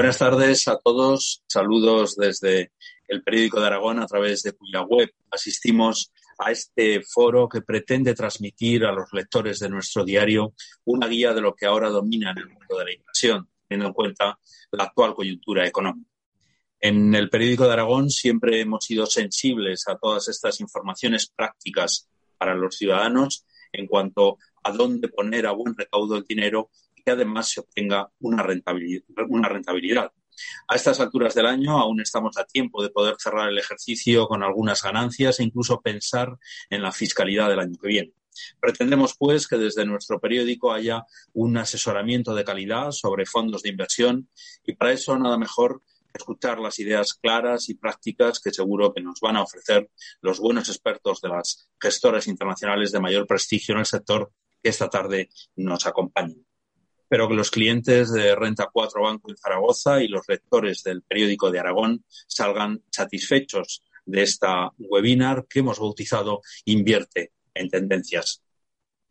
Buenas 0.00 0.16
tardes 0.16 0.66
a 0.66 0.78
todos. 0.78 1.42
Saludos 1.46 2.16
desde 2.16 2.72
el 3.06 3.22
periódico 3.22 3.60
de 3.60 3.66
Aragón 3.66 3.98
a 3.98 4.06
través 4.06 4.42
de 4.42 4.54
cuya 4.54 4.80
web 4.80 5.12
asistimos 5.30 6.10
a 6.38 6.50
este 6.50 7.02
foro 7.02 7.46
que 7.50 7.60
pretende 7.60 8.14
transmitir 8.14 8.86
a 8.86 8.92
los 8.92 9.12
lectores 9.12 9.58
de 9.58 9.68
nuestro 9.68 10.02
diario 10.02 10.54
una 10.86 11.06
guía 11.06 11.34
de 11.34 11.42
lo 11.42 11.54
que 11.54 11.66
ahora 11.66 11.90
domina 11.90 12.30
en 12.30 12.38
el 12.38 12.48
mundo 12.48 12.78
de 12.78 12.84
la 12.86 12.94
inversión, 12.94 13.46
teniendo 13.68 13.88
en 13.88 13.92
cuenta 13.92 14.38
la 14.70 14.84
actual 14.84 15.14
coyuntura 15.14 15.66
económica. 15.66 16.10
En 16.80 17.14
el 17.14 17.28
periódico 17.28 17.66
de 17.66 17.74
Aragón 17.74 18.08
siempre 18.08 18.58
hemos 18.58 18.86
sido 18.86 19.04
sensibles 19.04 19.86
a 19.86 19.98
todas 19.98 20.28
estas 20.28 20.60
informaciones 20.60 21.26
prácticas 21.26 22.08
para 22.38 22.54
los 22.54 22.74
ciudadanos 22.74 23.44
en 23.70 23.86
cuanto 23.86 24.38
a 24.62 24.72
dónde 24.72 25.08
poner 25.08 25.46
a 25.46 25.52
buen 25.52 25.76
recaudo 25.76 26.16
el 26.16 26.24
dinero 26.24 26.70
que 27.04 27.12
además 27.12 27.50
se 27.50 27.60
obtenga 27.60 28.10
una 28.20 28.42
rentabilidad. 28.42 29.04
Una 29.28 29.48
rentabilidad. 29.48 30.12
A 30.68 30.76
estas 30.76 31.00
alturas 31.00 31.34
del 31.34 31.46
año 31.46 31.78
aún 31.78 32.00
estamos 32.00 32.38
a 32.38 32.44
tiempo 32.44 32.82
de 32.82 32.90
poder 32.90 33.16
cerrar 33.18 33.48
el 33.48 33.58
ejercicio 33.58 34.26
con 34.26 34.42
algunas 34.42 34.82
ganancias 34.82 35.38
e 35.40 35.44
incluso 35.44 35.80
pensar 35.80 36.38
en 36.70 36.82
la 36.82 36.92
fiscalidad 36.92 37.48
del 37.48 37.60
año 37.60 37.76
que 37.80 37.88
viene. 37.88 38.12
Pretendemos, 38.60 39.14
pues, 39.18 39.48
que 39.48 39.56
desde 39.56 39.84
nuestro 39.84 40.20
periódico 40.20 40.72
haya 40.72 41.04
un 41.32 41.56
asesoramiento 41.56 42.34
de 42.34 42.44
calidad 42.44 42.90
sobre 42.92 43.26
fondos 43.26 43.62
de 43.62 43.70
inversión 43.70 44.28
y 44.64 44.74
para 44.74 44.92
eso 44.92 45.18
nada 45.18 45.36
mejor 45.36 45.82
escuchar 46.12 46.58
las 46.58 46.78
ideas 46.78 47.14
claras 47.14 47.68
y 47.68 47.74
prácticas 47.74 48.40
que 48.40 48.50
seguro 48.50 48.92
que 48.92 49.02
nos 49.02 49.20
van 49.20 49.36
a 49.36 49.42
ofrecer 49.42 49.90
los 50.20 50.40
buenos 50.40 50.68
expertos 50.68 51.20
de 51.20 51.28
las 51.28 51.68
gestoras 51.80 52.26
internacionales 52.26 52.92
de 52.92 53.00
mayor 53.00 53.26
prestigio 53.26 53.74
en 53.74 53.80
el 53.80 53.86
sector 53.86 54.32
que 54.62 54.70
esta 54.70 54.88
tarde 54.88 55.30
nos 55.56 55.86
acompañan. 55.86 56.44
Espero 57.10 57.28
que 57.28 57.34
los 57.34 57.50
clientes 57.50 58.12
de 58.12 58.36
Renta 58.36 58.68
4 58.72 59.02
Banco 59.02 59.32
en 59.32 59.36
Zaragoza 59.36 60.00
y 60.00 60.06
los 60.06 60.28
lectores 60.28 60.84
del 60.84 61.02
periódico 61.02 61.50
de 61.50 61.58
Aragón 61.58 62.04
salgan 62.28 62.84
satisfechos 62.88 63.82
de 64.04 64.22
esta 64.22 64.70
webinar 64.78 65.44
que 65.48 65.58
hemos 65.58 65.80
bautizado 65.80 66.40
Invierte 66.66 67.32
en 67.52 67.68
Tendencias. 67.68 68.44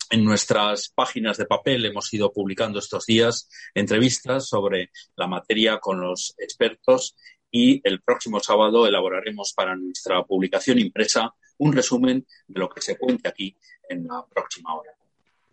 En 0.10 0.24
nuestras 0.24 0.88
páginas 0.96 1.36
de 1.36 1.46
papel 1.46 1.84
hemos 1.84 2.14
ido 2.14 2.32
publicando 2.32 2.80
estos 2.80 3.06
días 3.06 3.50
entrevistas 3.74 4.48
sobre 4.48 4.92
la 5.18 5.28
materia 5.28 5.80
con 5.80 6.00
los 6.00 6.36
expertos 6.38 7.18
y 7.52 7.82
el 7.84 8.02
próximo 8.02 8.40
sábado 8.40 8.88
elaboraremos 8.88 9.52
para 9.52 9.76
nuestra 9.76 10.24
publicación 10.24 10.80
impresa 10.80 11.34
un 11.58 11.74
resumen 11.74 12.26
de 12.48 12.60
lo 12.62 12.70
que 12.70 12.80
se 12.80 12.98
cuente 12.98 13.28
aquí 13.28 13.58
en 13.90 14.08
la 14.08 14.26
próxima 14.34 14.74
hora. 14.74 14.99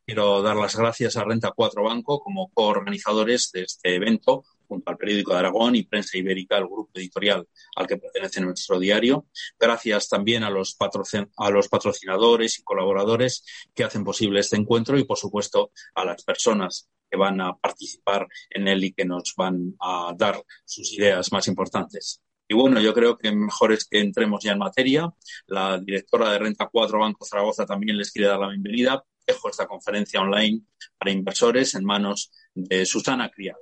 Quiero 0.07 0.41
dar 0.41 0.55
las 0.55 0.77
gracias 0.77 1.17
a 1.17 1.25
Renta 1.25 1.51
4 1.51 1.83
Banco 1.83 2.21
como 2.21 2.49
coorganizadores 2.53 3.51
de 3.51 3.63
este 3.63 3.97
evento, 3.97 4.45
junto 4.69 4.89
al 4.89 4.97
periódico 4.97 5.33
de 5.33 5.41
Aragón 5.41 5.75
y 5.75 5.83
Prensa 5.83 6.17
Ibérica, 6.17 6.59
el 6.59 6.67
grupo 6.67 6.93
editorial 6.95 7.49
al 7.75 7.89
que 7.89 7.97
pertenece 7.97 8.41
nuestro 8.41 8.79
diario. 8.79 9.27
Gracias 9.59 10.09
también 10.09 10.45
a 10.45 10.51
los, 10.51 10.77
patrocinadores 10.77 12.61
y 12.61 12.63
colaboradores 12.63 13.45
que 13.75 13.83
hacen 13.83 14.05
posible 14.05 14.39
este 14.39 14.55
encuentro 14.55 14.97
y, 14.97 15.03
por 15.03 15.19
supuesto, 15.19 15.73
a 15.97 16.05
las 16.05 16.23
personas 16.23 16.89
que 17.11 17.17
van 17.17 17.41
a 17.41 17.57
participar 17.57 18.29
en 18.51 18.69
él 18.69 18.85
y 18.85 18.93
que 18.93 19.05
nos 19.05 19.35
van 19.37 19.75
a 19.81 20.15
dar 20.17 20.41
sus 20.65 20.93
ideas 20.93 21.33
más 21.33 21.49
importantes. 21.49 22.23
Y 22.47 22.55
bueno, 22.55 22.81
yo 22.81 22.95
creo 22.95 23.19
que 23.19 23.33
mejor 23.33 23.73
es 23.73 23.85
que 23.85 23.99
entremos 23.99 24.45
ya 24.45 24.53
en 24.53 24.59
materia. 24.59 25.13
La 25.49 25.81
directora 25.81 26.31
de 26.31 26.39
Renta 26.39 26.69
4 26.71 26.97
Banco 26.97 27.25
Zaragoza 27.25 27.67
también 27.67 27.99
les 27.99 28.13
quiere 28.13 28.29
dar 28.29 28.39
la 28.39 28.51
bienvenida 28.51 29.05
dejo 29.27 29.51
esta 29.51 29.67
conferencia 29.67 30.21
online 30.21 30.63
para 30.99 31.11
inversores 31.11 31.75
en 31.75 31.85
manos 31.85 32.31
de 32.55 32.87
Susana 32.87 33.31
Criado. 33.31 33.59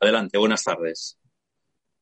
Adelante, 0.00 0.38
buenas 0.38 0.62
tardes. 0.62 1.18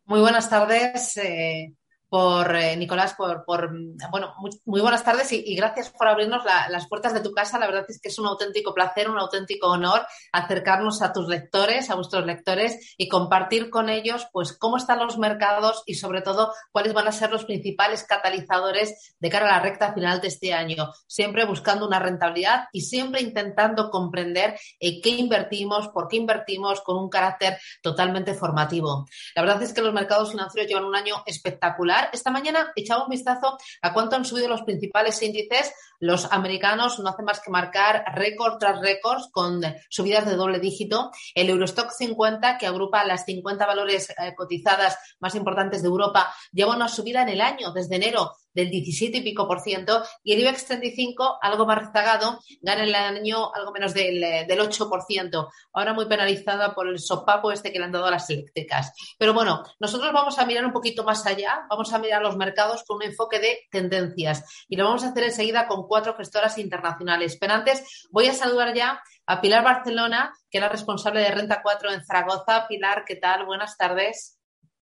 Muy 0.05 0.21
buenas 0.21 0.49
tardes. 0.51 1.17
Eh, 1.17 1.73
por 2.09 2.55
eh, 2.55 2.77
Nicolás, 2.77 3.15
por, 3.15 3.45
bueno, 3.47 4.35
muy, 4.65 4.81
buenas 4.81 5.05
tardes 5.05 5.33
y, 5.33 5.55
gracias 5.57 5.91
por 5.91 6.07
abrirnos 6.07 6.45
las 6.45 6.87
puertas 6.87 7.13
de 7.15 7.21
tu 7.21 7.33
casa. 7.33 7.59
La 7.59 7.67
verdad 7.67 7.85
es 7.89 8.01
que 8.01 8.09
es 8.09 8.19
un 8.19 8.27
auténtico 8.27 8.73
placer, 8.73 9.11
un 9.11 9.19
auténtico 9.19 9.69
honor 9.69 10.07
acercarnos 10.33 11.03
a 11.03 11.13
tus 11.13 11.29
lectores, 11.29 11.91
a 11.91 11.95
vuestros 11.95 12.25
lectores 12.25 12.95
y 12.97 13.09
compartir 13.09 13.71
con 13.71 13.89
ellos, 13.89 14.27
pues, 14.33 14.57
cómo 14.57 14.77
están 14.77 15.01
los 15.01 15.19
mercados 15.19 15.83
y, 15.87 15.95
sobre 15.95 16.23
todo, 16.23 16.53
cuáles 16.71 16.93
van 16.93 17.09
a 17.09 17.13
ser 17.13 17.31
los 17.31 17.45
principales 17.45 18.05
catalizadores 18.05 19.15
de 19.19 19.31
cara 19.31 19.47
a 19.47 19.59
la 19.59 19.61
recta 19.61 19.93
final 19.93 20.21
de 20.21 20.29
este 20.29 20.55
año. 20.55 20.93
Siempre 21.07 21.45
buscando 21.45 21.87
una 21.87 21.99
rentabilidad 21.99 22.67
y 22.73 22.83
siempre 22.83 23.21
intentando 23.21 23.91
comprender 23.91 24.59
en 24.79 25.01
qué 25.03 25.11
invertimos, 25.11 25.89
por 25.89 26.09
qué 26.09 26.17
invertimos, 26.17 26.81
con 26.83 26.97
un 26.97 27.09
carácter 27.09 27.59
totalmente 27.83 28.35
formativo. 28.35 29.07
La 29.35 29.43
verdad 29.43 29.63
es 29.63 29.73
que 29.73 29.83
los 29.83 29.93
mercados 29.93 30.31
financieros 30.31 30.69
llevan 30.69 30.85
un 30.85 30.97
año 30.97 31.23
espectacular 31.27 31.96
esta 32.13 32.31
mañana 32.31 32.73
echaba 32.77 33.05
un 33.05 33.11
vistazo 33.11 33.59
a 33.83 33.93
cuánto 33.93 34.17
han 34.17 34.25
subido 34.25 34.49
los 34.49 34.63
principales 34.63 35.23
índices. 35.23 35.73
Los 35.99 36.31
americanos 36.33 36.99
no 36.99 37.09
hacen 37.09 37.25
más 37.25 37.41
que 37.41 37.51
marcar 37.51 38.05
récord 38.15 38.59
tras 38.59 38.81
récord 38.81 39.23
con 39.33 39.63
subidas 39.89 40.27
de 40.27 40.37
doble 40.37 40.59
dígito. 40.59 41.11
El 41.35 41.51
Eurostock 41.51 41.91
50, 41.91 42.59
que 42.59 42.67
agrupa 42.67 43.05
las 43.05 43.25
50 43.25 43.67
valores 43.67 44.11
eh, 44.11 44.35
cotizadas 44.35 44.99
más 45.21 45.35
importantes 45.35 45.83
de 45.83 45.89
Europa, 45.89 46.35
lleva 46.53 46.77
una 46.77 46.89
subida 46.89 47.23
en 47.23 47.31
el 47.31 47.41
año, 47.41 47.73
desde 47.73 47.97
enero 47.97 48.33
del 48.57 48.71
17 48.71 49.19
y 49.19 49.21
pico 49.21 49.47
por 49.47 49.61
ciento, 49.61 50.03
y 50.25 50.33
el 50.33 50.41
IBEX 50.41 50.65
35, 50.65 51.39
algo 51.43 51.67
más 51.67 51.79
rezagado, 51.79 52.41
gana 52.63 52.85
el 52.85 52.95
año 52.95 53.55
algo 53.55 53.71
menos 53.71 53.93
del, 53.95 54.21
del 54.21 54.61
8 54.61 54.89
por 54.89 55.03
ciento, 55.03 55.51
ahora 55.73 55.93
muy 55.93 56.07
penalizada 56.07 56.75
por 56.75 56.89
el 56.89 56.99
sopapo 56.99 57.53
este 57.53 57.71
que 57.71 57.79
le 57.79 57.85
han 57.85 57.93
dado 57.93 58.07
a 58.07 58.11
las 58.11 58.29
eléctricas. 58.31 58.93
Pero 59.19 59.35
bueno, 59.35 59.63
nosotros 59.79 60.13
vamos 60.13 60.39
a 60.39 60.47
mirar 60.47 60.65
un 60.65 60.73
poquito 60.73 61.05
más 61.05 61.27
allá, 61.27 61.67
vamos 61.69 61.93
a 61.93 61.99
mirar 61.99 62.23
los 62.23 62.37
mercados 62.37 62.83
con 62.85 62.97
un 62.97 63.03
enfoque 63.03 63.39
de 63.39 63.61
tendencias 63.71 64.67
y 64.69 64.77
lo 64.77 64.85
vamos 64.85 65.05
a 65.05 65.09
hacer 65.09 65.25
enseguida 65.25 65.69
con 65.69 65.87
cuatro 65.87 66.15
gestoras 66.17 66.57
internacionales. 66.59 67.37
Pero 67.39 67.53
antes 67.53 68.09
voy 68.11 68.27
a 68.27 68.33
saludar 68.33 68.75
ya 68.75 69.03
a 69.27 69.41
Pilar 69.41 69.63
Barcelona, 69.63 70.33
que 70.51 70.59
es 70.59 70.63
la 70.63 70.69
responsable 70.71 71.21
de 71.21 71.31
Renta 71.31 71.61
4 71.63 71.93
en 71.93 72.05
Zaragoza. 72.05 72.67
Pilar, 72.69 73.05
¿qué 73.05 73.17
tal? 73.17 73.45
Buenas 73.45 73.77
tardes. 73.77 74.39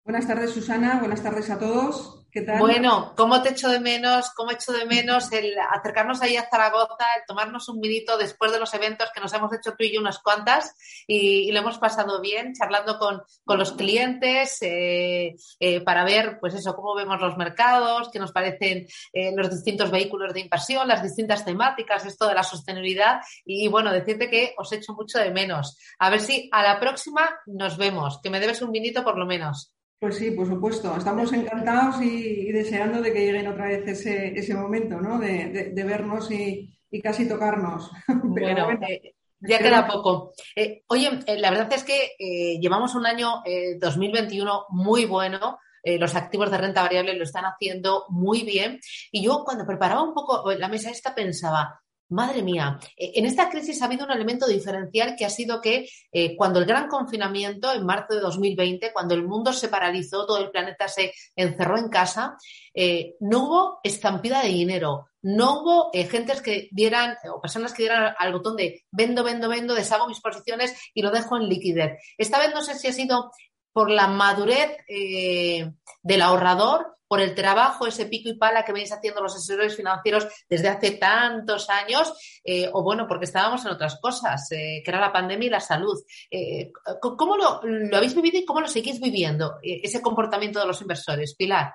Buenas 0.05 0.27
tardes, 0.27 0.51
Susana. 0.51 0.99
Buenas 0.99 1.23
tardes 1.23 1.49
a 1.51 1.59
todos. 1.59 2.23
Bueno, 2.59 3.13
¿cómo 3.15 3.43
te 3.43 3.51
echo 3.51 3.69
de 3.69 3.79
menos? 3.79 4.31
¿Cómo 4.35 4.53
echo 4.53 4.73
de 4.73 4.87
menos 4.87 5.31
el 5.33 5.55
acercarnos 5.71 6.23
ahí 6.23 6.37
a 6.37 6.49
Zaragoza, 6.49 7.05
el 7.19 7.25
tomarnos 7.27 7.69
un 7.69 7.79
minuto 7.79 8.17
después 8.17 8.51
de 8.53 8.59
los 8.59 8.73
eventos 8.73 9.11
que 9.15 9.21
nos 9.21 9.35
hemos 9.35 9.53
hecho 9.53 9.75
tú 9.77 9.85
y 9.85 9.93
yo 9.93 10.01
unas 10.01 10.19
cuantas 10.19 10.75
y, 11.07 11.53
lo 11.53 11.59
hemos 11.59 11.79
pasado 11.79 12.23
bien 12.23 12.55
charlando 12.55 12.99
con, 12.99 13.23
los 13.59 13.73
clientes 13.73 14.63
eh, 14.63 15.37
eh, 15.61 15.81
para 15.83 16.05
ver, 16.05 16.39
pues 16.41 16.55
eso, 16.55 16.75
cómo 16.75 16.95
vemos 16.95 17.21
los 17.21 17.37
mercados, 17.37 18.09
qué 18.11 18.19
nos 18.19 18.33
parecen 18.33 18.87
eh, 19.13 19.33
los 19.37 19.51
distintos 19.51 19.91
vehículos 19.91 20.33
de 20.33 20.41
inversión, 20.41 20.89
las 20.89 21.03
distintas 21.03 21.45
temáticas, 21.45 22.07
esto 22.07 22.27
de 22.27 22.35
la 22.35 22.43
sostenibilidad 22.43 23.21
y 23.45 23.69
bueno, 23.69 23.93
decirte 23.93 24.31
que 24.31 24.55
os 24.57 24.73
echo 24.73 24.95
mucho 24.95 25.19
de 25.19 25.31
menos. 25.31 25.77
A 25.99 26.09
ver 26.09 26.21
si 26.21 26.49
a 26.51 26.63
la 26.63 26.81
próxima 26.81 27.29
nos 27.45 27.77
vemos, 27.77 28.21
que 28.23 28.31
me 28.31 28.41
debes 28.41 28.63
un 28.63 28.71
minuto 28.71 29.05
por 29.05 29.19
lo 29.19 29.27
menos. 29.27 29.75
Pues 30.03 30.17
sí, 30.17 30.33
por 30.33 30.49
supuesto. 30.49 30.97
Estamos 30.97 31.33
encantados 31.33 32.03
y, 32.03 32.51
deseando 32.51 33.01
de 33.01 33.13
que 33.13 33.25
lleguen 33.25 33.47
otra 33.47 33.69
vez 33.69 33.87
ese, 33.87 34.37
ese 34.37 34.53
momento, 34.53 35.01
¿no? 35.01 35.17
De, 35.21 35.73
vernos 35.87 36.29
y, 36.29 36.77
casi 37.01 37.29
tocarnos. 37.29 37.89
bueno, 38.25 38.69
eh, 38.89 39.15
ya 39.39 39.61
queda 39.61 39.87
poco. 39.87 40.33
Eh, 40.57 40.83
oye, 40.89 41.09
eh, 41.29 41.39
la 41.39 41.51
verdad 41.51 41.73
es 41.75 41.85
que 41.85 42.17
llevamos 42.61 42.97
un 42.97 43.07
año 43.07 43.45
2021 43.79 44.67
muy 44.71 45.05
bueno. 45.05 45.61
los 45.85 46.17
activos 46.17 46.51
de 46.51 46.59
renta 46.59 46.83
variable 46.83 47.15
lo 47.15 47.23
están 47.23 47.45
haciendo 47.45 48.07
muy 48.09 48.43
bien. 48.43 48.81
Y 49.13 49.23
yo 49.23 49.45
cuando 49.45 49.65
preparaba 49.65 50.03
un 50.03 50.15
poco 50.15 50.51
la 50.53 50.67
mesa 50.67 50.91
esta 50.91 51.15
pensaba, 51.15 51.81
Madre 52.13 52.43
mía, 52.43 52.79
eh, 52.95 53.13
en 53.15 53.25
esta 53.25 53.49
crisis 53.49 53.81
ha 53.81 53.87
habido 53.87 54.05
un 54.05 54.13
elemento 54.13 54.47
diferencial 54.47 55.17
que 55.17 55.25
ha 55.25 55.31
sido 55.31 55.63
que 55.63 55.89
eh, 56.13 56.37
cuando 56.37 56.59
el 56.59 56.67
gran 56.67 56.87
confinamiento, 56.87 57.73
en 57.73 57.87
marzo 57.87 58.15
de 58.15 58.21
2020, 58.21 58.93
cuando 58.93 59.15
el 59.15 59.27
mundo 59.27 59.53
se 59.53 59.69
paralizó, 59.69 60.27
todo 60.27 60.37
el 60.37 60.51
planeta 60.51 60.89
se 60.89 61.15
encerró 61.35 61.79
en 61.79 61.89
casa, 61.89 62.37
eh, 62.75 63.15
no 63.21 63.45
hubo 63.45 63.81
estampida 63.83 64.43
de 64.43 64.49
dinero, 64.49 65.09
no 65.23 65.61
hubo 65.63 65.91
gentes 65.93 66.43
que 66.43 66.69
dieran, 66.71 67.17
o 67.33 67.41
personas 67.41 67.73
que 67.73 67.85
dieran 67.85 68.15
al 68.19 68.33
botón 68.33 68.57
de 68.57 68.85
vendo, 68.91 69.25
vendo, 69.25 69.49
vendo, 69.49 69.75
deshago 69.75 70.07
mis 70.07 70.21
posiciones 70.21 70.75
y 70.93 71.01
lo 71.01 71.11
dejo 71.11 71.39
en 71.39 71.49
liquidez. 71.49 71.99
Esta 72.19 72.39
vez 72.39 72.53
no 72.53 72.61
sé 72.61 72.75
si 72.75 72.89
ha 72.89 72.93
sido 72.93 73.31
por 73.73 73.91
la 73.91 74.07
madurez 74.09 74.77
del 74.87 76.23
ahorrador 76.23 76.93
por 77.13 77.21
el 77.21 77.35
trabajo, 77.35 77.87
ese 77.87 78.07
pico 78.07 78.31
y 78.31 78.39
pala 78.39 78.65
que 78.65 78.73
venís 78.73 78.91
haciendo 78.91 79.21
los 79.21 79.37
asesores 79.37 79.77
financieros 79.77 80.27
desde 80.49 80.69
hace 80.69 80.93
tantos 80.93 81.69
años, 81.69 82.11
eh, 82.43 82.71
o 82.73 82.83
bueno, 82.83 83.07
porque 83.07 83.27
estábamos 83.27 83.63
en 83.67 83.73
otras 83.73 84.01
cosas, 84.01 84.51
eh, 84.51 84.81
que 84.83 84.91
era 84.91 84.99
la 84.99 85.13
pandemia 85.13 85.47
y 85.47 85.51
la 85.51 85.61
salud. 85.61 86.03
Eh, 86.31 86.73
¿Cómo 87.03 87.37
lo, 87.37 87.61
habéis 87.95 88.15
vivido 88.15 88.39
y 88.39 88.47
cómo 88.47 88.63
lo 88.63 88.67
seguís 88.67 88.99
viviendo, 88.99 89.57
ese 89.63 90.01
comportamiento 90.01 90.59
de 90.59 90.67
los 90.67 90.81
inversores? 90.81 91.35
Pilar. 91.37 91.75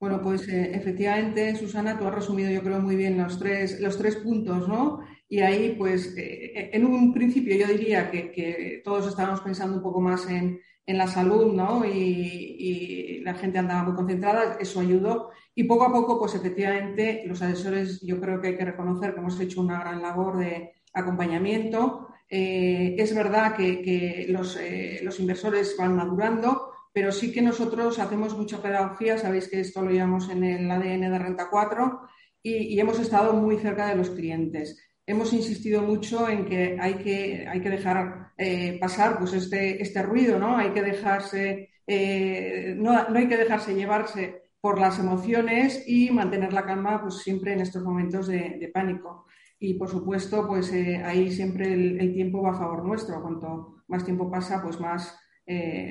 Bueno, 0.00 0.22
pues 0.22 0.48
efectivamente, 0.48 1.54
Susana, 1.54 1.98
tú 1.98 2.06
has 2.06 2.14
resumido 2.14 2.50
yo 2.50 2.62
creo 2.62 2.80
muy 2.80 2.96
bien 2.96 3.18
los 3.18 3.38
tres, 3.38 3.78
los 3.78 3.98
tres 3.98 4.16
puntos, 4.16 4.66
¿no? 4.66 5.00
Y 5.28 5.40
ahí, 5.40 5.74
pues, 5.76 6.14
en 6.16 6.82
un 6.86 7.12
principio 7.12 7.54
yo 7.54 7.66
diría 7.66 8.10
que 8.10 8.80
todos 8.82 9.06
estábamos 9.06 9.42
pensando 9.42 9.76
un 9.76 9.82
poco 9.82 10.00
más 10.00 10.26
en, 10.30 10.58
en 10.86 10.98
la 10.98 11.08
salud, 11.08 11.52
¿no? 11.52 11.84
Y, 11.84 13.22
la 13.24 13.34
gente 13.34 13.58
andaba 13.58 13.82
muy 13.82 13.94
concentrada, 13.96 14.56
eso 14.60 14.78
ayudó. 14.78 15.30
Y 15.52 15.64
poco 15.64 15.84
a 15.84 15.92
poco, 15.92 16.16
pues 16.16 16.36
efectivamente, 16.36 17.24
los 17.26 17.42
asesores 17.42 18.00
yo 18.02 18.20
creo 18.20 18.40
que 18.40 18.48
hay 18.48 18.56
que 18.56 18.64
reconocer 18.64 19.14
que 19.14 19.20
hemos 19.20 19.40
hecho 19.40 19.60
una 19.60 19.80
gran 19.80 20.00
labor 20.00 20.38
de 20.38 20.74
acompañamiento. 20.92 22.06
Eh, 22.30 22.94
es 22.96 23.12
verdad 23.12 23.56
que, 23.56 24.26
los, 24.28 24.56
eh, 24.56 25.00
los, 25.02 25.18
inversores 25.18 25.74
van 25.76 25.96
madurando, 25.96 26.70
pero 26.92 27.10
sí 27.10 27.32
que 27.32 27.42
nosotros 27.42 27.98
hacemos 27.98 28.36
mucha 28.36 28.62
pedagogía, 28.62 29.18
sabéis 29.18 29.48
que 29.48 29.58
esto 29.58 29.82
lo 29.82 29.90
llevamos 29.90 30.28
en 30.30 30.44
el 30.44 30.70
ADN 30.70 31.10
de 31.10 31.18
Renta 31.18 31.48
4 31.50 32.00
y, 32.42 32.78
hemos 32.78 33.00
estado 33.00 33.32
muy 33.32 33.58
cerca 33.58 33.88
de 33.88 33.96
los 33.96 34.10
clientes. 34.10 34.80
Hemos 35.04 35.32
insistido 35.32 35.82
mucho 35.82 36.28
en 36.28 36.44
que 36.46 36.78
hay 36.80 36.94
que, 36.94 37.46
hay 37.48 37.60
que 37.60 37.70
dejar 37.70 38.25
eh, 38.36 38.78
pasar 38.80 39.18
pues 39.18 39.32
este, 39.32 39.82
este 39.82 40.02
ruido, 40.02 40.38
¿no? 40.38 40.56
Hay 40.56 40.70
que 40.70 40.82
dejarse, 40.82 41.70
eh, 41.86 42.74
no, 42.76 43.08
no, 43.08 43.18
hay 43.18 43.28
que 43.28 43.36
dejarse 43.36 43.74
llevarse 43.74 44.42
por 44.60 44.80
las 44.80 44.98
emociones 44.98 45.84
y 45.86 46.10
mantener 46.10 46.52
la 46.52 46.64
calma 46.64 47.00
pues, 47.00 47.18
siempre 47.18 47.52
en 47.52 47.60
estos 47.60 47.82
momentos 47.82 48.26
de, 48.26 48.70
pánico. 48.72 49.26
Y 49.58 49.74
por 49.74 49.88
supuesto, 49.88 50.46
pues 50.46 50.72
eh, 50.72 51.02
ahí 51.04 51.30
siempre 51.30 51.72
el, 51.72 52.12
tiempo 52.12 52.42
va 52.42 52.50
a 52.50 52.58
favor 52.58 52.84
nuestro. 52.84 53.22
Cuanto 53.22 53.84
más 53.88 54.04
tiempo 54.04 54.30
pasa, 54.30 54.60
pues 54.62 54.78
más, 54.80 55.18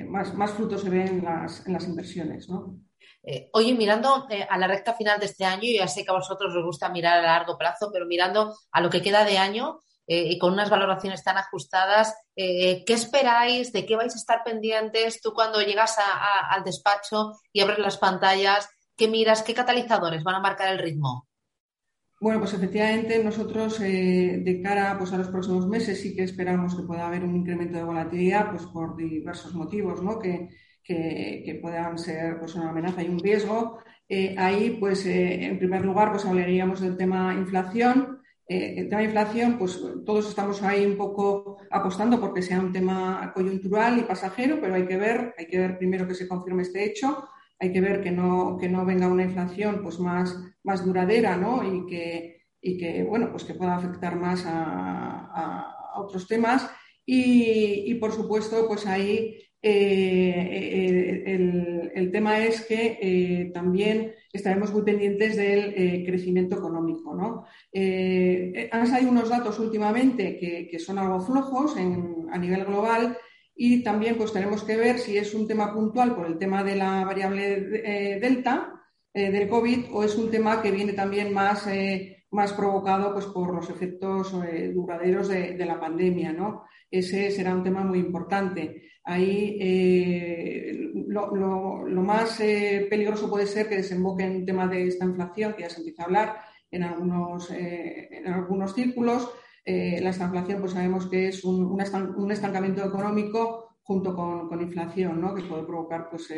más, 0.08 0.34
más 0.34 0.52
frutos 0.52 0.82
se 0.82 0.90
ven 0.90 1.08
en 1.08 1.24
las, 1.24 1.66
en 1.66 1.72
las 1.72 1.88
inversiones, 1.88 2.48
¿no? 2.48 2.78
Eh, 3.28 3.50
oye, 3.54 3.74
mirando 3.74 4.26
eh, 4.30 4.46
a 4.48 4.56
la 4.56 4.68
recta 4.68 4.94
final 4.94 5.18
de 5.18 5.26
este 5.26 5.44
año, 5.44 5.64
ya 5.64 5.88
sé 5.88 6.04
que 6.04 6.10
a 6.10 6.14
vosotros 6.14 6.54
os 6.54 6.64
gusta 6.64 6.88
mirar 6.90 7.18
a 7.18 7.22
largo 7.22 7.58
plazo, 7.58 7.90
pero 7.92 8.06
mirando 8.06 8.54
a 8.70 8.80
lo 8.80 8.88
que 8.88 9.02
queda 9.02 9.24
de 9.24 9.36
año 9.36 9.80
eh, 10.06 10.28
y 10.30 10.38
con 10.38 10.52
unas 10.52 10.70
valoraciones 10.70 11.22
tan 11.24 11.36
ajustadas, 11.36 12.14
¿qué 12.34 12.84
esperáis? 12.88 13.72
¿De 13.72 13.84
qué 13.86 13.96
vais 13.96 14.14
a 14.14 14.18
estar 14.18 14.42
pendientes? 14.44 15.20
Tú 15.20 15.32
cuando 15.32 15.60
llegas 15.60 15.96
al 16.50 16.64
despacho 16.64 17.32
y 17.52 17.60
abres 17.60 17.78
las 17.78 17.98
pantallas, 17.98 18.68
¿qué 18.96 19.08
miras? 19.08 19.42
¿Qué 19.42 19.54
catalizadores 19.54 20.22
van 20.22 20.36
a 20.36 20.40
marcar 20.40 20.72
el 20.72 20.78
ritmo? 20.78 21.26
Bueno, 22.20 22.40
pues 22.40 22.54
efectivamente 22.54 23.22
nosotros 23.22 23.78
de 23.78 24.60
cara 24.62 24.96
pues, 24.98 25.12
a 25.12 25.18
los 25.18 25.28
próximos 25.28 25.66
meses 25.66 26.00
sí 26.00 26.14
que 26.14 26.24
esperamos 26.24 26.74
que 26.74 26.82
pueda 26.82 27.06
haber 27.06 27.24
un 27.24 27.36
incremento 27.36 27.78
de 27.78 27.84
volatilidad 27.84 28.50
pues, 28.50 28.66
por 28.66 28.96
diversos 28.96 29.54
motivos, 29.54 30.02
¿no? 30.02 30.18
Que, 30.18 30.48
que, 30.86 31.58
puedan 31.60 31.98
ser 31.98 32.38
pues, 32.38 32.54
una 32.54 32.70
amenaza 32.70 33.02
y 33.02 33.08
un 33.08 33.18
riesgo. 33.18 33.78
Eh, 34.08 34.34
ahí, 34.38 34.76
pues, 34.78 35.04
eh, 35.06 35.44
en 35.44 35.58
primer 35.58 35.84
lugar, 35.84 36.12
pues 36.12 36.24
hablaríamos 36.24 36.80
del 36.80 36.96
tema 36.96 37.34
inflación. 37.34 38.15
Eh, 38.48 38.74
el 38.78 38.88
tema 38.88 39.02
inflación, 39.02 39.58
pues 39.58 39.80
todos 40.04 40.28
estamos 40.28 40.62
ahí 40.62 40.86
un 40.86 40.96
poco 40.96 41.58
apostando 41.70 42.20
porque 42.20 42.42
sea 42.42 42.60
un 42.60 42.72
tema 42.72 43.32
coyuntural 43.34 43.98
y 43.98 44.02
pasajero, 44.02 44.60
pero 44.60 44.74
hay 44.74 44.86
que 44.86 44.96
ver, 44.96 45.34
hay 45.36 45.46
que 45.46 45.58
ver 45.58 45.78
primero 45.78 46.06
que 46.06 46.14
se 46.14 46.28
confirme 46.28 46.62
este 46.62 46.84
hecho, 46.84 47.28
hay 47.58 47.72
que 47.72 47.80
ver 47.80 48.00
que 48.00 48.12
no, 48.12 48.56
que 48.60 48.68
no 48.68 48.84
venga 48.84 49.08
una 49.08 49.24
inflación 49.24 49.80
pues 49.82 49.98
más, 49.98 50.36
más 50.62 50.84
duradera, 50.84 51.36
¿no? 51.36 51.62
Y 51.64 51.86
que, 51.86 52.46
y 52.60 52.78
que, 52.78 53.02
bueno, 53.02 53.30
pues 53.30 53.44
que 53.44 53.54
pueda 53.54 53.76
afectar 53.76 54.16
más 54.16 54.44
a, 54.46 55.72
otros 55.96 56.28
temas. 56.28 56.68
Y, 57.06 57.94
por 57.94 58.12
supuesto, 58.12 58.66
pues 58.68 58.86
ahí 58.86 59.38
eh, 59.68 61.24
el, 61.94 62.12
tema 62.12 62.38
es 62.38 62.64
que 62.64 62.98
eh, 63.02 63.50
también 63.52 64.14
estaremos 64.32 64.72
muy 64.72 64.82
pendientes 64.82 65.36
del 65.36 65.74
eh, 65.76 66.04
crecimiento 66.06 66.56
económico. 66.56 67.14
¿no? 67.14 67.44
salido 68.86 69.10
unos 69.10 69.28
datos 69.28 69.58
últimamente 69.58 70.38
que, 70.38 70.78
son 70.78 70.98
algo 70.98 71.20
flojos 71.20 71.76
a 71.76 72.38
nivel 72.38 72.64
global 72.64 73.18
y 73.56 73.82
también 73.82 74.16
pues, 74.16 74.32
tenemos 74.32 74.62
que 74.62 74.76
ver 74.76 74.98
si 75.00 75.18
es 75.18 75.34
un 75.34 75.48
tema 75.48 75.74
puntual 75.74 76.14
por 76.14 76.26
el 76.26 76.38
tema 76.38 76.62
de 76.62 76.76
la 76.76 77.04
variable 77.04 77.60
delta 78.20 78.72
del 79.12 79.48
COVID 79.48 79.86
o 79.92 80.04
es 80.04 80.16
un 80.16 80.30
tema 80.30 80.62
que 80.62 80.70
viene 80.70 80.92
también 80.92 81.34
más, 81.34 81.66
más 82.30 82.52
provocado 82.52 83.12
pues, 83.12 83.26
por 83.26 83.52
los 83.52 83.68
efectos 83.68 84.32
duraderos 84.72 85.28
de, 85.28 85.54
de 85.54 85.66
la 85.66 85.80
pandemia. 85.80 86.32
¿no? 86.32 86.62
Ese 86.90 87.30
será 87.30 87.54
un 87.54 87.64
tema 87.64 87.82
muy 87.82 87.98
importante. 87.98 88.82
Ahí 89.08 89.56
eh, 89.60 90.90
lo, 91.06 92.02
más 92.02 92.40
eh, 92.40 92.88
peligroso 92.90 93.30
puede 93.30 93.46
ser 93.46 93.68
que 93.68 93.76
desemboque 93.76 94.24
en 94.24 94.36
un 94.38 94.44
tema 94.44 94.66
de 94.66 94.88
esta 94.88 95.04
inflación, 95.04 95.54
que 95.54 95.62
ya 95.62 95.70
se 95.70 95.78
empieza 95.78 96.02
a 96.02 96.06
hablar 96.06 96.36
en 96.72 96.82
algunos, 96.82 97.48
eh, 97.52 98.08
en 98.10 98.26
algunos 98.26 98.74
círculos. 98.74 99.30
la 99.64 100.10
inflación, 100.10 100.60
pues 100.60 100.72
sabemos 100.72 101.06
que 101.06 101.28
es 101.28 101.44
un, 101.44 101.80
estancamiento 102.32 102.84
económico 102.84 103.76
junto 103.82 104.16
con, 104.16 104.60
inflación, 104.60 105.20
¿no? 105.20 105.36
que 105.36 105.44
puede 105.44 105.62
provocar 105.62 106.10
pues, 106.10 106.28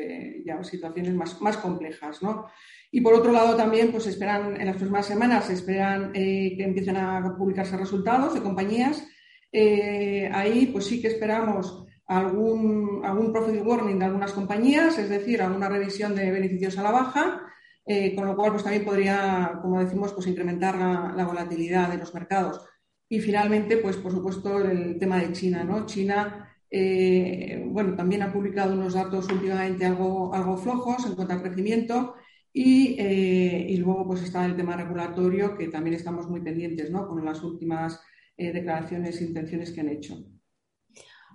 ya 0.44 0.62
situaciones 0.62 1.14
más, 1.14 1.40
más 1.40 1.56
complejas. 1.56 2.22
¿no? 2.22 2.48
Y 2.92 3.00
por 3.00 3.14
otro 3.14 3.32
lado 3.32 3.56
también 3.56 3.90
pues 3.90 4.06
esperan 4.06 4.60
en 4.60 4.66
las 4.66 4.76
próximas 4.76 5.06
semanas 5.06 5.48
esperan 5.48 6.12
que 6.12 6.62
empiecen 6.62 6.98
a 6.98 7.34
publicarse 7.38 7.78
resultados 7.78 8.34
de 8.34 8.42
compañías 8.42 9.06
ahí 9.52 10.68
pues 10.70 10.84
sí 10.84 11.00
que 11.00 11.08
esperamos 11.08 11.88
algún, 12.08 13.02
algún 13.05 13.32
profit 13.32 13.62
warning 13.64 13.99
de 13.99 14.06
algunas 14.06 14.32
compañías, 14.32 14.99
es 14.99 15.08
decir, 15.08 15.43
alguna 15.43 15.69
revisión 15.69 16.14
de 16.14 16.31
beneficios 16.31 16.78
a 16.78 16.82
la 16.82 16.90
baja, 16.90 17.43
eh, 17.87 18.14
con 18.14 18.26
lo 18.26 18.37
cual 18.37 18.52
pues 18.52 18.64
también 18.64 18.84
podría, 18.84 19.58
como 19.62 19.81
decimos, 19.81 20.12
pues 20.12 20.26
incrementar 20.26 20.76
la, 20.76 21.25
volatilidad 21.25 21.90
de 21.90 21.99
los 21.99 22.12
mercados. 22.14 22.64
Y 23.08 23.20
finalmente, 23.20 23.78
pues 23.78 23.96
por 23.96 24.12
supuesto, 24.12 24.60
el 24.60 24.99
tema 24.99 25.19
de 25.19 25.32
China, 25.32 25.64
¿no? 25.64 25.87
China, 25.87 26.55
eh, 26.70 27.64
bueno, 27.66 27.94
también 27.94 28.22
ha 28.22 28.32
publicado 28.32 28.75
unos 28.75 28.94
datos 28.94 29.31
últimamente 29.31 29.87
algo, 29.87 30.34
algo 30.34 30.56
flojos 30.58 31.06
en 31.06 31.14
cuanto 31.14 31.34
al 31.34 31.43
crecimiento 31.43 32.14
y, 32.52 33.00
y, 33.00 33.76
luego 33.78 34.06
pues 34.06 34.22
está 34.22 34.44
el 34.44 34.56
tema 34.56 34.76
regulatorio 34.76 35.56
que 35.56 35.69
también 35.69 35.96
estamos 35.96 36.28
muy 36.28 36.40
pendientes, 36.40 36.90
¿no? 36.90 37.06
Con 37.08 37.25
las 37.25 37.43
últimas 37.43 38.00
eh, 38.37 38.52
declaraciones 38.52 39.20
e 39.20 39.25
intenciones 39.25 39.72
que 39.72 39.81
han 39.81 39.88
hecho. 39.88 40.14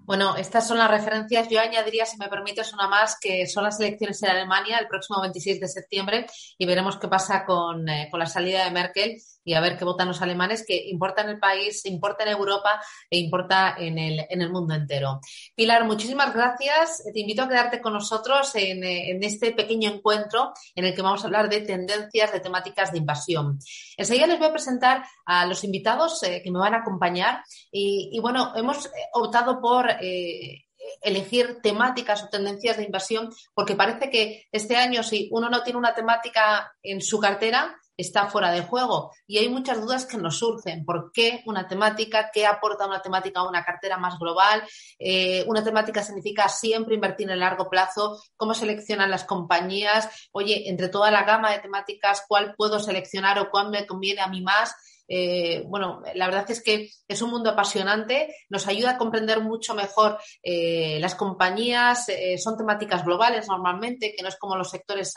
Bueno, 0.06 0.36
estas 0.36 0.68
son 0.68 0.78
las 0.78 0.92
referencias. 0.92 1.48
Yo 1.50 1.62
añadiría, 1.62 2.06
si 2.06 2.18
me 2.18 2.28
permites, 2.28 2.74
una 2.74 2.88
más, 2.88 3.18
que 3.20 3.48
son 3.48 3.64
las 3.64 3.80
elecciones 3.80 4.22
en 4.24 4.32
Alemania 4.32 4.78
el 4.78 4.88
próximo 4.88 5.22
26 5.22 5.62
de 5.62 5.68
septiembre 5.70 6.26
y 6.58 6.66
veremos 6.66 6.98
qué 6.98 7.08
pasa 7.08 7.46
con, 7.46 7.88
eh, 7.88 8.10
con 8.12 8.20
la 8.20 8.26
salida 8.26 8.66
de 8.66 8.72
Merkel 8.72 9.22
y 9.44 9.54
a 9.54 9.62
ver 9.62 9.78
qué 9.78 9.86
votan 9.86 10.07
los 10.07 10.22
alemanes, 10.22 10.66
que 10.66 10.75
importa 10.90 11.22
en 11.22 11.30
el 11.30 11.40
país, 11.40 11.86
importa 11.86 12.23
en 12.23 12.30
Europa 12.30 12.81
e 13.09 13.18
importa 13.18 13.76
en 13.78 13.97
el, 13.97 14.26
en 14.30 14.42
el 14.42 14.52
mundo 14.52 14.73
entero. 14.73 15.19
Pilar, 15.56 15.85
muchísimas 15.85 16.33
gracias. 16.33 17.04
Te 17.14 17.19
invito 17.19 17.44
a 17.44 17.50
quedarte 17.50 17.81
con 17.81 17.94
nosotros 17.94 18.56
en, 18.56 18.83
en 18.83 19.23
este 19.23 19.52
pequeño 19.52 19.92
encuentro 19.92 20.54
en 20.76 20.85
el 20.85 20.94
que 20.94 21.02
vamos 21.02 21.23
a 21.23 21.28
hablar 21.28 21.50
de 21.50 21.62
tendencias, 21.62 22.31
de 22.31 22.40
temáticas 22.40 22.92
de 22.92 23.00
invasión. 23.00 23.59
Enseguida 23.97 24.28
les 24.28 24.40
voy 24.40 24.47
a 24.47 24.54
presentar 24.54 25.04
a 25.26 25.45
los 25.45 25.64
invitados 25.64 26.21
eh, 26.23 26.42
que 26.44 26.52
me 26.52 26.59
van 26.59 26.73
a 26.73 26.80
acompañar 26.80 27.44
y, 27.71 28.19
bueno, 28.19 28.54
hemos 28.56 28.90
optado 29.14 29.59
por 29.59 29.90
eh, 30.02 30.66
elegir 31.02 31.59
temáticas 31.62 32.23
o 32.23 32.30
tendencias 32.30 32.78
de 32.78 32.83
invasión, 32.83 33.30
porque 33.54 33.76
parece 33.76 34.09
que 34.09 34.47
este 34.52 34.76
año, 34.76 35.04
si 35.04 35.30
uno 35.31 35.50
no 35.50 35.64
tiene 35.64 35.80
una 35.80 35.94
temática 35.94 36.71
en 36.81 37.02
su 37.02 37.19
cartera, 37.19 37.76
está 37.97 38.28
fuera 38.28 38.52
de 38.52 38.62
juego. 38.62 39.12
Y 39.28 39.38
hay 39.38 39.50
muchas 39.50 39.81
dudas 39.81 40.06
que 40.06 40.18
nos 40.18 40.40
surgen. 40.40 40.85
¿Por 40.85 41.12
qué 41.12 41.42
una 41.45 41.68
temática? 41.68 42.30
¿Qué 42.33 42.45
aporta 42.45 42.88
una 42.88 43.02
temática 43.02 43.42
a 43.42 43.47
una 43.47 43.64
cartera 43.64 43.97
más 43.97 44.18
global? 44.19 44.64
Eh, 45.00 45.44
una 45.47 45.64
temática 45.64 46.04
significa 46.04 46.50
siempre 46.50 46.95
invertir 46.95 47.30
en 47.30 47.40
largo 47.40 47.69
plazo. 47.69 48.21
¿Cómo 48.35 48.54
seleccionan 48.54 49.12
las 49.12 49.23
compañías? 49.23 50.09
Oye, 50.31 50.69
entre 50.69 50.90
toda 50.90 51.12
la 51.12 51.23
gama 51.23 51.52
de 51.52 51.59
temáticas, 51.59 52.23
¿cuál 52.28 52.56
puedo 52.56 52.80
seleccionar 52.80 53.40
o 53.40 53.50
cuál 53.50 53.69
me 53.69 53.85
conviene 53.85 54.21
a 54.21 54.28
mí 54.28 54.42
más? 54.42 54.76
Eh, 55.07 55.64
bueno, 55.68 56.02
la 56.16 56.26
verdad 56.26 56.50
es 56.50 56.62
que 56.62 56.90
es 57.07 57.22
un 57.22 57.31
mundo 57.31 57.50
apasionante, 57.50 58.33
nos 58.50 58.68
ayuda 58.68 58.92
a 58.92 58.98
comprender 58.98 59.42
mucho 59.42 59.76
mejor 59.76 60.18
eh, 60.42 60.98
las 61.00 61.16
compañías, 61.16 62.07
eh, 62.10 62.38
son 62.38 62.57
temáticas 62.57 63.04
globales 63.04 63.48
normalmente, 63.48 64.14
que 64.16 64.24
no 64.24 64.30
es 64.30 64.38
como 64.38 64.56
los 64.56 64.69
sectores 64.69 65.14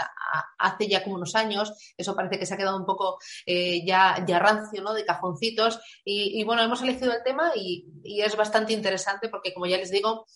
hace 0.59 0.89
ya 0.89 1.03
como 1.03 1.17
unos 1.17 1.35
años, 1.35 1.73
eso 1.97 2.17
parece 2.17 2.39
que 2.39 2.47
se 2.47 2.55
ha 2.55 2.57
quedado 2.57 2.77
un 2.77 2.87
poco 2.87 3.19
ya, 3.47 4.25
ya 4.27 4.39
rancio, 4.39 4.83
¿no? 4.83 4.93
De 4.93 5.05
cajoncitos. 5.05 5.81
Y, 6.05 6.43
bueno, 6.45 6.63
hemos 6.63 6.83
elegido 6.83 7.13
el 7.13 7.23
tema 7.23 7.53
y, 7.55 7.87
es 8.05 8.37
bastante 8.37 8.73
interesante 8.73 9.29
porque, 9.29 9.53
como 9.53 9.67
ya 9.67 9.77
les 9.77 9.91
digo, 9.91 10.27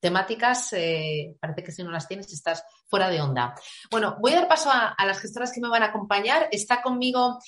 temáticas, 0.00 0.70
parece 1.40 1.62
que 1.62 1.72
si 1.72 1.82
no 1.82 1.90
las 1.90 2.08
tienes 2.08 2.32
estás 2.32 2.64
fuera 2.88 3.08
de 3.08 3.20
onda. 3.20 3.54
Bueno, 3.90 4.16
voy 4.20 4.32
a 4.32 4.36
dar 4.36 4.48
paso 4.48 4.70
a, 4.70 4.94
las 5.06 5.20
gestoras 5.20 5.52
que 5.52 5.60
me 5.60 5.68
van 5.68 5.82
a 5.82 5.86
acompañar. 5.86 6.48
Está 6.50 6.82
conmigo 6.82 7.38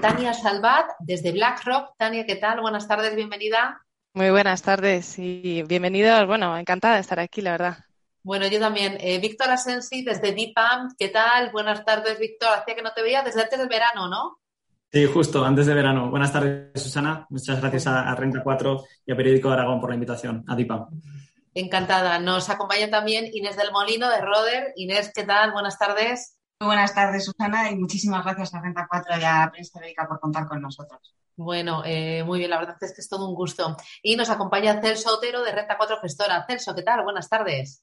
Tania 0.00 0.21
Salvat 0.30 0.86
desde 1.00 1.32
BlackRock. 1.32 1.96
Tania, 1.98 2.24
¿qué 2.24 2.36
tal? 2.36 2.60
Buenas 2.60 2.86
tardes, 2.86 3.16
bienvenida. 3.16 3.82
Muy 4.14 4.30
buenas 4.30 4.62
tardes 4.62 5.18
y 5.18 5.64
bienvenidos. 5.64 6.28
Bueno, 6.28 6.56
encantada 6.56 6.94
de 6.94 7.00
estar 7.00 7.18
aquí, 7.18 7.42
la 7.42 7.50
verdad. 7.50 7.78
Bueno, 8.22 8.46
yo 8.46 8.60
también. 8.60 8.98
Eh, 9.00 9.18
Víctor 9.18 9.50
Asensi 9.50 10.04
desde 10.04 10.32
DIPAM, 10.32 10.94
¿qué 10.96 11.08
tal? 11.08 11.50
Buenas 11.50 11.84
tardes, 11.84 12.20
Víctor. 12.20 12.50
Hacía 12.56 12.76
que 12.76 12.82
no 12.82 12.92
te 12.92 13.02
veía 13.02 13.22
desde 13.22 13.42
antes 13.42 13.58
del 13.58 13.68
verano, 13.68 14.08
¿no? 14.08 14.38
Sí, 14.92 15.06
justo, 15.06 15.44
antes 15.44 15.66
de 15.66 15.74
verano. 15.74 16.08
Buenas 16.08 16.32
tardes, 16.32 16.80
Susana. 16.80 17.26
Muchas 17.28 17.60
gracias 17.60 17.88
a, 17.88 18.14
Renta 18.14 18.42
4 18.44 18.84
y 19.04 19.12
a 19.12 19.16
Periódico 19.16 19.50
Aragón 19.50 19.80
por 19.80 19.90
la 19.90 19.96
invitación, 19.96 20.44
a 20.46 20.54
DIPAM. 20.54 20.86
Encantada. 21.52 22.20
Nos 22.20 22.48
acompaña 22.48 22.88
también 22.88 23.28
Inés 23.32 23.56
del 23.56 23.72
Molino 23.72 24.08
de 24.08 24.20
Roder. 24.20 24.72
Inés, 24.76 25.10
¿qué 25.12 25.24
tal? 25.24 25.50
Buenas 25.50 25.78
tardes. 25.78 26.38
Muy 26.62 26.68
buenas 26.68 26.94
tardes, 26.94 27.24
Susana, 27.24 27.72
y 27.72 27.76
muchísimas 27.76 28.22
gracias 28.22 28.54
a 28.54 28.60
Renta 28.60 28.86
4 28.88 29.18
y 29.20 29.24
a 29.24 29.50
Prensa 29.50 29.80
Médica 29.80 30.06
por 30.06 30.20
contar 30.20 30.46
con 30.46 30.62
nosotros. 30.62 31.12
Bueno, 31.34 31.82
eh, 31.84 32.22
muy 32.22 32.38
bien, 32.38 32.50
la 32.50 32.58
verdad 32.58 32.76
es 32.80 32.94
que 32.94 33.00
es 33.00 33.08
todo 33.08 33.28
un 33.28 33.34
gusto. 33.34 33.76
Y 34.00 34.14
nos 34.14 34.30
acompaña 34.30 34.80
Celso 34.80 35.16
Otero 35.16 35.42
de 35.42 35.50
Renta 35.50 35.76
4 35.76 35.98
Gestora. 36.00 36.44
Celso, 36.46 36.72
¿qué 36.72 36.82
tal? 36.82 37.02
Buenas 37.02 37.28
tardes. 37.28 37.82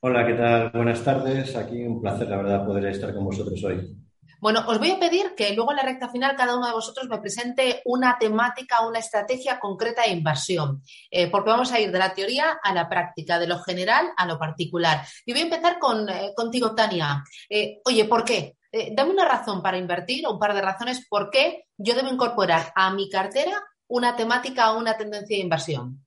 Hola, 0.00 0.26
¿qué 0.26 0.34
tal? 0.34 0.70
Buenas 0.74 1.02
tardes. 1.02 1.56
Aquí 1.56 1.82
un 1.82 2.02
placer, 2.02 2.28
la 2.28 2.36
verdad, 2.36 2.66
poder 2.66 2.84
estar 2.88 3.14
con 3.14 3.24
vosotros 3.24 3.64
hoy. 3.64 3.96
Bueno, 4.40 4.62
os 4.68 4.78
voy 4.78 4.92
a 4.92 5.00
pedir 5.00 5.34
que 5.36 5.52
luego 5.52 5.72
en 5.72 5.78
la 5.78 5.82
recta 5.82 6.08
final 6.08 6.36
cada 6.36 6.56
uno 6.56 6.68
de 6.68 6.72
vosotros 6.72 7.08
me 7.08 7.18
presente 7.18 7.82
una 7.84 8.18
temática, 8.18 8.86
una 8.86 9.00
estrategia 9.00 9.58
concreta 9.58 10.02
de 10.02 10.10
inversión, 10.10 10.82
eh, 11.10 11.28
porque 11.28 11.50
vamos 11.50 11.72
a 11.72 11.80
ir 11.80 11.90
de 11.90 11.98
la 11.98 12.14
teoría 12.14 12.58
a 12.62 12.72
la 12.72 12.88
práctica, 12.88 13.40
de 13.40 13.48
lo 13.48 13.58
general 13.58 14.12
a 14.16 14.26
lo 14.26 14.38
particular. 14.38 15.04
Y 15.26 15.32
voy 15.32 15.40
a 15.40 15.44
empezar 15.44 15.80
con, 15.80 16.08
eh, 16.08 16.32
contigo, 16.36 16.72
Tania. 16.72 17.24
Eh, 17.50 17.80
oye, 17.84 18.04
¿por 18.04 18.24
qué? 18.24 18.54
dame 18.92 19.12
una 19.12 19.24
razón 19.24 19.62
para 19.62 19.78
invertir 19.78 20.26
o 20.26 20.34
un 20.34 20.38
par 20.38 20.54
de 20.54 20.60
razones 20.60 21.06
por 21.08 21.30
qué 21.30 21.64
yo 21.78 21.94
debo 21.94 22.10
incorporar 22.10 22.70
a 22.74 22.92
mi 22.92 23.08
cartera 23.08 23.64
una 23.86 24.14
temática 24.14 24.72
o 24.72 24.78
una 24.78 24.94
tendencia 24.94 25.38
de 25.38 25.42
inversión. 25.42 26.06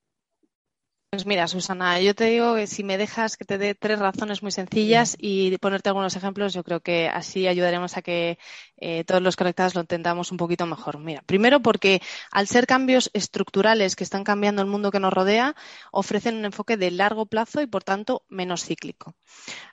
Pues 1.12 1.26
mira, 1.26 1.46
Susana, 1.46 2.00
yo 2.00 2.14
te 2.14 2.24
digo 2.24 2.54
que 2.54 2.66
si 2.66 2.84
me 2.84 2.96
dejas 2.96 3.36
que 3.36 3.44
te 3.44 3.58
dé 3.58 3.74
tres 3.74 3.98
razones 3.98 4.42
muy 4.42 4.50
sencillas 4.50 5.14
y 5.18 5.58
ponerte 5.58 5.90
algunos 5.90 6.16
ejemplos, 6.16 6.54
yo 6.54 6.64
creo 6.64 6.80
que 6.80 7.06
así 7.06 7.46
ayudaremos 7.46 7.98
a 7.98 8.02
que 8.02 8.38
eh, 8.84 9.04
todos 9.04 9.22
los 9.22 9.36
conectados 9.36 9.76
lo 9.76 9.80
entendamos 9.80 10.32
un 10.32 10.38
poquito 10.38 10.66
mejor. 10.66 10.98
Mira, 10.98 11.22
primero 11.24 11.60
porque 11.60 12.02
al 12.32 12.48
ser 12.48 12.66
cambios 12.66 13.10
estructurales 13.12 13.94
que 13.94 14.02
están 14.02 14.24
cambiando 14.24 14.60
el 14.60 14.66
mundo 14.66 14.90
que 14.90 14.98
nos 14.98 15.12
rodea, 15.12 15.54
ofrecen 15.92 16.36
un 16.36 16.46
enfoque 16.46 16.76
de 16.76 16.90
largo 16.90 17.26
plazo 17.26 17.62
y 17.62 17.66
por 17.66 17.84
tanto 17.84 18.24
menos 18.28 18.64
cíclico. 18.64 19.14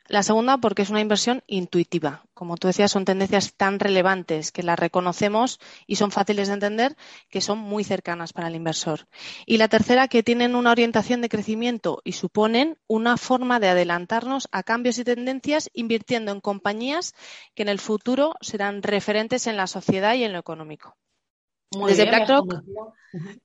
La 0.07 0.23
segunda, 0.23 0.57
porque 0.57 0.81
es 0.81 0.89
una 0.89 1.01
inversión 1.01 1.43
intuitiva. 1.45 2.23
Como 2.33 2.57
tú 2.57 2.67
decías, 2.67 2.91
son 2.91 3.05
tendencias 3.05 3.53
tan 3.53 3.79
relevantes 3.79 4.51
que 4.51 4.63
las 4.63 4.79
reconocemos 4.79 5.59
y 5.85 5.97
son 5.97 6.09
fáciles 6.09 6.47
de 6.47 6.55
entender 6.55 6.95
que 7.29 7.41
son 7.41 7.59
muy 7.59 7.83
cercanas 7.83 8.33
para 8.33 8.47
el 8.47 8.55
inversor. 8.55 9.07
Y 9.45 9.57
la 9.57 9.67
tercera, 9.67 10.07
que 10.07 10.23
tienen 10.23 10.55
una 10.55 10.71
orientación 10.71 11.21
de 11.21 11.29
crecimiento 11.29 12.01
y 12.03 12.13
suponen 12.13 12.77
una 12.87 13.17
forma 13.17 13.59
de 13.59 13.69
adelantarnos 13.69 14.47
a 14.51 14.63
cambios 14.63 14.97
y 14.97 15.03
tendencias 15.03 15.69
invirtiendo 15.73 16.31
en 16.31 16.41
compañías 16.41 17.13
que 17.53 17.63
en 17.63 17.69
el 17.69 17.79
futuro 17.79 18.33
serán 18.41 18.81
referentes 18.99 19.47
en 19.47 19.55
la 19.55 19.65
sociedad 19.65 20.13
y 20.15 20.25
en 20.25 20.33
lo 20.33 20.39
económico. 20.39 20.97
desde 21.87 22.05
BlackRock, 22.05 22.63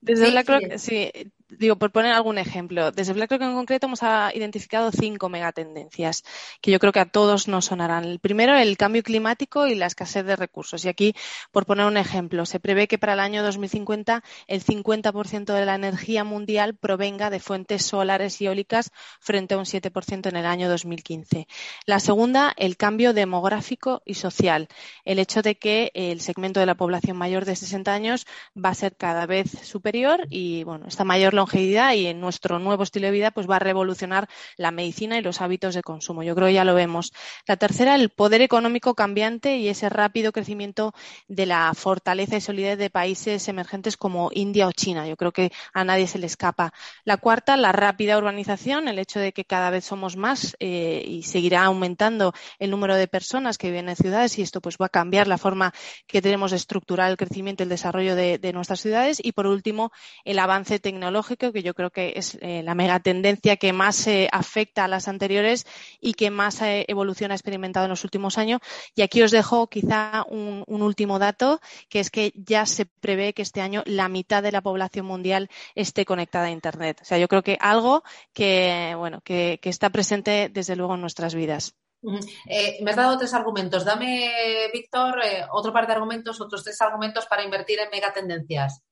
desde 0.01 0.31
BlackRock, 0.31 0.75
sí, 0.77 1.09
digo, 1.49 1.75
por 1.77 1.91
poner 1.91 2.13
algún 2.13 2.37
ejemplo, 2.37 2.91
desde 2.91 3.13
BlackRock 3.13 3.41
en 3.41 3.53
concreto 3.53 3.87
hemos 3.87 4.01
identificado 4.33 4.91
cinco 4.91 5.29
megatendencias 5.29 6.23
que 6.61 6.71
yo 6.71 6.79
creo 6.79 6.91
que 6.91 6.99
a 6.99 7.05
todos 7.05 7.47
nos 7.47 7.65
sonarán. 7.65 8.05
El 8.05 8.19
primero, 8.19 8.57
el 8.57 8.77
cambio 8.77 9.03
climático 9.03 9.67
y 9.67 9.75
la 9.75 9.85
escasez 9.85 10.25
de 10.25 10.35
recursos. 10.35 10.83
Y 10.85 10.89
aquí, 10.89 11.15
por 11.51 11.65
poner 11.65 11.85
un 11.85 11.97
ejemplo, 11.97 12.45
se 12.45 12.59
prevé 12.59 12.87
que 12.87 12.97
para 12.97 13.13
el 13.13 13.19
año 13.19 13.43
2050 13.43 14.23
el 14.47 14.63
50% 14.63 15.53
de 15.53 15.65
la 15.65 15.75
energía 15.75 16.23
mundial 16.23 16.75
provenga 16.75 17.29
de 17.29 17.39
fuentes 17.39 17.85
solares 17.85 18.41
y 18.41 18.47
eólicas 18.47 18.91
frente 19.19 19.53
a 19.53 19.57
un 19.57 19.65
7% 19.65 20.29
en 20.29 20.35
el 20.35 20.45
año 20.45 20.69
2015. 20.69 21.47
La 21.85 21.99
segunda, 21.99 22.53
el 22.57 22.77
cambio 22.77 23.13
demográfico 23.13 24.01
y 24.05 24.15
social. 24.15 24.67
El 25.03 25.19
hecho 25.19 25.41
de 25.41 25.55
que 25.55 25.91
el 25.93 26.21
segmento 26.21 26.59
de 26.59 26.65
la 26.65 26.75
población 26.75 27.17
mayor 27.17 27.45
de 27.45 27.55
60 27.55 27.93
años 27.93 28.25
va 28.57 28.69
a 28.69 28.75
ser 28.75 28.95
cada 28.95 29.25
vez 29.25 29.51
superior 29.63 30.25
y, 30.29 30.63
bueno, 30.63 30.87
esta 30.87 31.03
mayor 31.03 31.34
longevidad 31.35 31.93
y 31.93 32.07
en 32.07 32.19
nuestro 32.19 32.59
nuevo 32.59 32.83
estilo 32.83 33.07
de 33.07 33.11
vida, 33.11 33.31
pues 33.31 33.49
va 33.49 33.57
a 33.57 33.59
revolucionar 33.59 34.27
la 34.57 34.71
medicina 34.71 35.17
y 35.17 35.21
los 35.21 35.41
hábitos 35.41 35.75
de 35.75 35.81
consumo. 35.81 36.23
Yo 36.23 36.35
creo 36.35 36.47
que 36.47 36.53
ya 36.53 36.63
lo 36.63 36.73
vemos. 36.73 37.13
La 37.47 37.57
tercera, 37.57 37.95
el 37.95 38.09
poder 38.09 38.41
económico 38.41 38.95
cambiante 38.95 39.57
y 39.57 39.69
ese 39.69 39.89
rápido 39.89 40.31
crecimiento 40.31 40.93
de 41.27 41.45
la 41.45 41.71
fortaleza 41.75 42.37
y 42.37 42.41
solidez 42.41 42.77
de 42.77 42.89
países 42.89 43.47
emergentes 43.47 43.97
como 43.97 44.29
India 44.33 44.67
o 44.67 44.71
China. 44.71 45.07
Yo 45.07 45.17
creo 45.17 45.31
que 45.31 45.51
a 45.73 45.83
nadie 45.83 46.07
se 46.07 46.19
le 46.19 46.27
escapa. 46.27 46.73
La 47.03 47.17
cuarta, 47.17 47.57
la 47.57 47.71
rápida 47.71 48.17
urbanización, 48.17 48.87
el 48.87 48.99
hecho 48.99 49.19
de 49.19 49.33
que 49.33 49.45
cada 49.45 49.69
vez 49.69 49.85
somos 49.85 50.15
más 50.15 50.55
eh, 50.59 51.03
y 51.05 51.23
seguirá 51.23 51.65
aumentando 51.65 52.33
el 52.59 52.71
número 52.71 52.95
de 52.95 53.07
personas 53.07 53.57
que 53.57 53.69
viven 53.69 53.89
en 53.89 53.95
ciudades 53.95 54.37
y 54.39 54.41
esto 54.41 54.61
pues 54.61 54.77
va 54.81 54.87
a 54.87 54.89
cambiar 54.89 55.27
la 55.27 55.37
forma 55.37 55.73
que 56.07 56.21
tenemos 56.21 56.51
de 56.51 56.57
estructurar 56.57 57.09
el 57.09 57.17
crecimiento 57.17 57.63
y 57.63 57.65
el 57.65 57.69
desarrollo 57.69 58.15
de, 58.15 58.37
de 58.37 58.53
nuestras 58.53 58.81
ciudades. 58.81 59.19
Y 59.23 59.33
por 59.33 59.47
último, 59.47 59.91
el 60.23 60.39
avance 60.39 60.79
tecnológico 60.79 61.24
que 61.25 61.63
yo 61.63 61.73
creo 61.73 61.89
que 61.89 62.13
es 62.15 62.37
eh, 62.41 62.61
la 62.63 62.75
megatendencia 62.75 63.57
que 63.57 63.73
más 63.73 64.07
eh, 64.07 64.29
afecta 64.31 64.85
a 64.85 64.87
las 64.87 65.07
anteriores 65.07 65.65
y 65.99 66.13
que 66.13 66.29
más 66.29 66.61
eh, 66.61 66.85
evolución 66.87 67.31
ha 67.31 67.35
experimentado 67.35 67.85
en 67.85 67.89
los 67.89 68.03
últimos 68.03 68.37
años. 68.37 68.61
Y 68.95 69.01
aquí 69.01 69.21
os 69.21 69.31
dejo 69.31 69.67
quizá 69.67 70.25
un, 70.29 70.63
último 70.67 71.17
dato, 71.17 71.59
que 71.89 71.99
es 71.99 72.11
que 72.11 72.31
ya 72.35 72.65
se 72.65 72.85
prevé 72.85 73.33
que 73.33 73.41
este 73.41 73.61
año 73.61 73.81
la 73.85 74.07
mitad 74.07 74.43
de 74.43 74.51
la 74.51 74.61
población 74.61 75.05
mundial 75.05 75.49
esté 75.73 76.05
conectada 76.05 76.45
a 76.45 76.51
Internet. 76.51 76.99
O 77.01 77.05
sea, 77.05 77.17
yo 77.17 77.27
creo 77.27 77.41
que 77.41 77.57
algo 77.59 78.03
que, 78.33 78.93
bueno, 78.97 79.21
que, 79.21 79.59
está 79.63 79.89
presente 79.89 80.49
desde 80.53 80.75
luego 80.75 80.93
en 80.93 81.01
nuestras 81.01 81.33
vidas. 81.33 81.75
me 82.03 82.91
has 82.91 82.95
dado 82.95 83.17
tres 83.17 83.33
argumentos. 83.33 83.83
Dame, 83.83 84.29
Víctor, 84.71 85.19
otro 85.51 85.73
par 85.73 85.87
de 85.87 85.93
argumentos, 85.93 86.39
otros 86.39 86.63
tres 86.63 86.79
argumentos 86.81 87.25
para 87.25 87.43
invertir 87.43 87.79
en 87.79 87.89
megatendencias. 87.89 88.83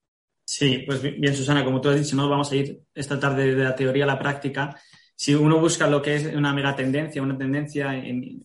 Sí, 0.46 0.84
pues 0.86 1.02
bien, 1.02 1.36
Susana, 1.36 1.64
como 1.64 1.80
tú 1.80 1.90
has 1.90 1.98
dicho, 1.98 2.16
¿no? 2.16 2.28
vamos 2.28 2.52
a 2.52 2.56
ir 2.56 2.82
esta 2.94 3.20
tarde 3.20 3.56
de 3.56 3.64
la 3.64 3.76
teoría 3.76 4.04
a 4.04 4.08
la 4.08 4.20
práctica. 4.20 4.78
Si 5.16 5.34
uno 5.34 5.60
busca 5.60 5.88
lo 5.88 6.02
que 6.02 6.16
es 6.16 6.26
una 6.26 6.54
megatendencia, 6.54 7.22
una 7.22 7.38
tendencia, 7.38 7.94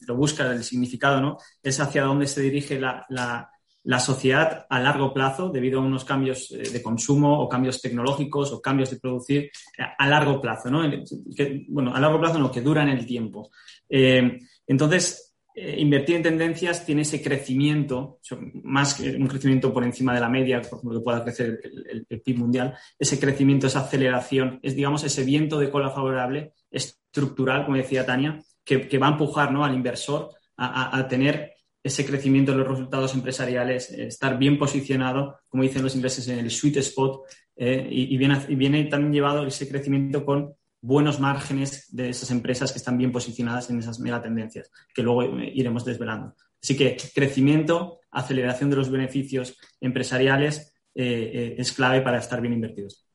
lo 0.06 0.16
busca 0.16 0.52
el 0.52 0.62
significado, 0.62 1.20
¿no? 1.20 1.38
Es 1.62 1.80
hacia 1.80 2.04
dónde 2.04 2.26
se 2.26 2.42
dirige 2.42 2.78
la, 2.78 3.04
la, 3.08 4.00
sociedad 4.00 4.66
a 4.68 4.78
largo 4.78 5.12
plazo 5.12 5.48
debido 5.48 5.80
a 5.80 5.82
unos 5.82 6.04
cambios 6.04 6.52
eh, 6.52 6.70
de 6.70 6.82
consumo 6.82 7.40
o 7.40 7.48
cambios 7.48 7.80
tecnológicos 7.80 8.52
o 8.52 8.60
cambios 8.60 8.90
de 8.90 9.00
producir 9.00 9.44
eh, 9.44 9.50
a 9.98 10.06
largo 10.06 10.40
plazo, 10.40 10.70
¿no? 10.70 10.82
bueno, 11.68 11.94
a 11.94 11.98
largo 11.98 12.20
plazo 12.20 12.38
no, 12.38 12.52
que 12.52 12.60
duran 12.60 12.88
el 12.90 13.06
tiempo. 13.06 13.50
Eh, 13.88 14.38
entonces, 14.66 15.27
invertir 15.78 16.16
en 16.16 16.22
tendencias 16.22 16.84
tiene 16.84 17.02
ese 17.02 17.22
crecimiento, 17.22 18.20
más 18.62 18.94
que 18.94 19.10
un 19.16 19.26
crecimiento 19.26 19.72
por 19.72 19.84
encima 19.84 20.14
de 20.14 20.20
la 20.20 20.28
media, 20.28 20.60
por 20.62 20.78
ejemplo, 20.78 20.98
que 20.98 21.04
pueda 21.04 21.22
crecer 21.24 21.60
el, 21.88 22.06
PIB 22.06 22.38
mundial, 22.38 22.74
ese 22.98 23.18
crecimiento, 23.18 23.66
esa 23.66 23.80
aceleración, 23.80 24.60
es, 24.62 24.76
digamos, 24.76 25.04
ese 25.04 25.24
viento 25.24 25.58
de 25.58 25.70
cola 25.70 25.90
favorable 25.90 26.52
estructural, 26.70 27.64
como 27.64 27.76
decía 27.76 28.06
Tania, 28.06 28.42
que, 28.64 28.98
va 28.98 29.08
a 29.08 29.12
empujar 29.12 29.50
¿no? 29.50 29.64
al 29.64 29.74
inversor 29.74 30.30
a, 30.56 31.06
tener 31.08 31.54
ese 31.82 32.04
crecimiento 32.04 32.52
en 32.52 32.58
los 32.58 32.68
resultados 32.68 33.14
empresariales, 33.14 33.90
eh, 33.92 34.08
estar 34.08 34.38
bien 34.38 34.58
posicionado, 34.58 35.38
como 35.48 35.62
dicen 35.62 35.82
los 35.82 35.94
ingleses, 35.94 36.28
en 36.28 36.40
el 36.40 36.50
sweet 36.50 36.76
spot, 36.78 37.22
eh, 37.56 37.88
y 37.90 38.16
viene 38.16 38.84
también 38.84 39.12
llevado 39.12 39.46
ese 39.46 39.68
crecimiento 39.68 40.24
con 40.24 40.54
buenos 40.80 41.20
márgenes 41.20 41.94
de 41.94 42.10
esas 42.10 42.30
empresas 42.30 42.72
que 42.72 42.78
están 42.78 42.98
bien 42.98 43.12
posicionadas 43.12 43.70
en 43.70 43.78
esas 43.78 44.00
megatendencias, 44.00 44.70
que 44.94 45.02
luego 45.02 45.38
iremos 45.40 45.84
desvelando. 45.84 46.34
Así 46.62 46.76
que 46.76 46.96
crecimiento, 47.14 48.00
aceleración 48.10 48.70
de 48.70 48.76
los 48.76 48.90
beneficios 48.90 49.56
empresariales 49.80 50.74
eh, 50.94 51.30
eh, 51.34 51.54
es 51.58 51.72
clave 51.72 52.00
para 52.00 52.18
estar 52.18 52.40
bien 52.40 52.54
invertidos. 52.54 53.07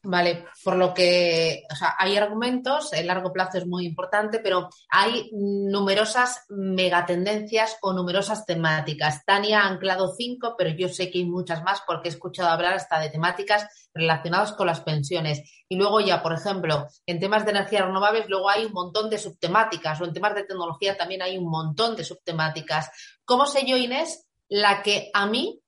Vale, 0.00 0.46
por 0.62 0.76
lo 0.76 0.94
que, 0.94 1.64
hay 1.98 2.16
argumentos, 2.16 2.92
el 2.92 3.08
largo 3.08 3.32
plazo 3.32 3.58
es 3.58 3.66
muy 3.66 3.84
importante, 3.84 4.38
pero 4.38 4.68
hay 4.88 5.28
numerosas 5.32 6.44
megatendencias 6.50 7.76
o 7.82 7.92
numerosas 7.92 8.46
temáticas. 8.46 9.24
Tania 9.24 9.62
ha 9.62 9.68
anclado 9.68 10.14
cinco, 10.16 10.54
pero 10.56 10.70
yo 10.70 10.88
sé 10.88 11.10
que 11.10 11.18
hay 11.18 11.24
muchas 11.24 11.64
más 11.64 11.82
porque 11.84 12.08
he 12.08 12.12
escuchado 12.12 12.48
hablar 12.48 12.74
hasta 12.74 13.00
de 13.00 13.10
temáticas 13.10 13.88
relacionadas 13.92 14.52
con 14.52 14.68
las 14.68 14.82
pensiones. 14.82 15.42
Y 15.68 15.74
luego 15.76 16.00
ya, 16.00 16.22
por 16.22 16.32
ejemplo, 16.32 16.86
en 17.04 17.18
temas 17.18 17.44
de 17.44 17.50
energías 17.50 17.84
renovables, 17.84 18.28
luego 18.28 18.48
hay 18.48 18.66
un 18.66 18.72
montón 18.72 19.10
de 19.10 19.18
subtemáticas, 19.18 20.00
o 20.00 20.04
en 20.04 20.12
temas 20.12 20.34
de 20.36 20.44
tecnología 20.44 20.96
también 20.96 21.22
hay 21.22 21.36
un 21.36 21.50
montón 21.50 21.96
de 21.96 22.04
subtemáticas. 22.04 22.88
¿Cómo 23.24 23.46
sé 23.46 23.66
yo, 23.66 23.76
Inés, 23.76 24.28
la 24.48 24.80
que 24.80 25.10
a 25.12 25.26
mí 25.26 25.60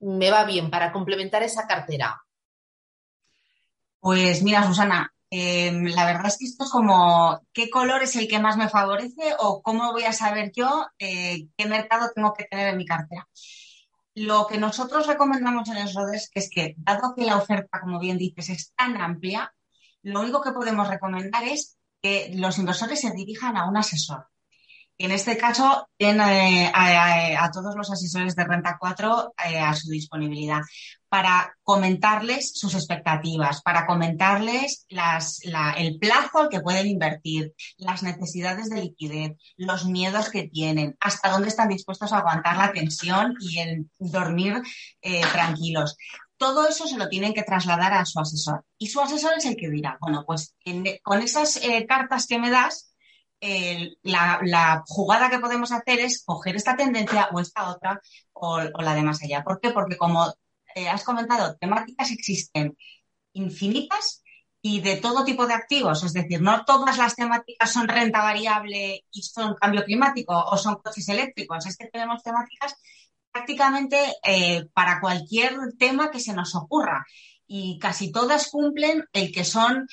me 0.00 0.30
va 0.30 0.44
bien 0.44 0.70
para 0.70 0.92
complementar 0.92 1.42
esa 1.42 1.66
cartera? 1.66 2.20
Pues 4.00 4.42
mira, 4.42 4.66
Susana, 4.66 5.12
em, 5.30 5.84
la 5.86 6.06
verdad 6.06 6.26
es 6.26 6.38
que 6.38 6.46
esto 6.46 6.64
es 6.64 6.70
como 6.70 7.40
qué 7.52 7.68
color 7.70 8.02
es 8.02 8.16
el 8.16 8.28
que 8.28 8.38
más 8.38 8.56
me 8.56 8.68
favorece 8.68 9.34
o 9.38 9.62
cómo 9.62 9.92
voy 9.92 10.04
a 10.04 10.12
saber 10.12 10.52
yo 10.56 10.86
eh, 10.98 11.48
qué 11.56 11.66
mercado 11.66 12.10
tengo 12.14 12.32
que 12.32 12.44
tener 12.44 12.68
en 12.68 12.78
mi 12.78 12.86
cartera. 12.86 13.28
Lo 14.14 14.46
que 14.46 14.58
nosotros 14.58 15.06
recomendamos 15.06 15.68
en 15.68 15.76
el 15.76 15.94
RODES 15.94 16.30
es 16.34 16.50
que, 16.50 16.74
dado 16.78 17.14
que 17.14 17.24
la 17.24 17.36
oferta, 17.36 17.80
como 17.80 18.00
bien 18.00 18.18
dices, 18.18 18.48
es 18.50 18.72
tan 18.74 18.96
amplia, 19.00 19.52
lo 20.02 20.20
único 20.20 20.40
que 20.42 20.52
podemos 20.52 20.88
recomendar 20.88 21.44
es 21.44 21.78
que 22.02 22.32
los 22.34 22.58
inversores 22.58 23.00
se 23.00 23.12
dirijan 23.12 23.56
a 23.56 23.68
un 23.68 23.76
asesor. 23.76 24.26
En 25.00 25.12
este 25.12 25.38
caso, 25.38 25.88
tiene 25.96 26.66
eh, 26.66 26.72
a, 26.74 27.50
todos 27.50 27.74
los 27.74 27.90
asesores 27.90 28.36
de 28.36 28.44
Renta 28.44 28.76
4 28.78 29.32
eh, 29.48 29.58
a 29.58 29.74
su 29.74 29.88
disponibilidad 29.88 30.60
para 31.08 31.56
comentarles 31.62 32.52
sus 32.54 32.74
expectativas, 32.74 33.62
para 33.62 33.86
comentarles 33.86 34.86
el 34.90 35.98
plazo 35.98 36.40
al 36.40 36.48
que 36.50 36.60
pueden 36.60 36.86
invertir, 36.86 37.54
las 37.78 38.02
necesidades 38.02 38.68
de 38.68 38.82
liquidez, 38.82 39.38
los 39.56 39.86
miedos 39.86 40.28
que 40.28 40.48
tienen, 40.48 40.98
hasta 41.00 41.30
dónde 41.30 41.48
están 41.48 41.70
dispuestos 41.70 42.12
a 42.12 42.18
aguantar 42.18 42.58
la 42.58 42.70
tensión 42.70 43.36
y 43.40 43.58
el 43.58 43.90
dormir 43.98 44.60
eh, 45.00 45.22
tranquilos. 45.32 45.96
Todo 46.36 46.68
eso 46.68 46.86
se 46.86 46.98
lo 46.98 47.08
tienen 47.08 47.32
que 47.32 47.42
trasladar 47.42 47.94
a 47.94 48.04
su 48.04 48.20
asesor. 48.20 48.66
Y 48.76 48.88
su 48.88 49.00
asesor 49.00 49.32
es 49.38 49.46
el 49.46 49.56
que 49.56 49.70
dirá, 49.70 49.96
bueno, 49.98 50.24
pues 50.26 50.54
con 51.02 51.22
esas 51.22 51.58
cartas 51.88 52.26
que 52.26 52.38
me 52.38 52.50
das, 52.50 52.89
la, 54.02 54.82
jugada 54.86 55.30
que 55.30 55.38
podemos 55.38 55.72
hacer 55.72 56.00
es 56.00 56.22
coger 56.24 56.56
esta 56.56 56.76
tendencia 56.76 57.28
o 57.32 57.40
esta 57.40 57.70
otra 57.70 58.00
o, 58.32 58.60
la 58.60 58.94
de 58.94 59.02
más 59.02 59.22
allá. 59.22 59.42
¿Por 59.42 59.60
qué? 59.60 59.70
Porque 59.70 59.96
como 59.96 60.32
eh, 60.74 60.88
has 60.88 61.04
comentado, 61.04 61.56
temáticas 61.56 62.10
existen 62.10 62.76
infinitas 63.32 64.22
y 64.62 64.80
de 64.80 64.96
todo 64.96 65.24
tipo 65.24 65.46
de 65.46 65.54
activos. 65.54 66.04
Es 66.04 66.12
decir, 66.12 66.40
no 66.42 66.64
todas 66.64 66.98
las 66.98 67.16
temáticas 67.16 67.72
son 67.72 67.88
renta 67.88 68.22
variable 68.22 69.04
y 69.10 69.22
son 69.22 69.54
cambio 69.54 69.84
climático 69.84 70.34
o 70.36 70.56
son 70.58 70.76
coches 70.76 71.08
eléctricos. 71.08 71.66
Es 71.66 71.76
que 71.76 71.86
tenemos 71.86 72.22
temáticas 72.22 72.74
prácticamente 73.32 73.98
eh, 74.22 74.66
para 74.74 75.00
cualquier 75.00 75.56
tema 75.78 76.10
que 76.10 76.20
se 76.20 76.34
nos 76.34 76.54
ocurra. 76.54 77.06
Y 77.46 77.78
casi 77.78 78.12
todas 78.12 78.48
cumplen 78.50 79.04
el 79.12 79.32
que 79.32 79.44
son 79.44 79.88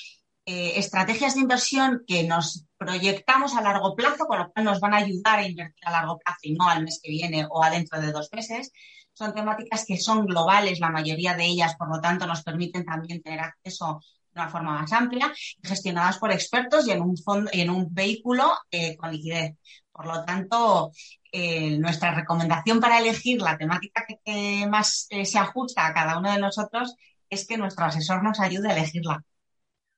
eh, 0.50 0.78
estrategias 0.78 1.34
de 1.34 1.42
inversión 1.42 2.04
que 2.06 2.22
nos 2.24 2.64
proyectamos 2.78 3.54
a 3.54 3.60
largo 3.60 3.94
plazo, 3.94 4.24
con 4.24 4.38
lo 4.38 4.50
cual 4.50 4.64
nos 4.64 4.80
van 4.80 4.94
a 4.94 4.96
ayudar 4.96 5.40
a 5.40 5.46
invertir 5.46 5.86
a 5.86 5.90
largo 5.90 6.18
plazo 6.18 6.38
y 6.40 6.54
no 6.54 6.66
al 6.70 6.84
mes 6.84 7.00
que 7.02 7.10
viene 7.10 7.46
o 7.50 7.62
a 7.62 7.68
dentro 7.68 8.00
de 8.00 8.12
dos 8.12 8.30
meses. 8.32 8.72
Son 9.12 9.34
temáticas 9.34 9.84
que 9.86 9.98
son 9.98 10.24
globales, 10.24 10.80
la 10.80 10.88
mayoría 10.88 11.34
de 11.34 11.44
ellas, 11.44 11.76
por 11.76 11.94
lo 11.94 12.00
tanto, 12.00 12.26
nos 12.26 12.42
permiten 12.42 12.86
también 12.86 13.20
tener 13.20 13.40
acceso 13.40 14.00
de 14.32 14.40
una 14.40 14.48
forma 14.48 14.80
más 14.80 14.90
amplia, 14.90 15.30
gestionadas 15.62 16.16
por 16.16 16.32
expertos 16.32 16.88
y 16.88 16.92
en 16.92 17.02
un, 17.02 17.18
fondo, 17.18 17.50
en 17.52 17.68
un 17.68 17.92
vehículo 17.92 18.50
eh, 18.70 18.96
con 18.96 19.12
liquidez. 19.12 19.54
Por 19.92 20.06
lo 20.06 20.24
tanto, 20.24 20.92
eh, 21.30 21.76
nuestra 21.76 22.14
recomendación 22.14 22.80
para 22.80 23.00
elegir 23.00 23.42
la 23.42 23.58
temática 23.58 24.06
que, 24.24 24.66
más 24.66 25.08
se 25.10 25.38
ajusta 25.38 25.86
a 25.86 25.92
cada 25.92 26.16
uno 26.18 26.32
de 26.32 26.40
nosotros 26.40 26.94
es 27.28 27.46
que 27.46 27.58
nuestro 27.58 27.84
asesor 27.84 28.22
nos 28.22 28.40
ayude 28.40 28.70
a 28.70 28.72
elegirla. 28.72 29.22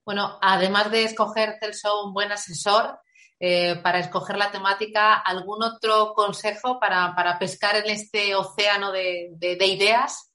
Bueno, 0.05 0.39
además 0.41 0.91
de 0.91 1.05
escoger 1.05 1.57
Celso 1.61 2.07
un 2.07 2.15
buen 2.15 2.33
asesor 2.33 2.99
eh, 3.39 3.77
para 3.83 4.01
escoger 4.01 4.37
la 4.37 4.51
temática, 4.51 5.15
¿algún 5.15 5.63
otro 5.63 6.13
consejo 6.15 6.79
para, 6.79 7.15
pescar 7.39 7.77
en 7.77 7.91
este 7.91 8.35
océano 8.35 8.93
de, 8.93 9.35
ideas? 9.41 10.33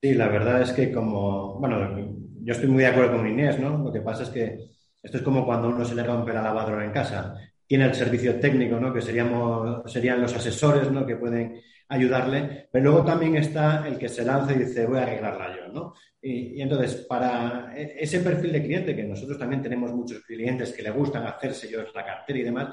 Sí, 0.00 0.14
la 0.14 0.26
verdad 0.26 0.62
es 0.62 0.72
que 0.72 0.92
como, 0.92 1.60
bueno, 1.60 1.96
yo 2.42 2.52
estoy 2.52 2.68
muy 2.68 2.82
de 2.82 2.88
acuerdo 2.88 3.16
con 3.16 3.28
Inés, 3.28 3.60
¿no? 3.60 3.78
Lo 3.78 3.92
que 3.92 4.00
pasa 4.00 4.24
es 4.24 4.30
que 4.30 4.58
esto 5.00 5.18
es 5.18 5.22
como 5.22 5.44
cuando 5.44 5.68
uno 5.68 5.84
se 5.84 5.94
le 5.94 6.02
rompe 6.02 6.32
la 6.32 6.42
lavadora 6.42 6.84
en 6.84 6.90
casa. 6.90 7.36
Tiene 7.64 7.84
el 7.84 7.94
servicio 7.94 8.40
técnico, 8.40 8.80
¿no? 8.80 8.92
Que 8.92 9.02
seríamos, 9.02 9.90
serían 9.90 10.20
los 10.20 10.34
asesores, 10.34 10.90
¿no? 10.90 11.06
Que 11.06 11.16
pueden 11.16 11.60
ayudarle, 11.88 12.68
pero 12.72 12.84
luego 12.86 13.04
también 13.04 13.36
está 13.36 13.86
el 13.86 13.98
que 13.98 14.08
se 14.08 14.24
lanza 14.24 14.52
y 14.52 14.64
dice, 14.64 14.86
voy 14.86 14.98
a 14.98 15.02
arreglarla 15.02 15.56
yo, 15.56 15.72
¿no? 15.72 15.94
Y, 16.22 16.62
entonces, 16.62 17.04
para 17.08 17.74
e, 17.76 17.96
ese 17.98 18.20
perfil 18.20 18.52
de 18.52 18.62
cliente, 18.62 18.94
que 18.94 19.02
nosotros 19.02 19.36
también 19.36 19.60
tenemos 19.60 19.92
muchos 19.92 20.20
clientes 20.20 20.72
que 20.72 20.82
le 20.82 20.90
gustan 20.90 21.26
hacerse 21.26 21.68
yo 21.68 21.80
la 21.92 22.06
cartera 22.06 22.38
y 22.38 22.42
demás, 22.44 22.68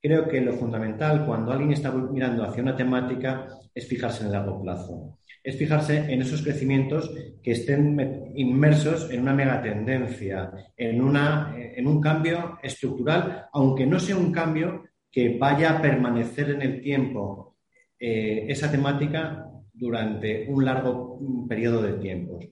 creo 0.00 0.26
que 0.26 0.40
lo 0.40 0.54
fundamental 0.54 1.26
cuando 1.26 1.52
alguien 1.52 1.72
está 1.72 1.92
mirando 1.92 2.42
hacia 2.42 2.62
una 2.62 2.74
temática 2.74 3.48
es 3.74 3.86
fijarse 3.86 4.22
en 4.22 4.28
el 4.28 4.32
largo 4.32 4.62
plazo. 4.62 5.18
Es 5.42 5.56
fijarse 5.56 6.12
en 6.12 6.22
esos 6.22 6.42
crecimientos 6.42 7.10
que 7.42 7.52
estén 7.52 8.32
inmersos 8.34 9.10
en 9.10 9.22
una 9.22 9.34
megatendencia, 9.34 10.50
en, 10.76 11.02
una, 11.02 11.54
en 11.56 11.86
un 11.86 12.00
cambio 12.00 12.58
estructural, 12.62 13.46
aunque 13.52 13.86
no 13.86 13.98
sea 13.98 14.16
un 14.16 14.32
cambio 14.32 14.84
que 15.10 15.36
vaya 15.38 15.78
a 15.78 15.82
permanecer 15.82 16.50
en 16.50 16.62
el 16.62 16.80
tiempo 16.80 17.56
eh, 17.98 18.46
esa 18.48 18.70
temática 18.70 19.46
durante 19.72 20.46
un 20.48 20.64
largo 20.64 21.18
periodo 21.48 21.82
de 21.82 21.94
tiempos 21.94 22.46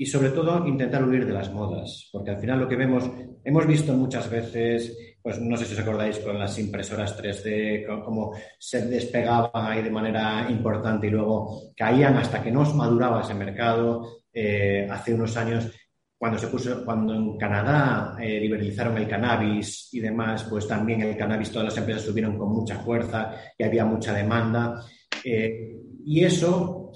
y 0.00 0.06
sobre 0.06 0.30
todo 0.30 0.66
intentar 0.66 1.06
huir 1.06 1.26
de 1.26 1.34
las 1.34 1.52
modas, 1.52 2.08
porque 2.10 2.30
al 2.30 2.40
final 2.40 2.58
lo 2.58 2.66
que 2.66 2.74
vemos, 2.74 3.04
hemos 3.44 3.66
visto 3.66 3.92
muchas 3.92 4.30
veces, 4.30 4.96
pues 5.20 5.38
no 5.38 5.58
sé 5.58 5.66
si 5.66 5.74
os 5.74 5.80
acordáis 5.80 6.18
con 6.20 6.38
las 6.38 6.58
impresoras 6.58 7.22
3D, 7.22 7.84
cómo 8.02 8.32
se 8.58 8.86
despegaban 8.86 9.50
ahí 9.70 9.82
de 9.82 9.90
manera 9.90 10.46
importante 10.48 11.06
y 11.06 11.10
luego 11.10 11.74
caían 11.76 12.16
hasta 12.16 12.42
que 12.42 12.50
no 12.50 12.64
maduraba 12.72 13.20
ese 13.20 13.34
mercado. 13.34 14.22
Eh, 14.32 14.88
hace 14.90 15.12
unos 15.12 15.36
años, 15.36 15.70
cuando 16.16 16.38
se 16.38 16.46
puso, 16.46 16.82
cuando 16.82 17.12
en 17.12 17.36
Canadá 17.36 18.16
eh, 18.18 18.40
liberalizaron 18.40 18.96
el 18.96 19.06
cannabis 19.06 19.92
y 19.92 20.00
demás, 20.00 20.46
pues 20.48 20.66
también 20.66 21.02
el 21.02 21.14
cannabis, 21.14 21.50
todas 21.50 21.66
las 21.68 21.76
empresas 21.76 22.04
subieron 22.04 22.38
con 22.38 22.48
mucha 22.48 22.78
fuerza 22.78 23.34
y 23.58 23.64
había 23.64 23.84
mucha 23.84 24.14
demanda. 24.14 24.82
Eh, 25.22 25.76
y 26.06 26.24
eso 26.24 26.92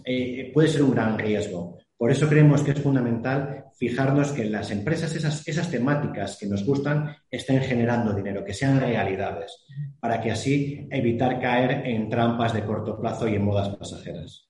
puede 0.54 0.68
ser 0.68 0.82
un 0.82 0.92
gran 0.92 1.18
riesgo. 1.18 1.83
Por 1.96 2.10
eso 2.10 2.28
creemos 2.28 2.62
que 2.62 2.72
es 2.72 2.82
fundamental 2.82 3.66
fijarnos 3.78 4.32
que 4.32 4.44
las 4.44 4.70
empresas, 4.70 5.14
esas, 5.14 5.46
esas 5.46 5.70
temáticas 5.70 6.36
que 6.38 6.46
nos 6.46 6.64
gustan, 6.64 7.16
estén 7.30 7.62
generando 7.62 8.12
dinero, 8.12 8.44
que 8.44 8.52
sean 8.52 8.80
realidades, 8.80 9.64
para 10.00 10.20
que 10.20 10.32
así 10.32 10.88
evitar 10.90 11.40
caer 11.40 11.86
en 11.86 12.08
trampas 12.08 12.52
de 12.52 12.64
corto 12.64 12.98
plazo 13.00 13.28
y 13.28 13.36
en 13.36 13.44
modas 13.44 13.74
pasajeras. 13.76 14.48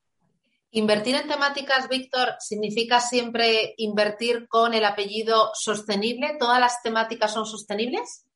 Invertir 0.70 1.14
en 1.16 1.28
temáticas, 1.28 1.88
Víctor, 1.88 2.34
significa 2.40 2.98
siempre 2.98 3.74
invertir 3.76 4.48
con 4.48 4.74
el 4.74 4.84
apellido 4.84 5.50
sostenible. 5.54 6.36
¿Todas 6.40 6.58
las 6.58 6.82
temáticas 6.82 7.32
son 7.32 7.46
sostenibles? 7.46 8.26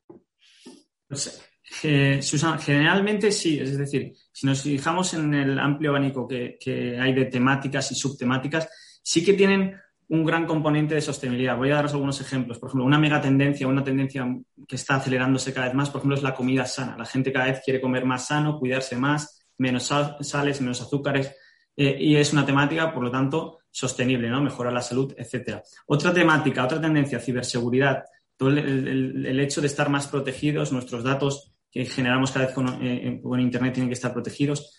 Pues, 1.09 1.43
eh, 1.83 2.23
Susan, 2.23 2.61
generalmente 2.61 3.33
sí. 3.33 3.59
Es 3.59 3.77
decir, 3.77 4.13
si 4.31 4.47
nos 4.47 4.63
fijamos 4.63 5.15
en 5.15 5.35
el 5.35 5.59
amplio 5.59 5.91
abanico 5.91 6.29
que 6.29 6.97
hay 7.01 7.13
de 7.13 7.25
temáticas 7.25 7.91
y 7.91 7.97
subtemáticas, 7.97 8.69
sí 9.09 9.25
que 9.25 9.33
tienen 9.33 9.75
un 10.11 10.23
gran 10.23 10.45
componente 10.45 10.95
de 10.95 11.01
sostenibilidad. 11.01 11.57
Voy 11.57 11.71
a 11.71 11.77
daros 11.77 11.95
algunos 11.95 12.21
ejemplos. 12.21 12.59
Por 12.59 12.69
ejemplo, 12.69 12.85
una 12.85 12.99
mega 12.99 13.23
tendencia, 13.23 13.67
una 13.67 13.83
tendencia 13.83 14.27
que 14.67 14.77
está 14.77 14.97
acelerándose 14.97 15.55
cada 15.55 15.69
vez 15.69 15.75
más, 15.75 15.89
por 15.89 16.01
ejemplo, 16.01 16.17
es 16.17 16.23
la 16.23 16.35
comida 16.35 16.67
sana. 16.67 16.95
La 16.95 17.07
gente 17.07 17.33
cada 17.33 17.47
vez 17.47 17.63
quiere 17.65 17.81
comer 17.81 18.05
más 18.05 18.27
sano, 18.27 18.59
cuidarse 18.59 18.97
más, 18.97 19.47
menos 19.57 19.91
sales, 20.21 20.61
menos 20.61 20.83
azúcares. 20.83 21.35
Eh, 21.75 21.97
y 21.99 22.17
es 22.17 22.35
una 22.35 22.45
temática, 22.45 22.93
por 22.93 23.03
lo 23.03 23.11
tanto, 23.11 23.61
sostenible, 23.71 24.29
¿no? 24.29 24.43
Mejorar 24.43 24.75
la 24.75 24.83
salud, 24.83 25.15
etcétera. 25.17 25.63
Otra 25.87 26.13
temática, 26.13 26.65
otra 26.65 26.79
tendencia, 26.79 27.19
ciberseguridad. 27.19 28.05
Todo 28.37 28.51
el, 28.51 29.41
hecho 29.41 29.63
de 29.63 29.69
estar 29.69 29.89
más 29.89 30.07
protegidos, 30.07 30.71
nuestros 30.71 31.03
datos 31.03 31.55
que 31.71 31.87
generamos 31.87 32.31
cada 32.31 32.45
vez 32.45 32.55
con, 32.55 32.85
eh, 32.85 33.21
con 33.23 33.41
Internet 33.41 33.73
tienen 33.73 33.89
que 33.89 33.95
estar 33.95 34.13
protegidos 34.13 34.78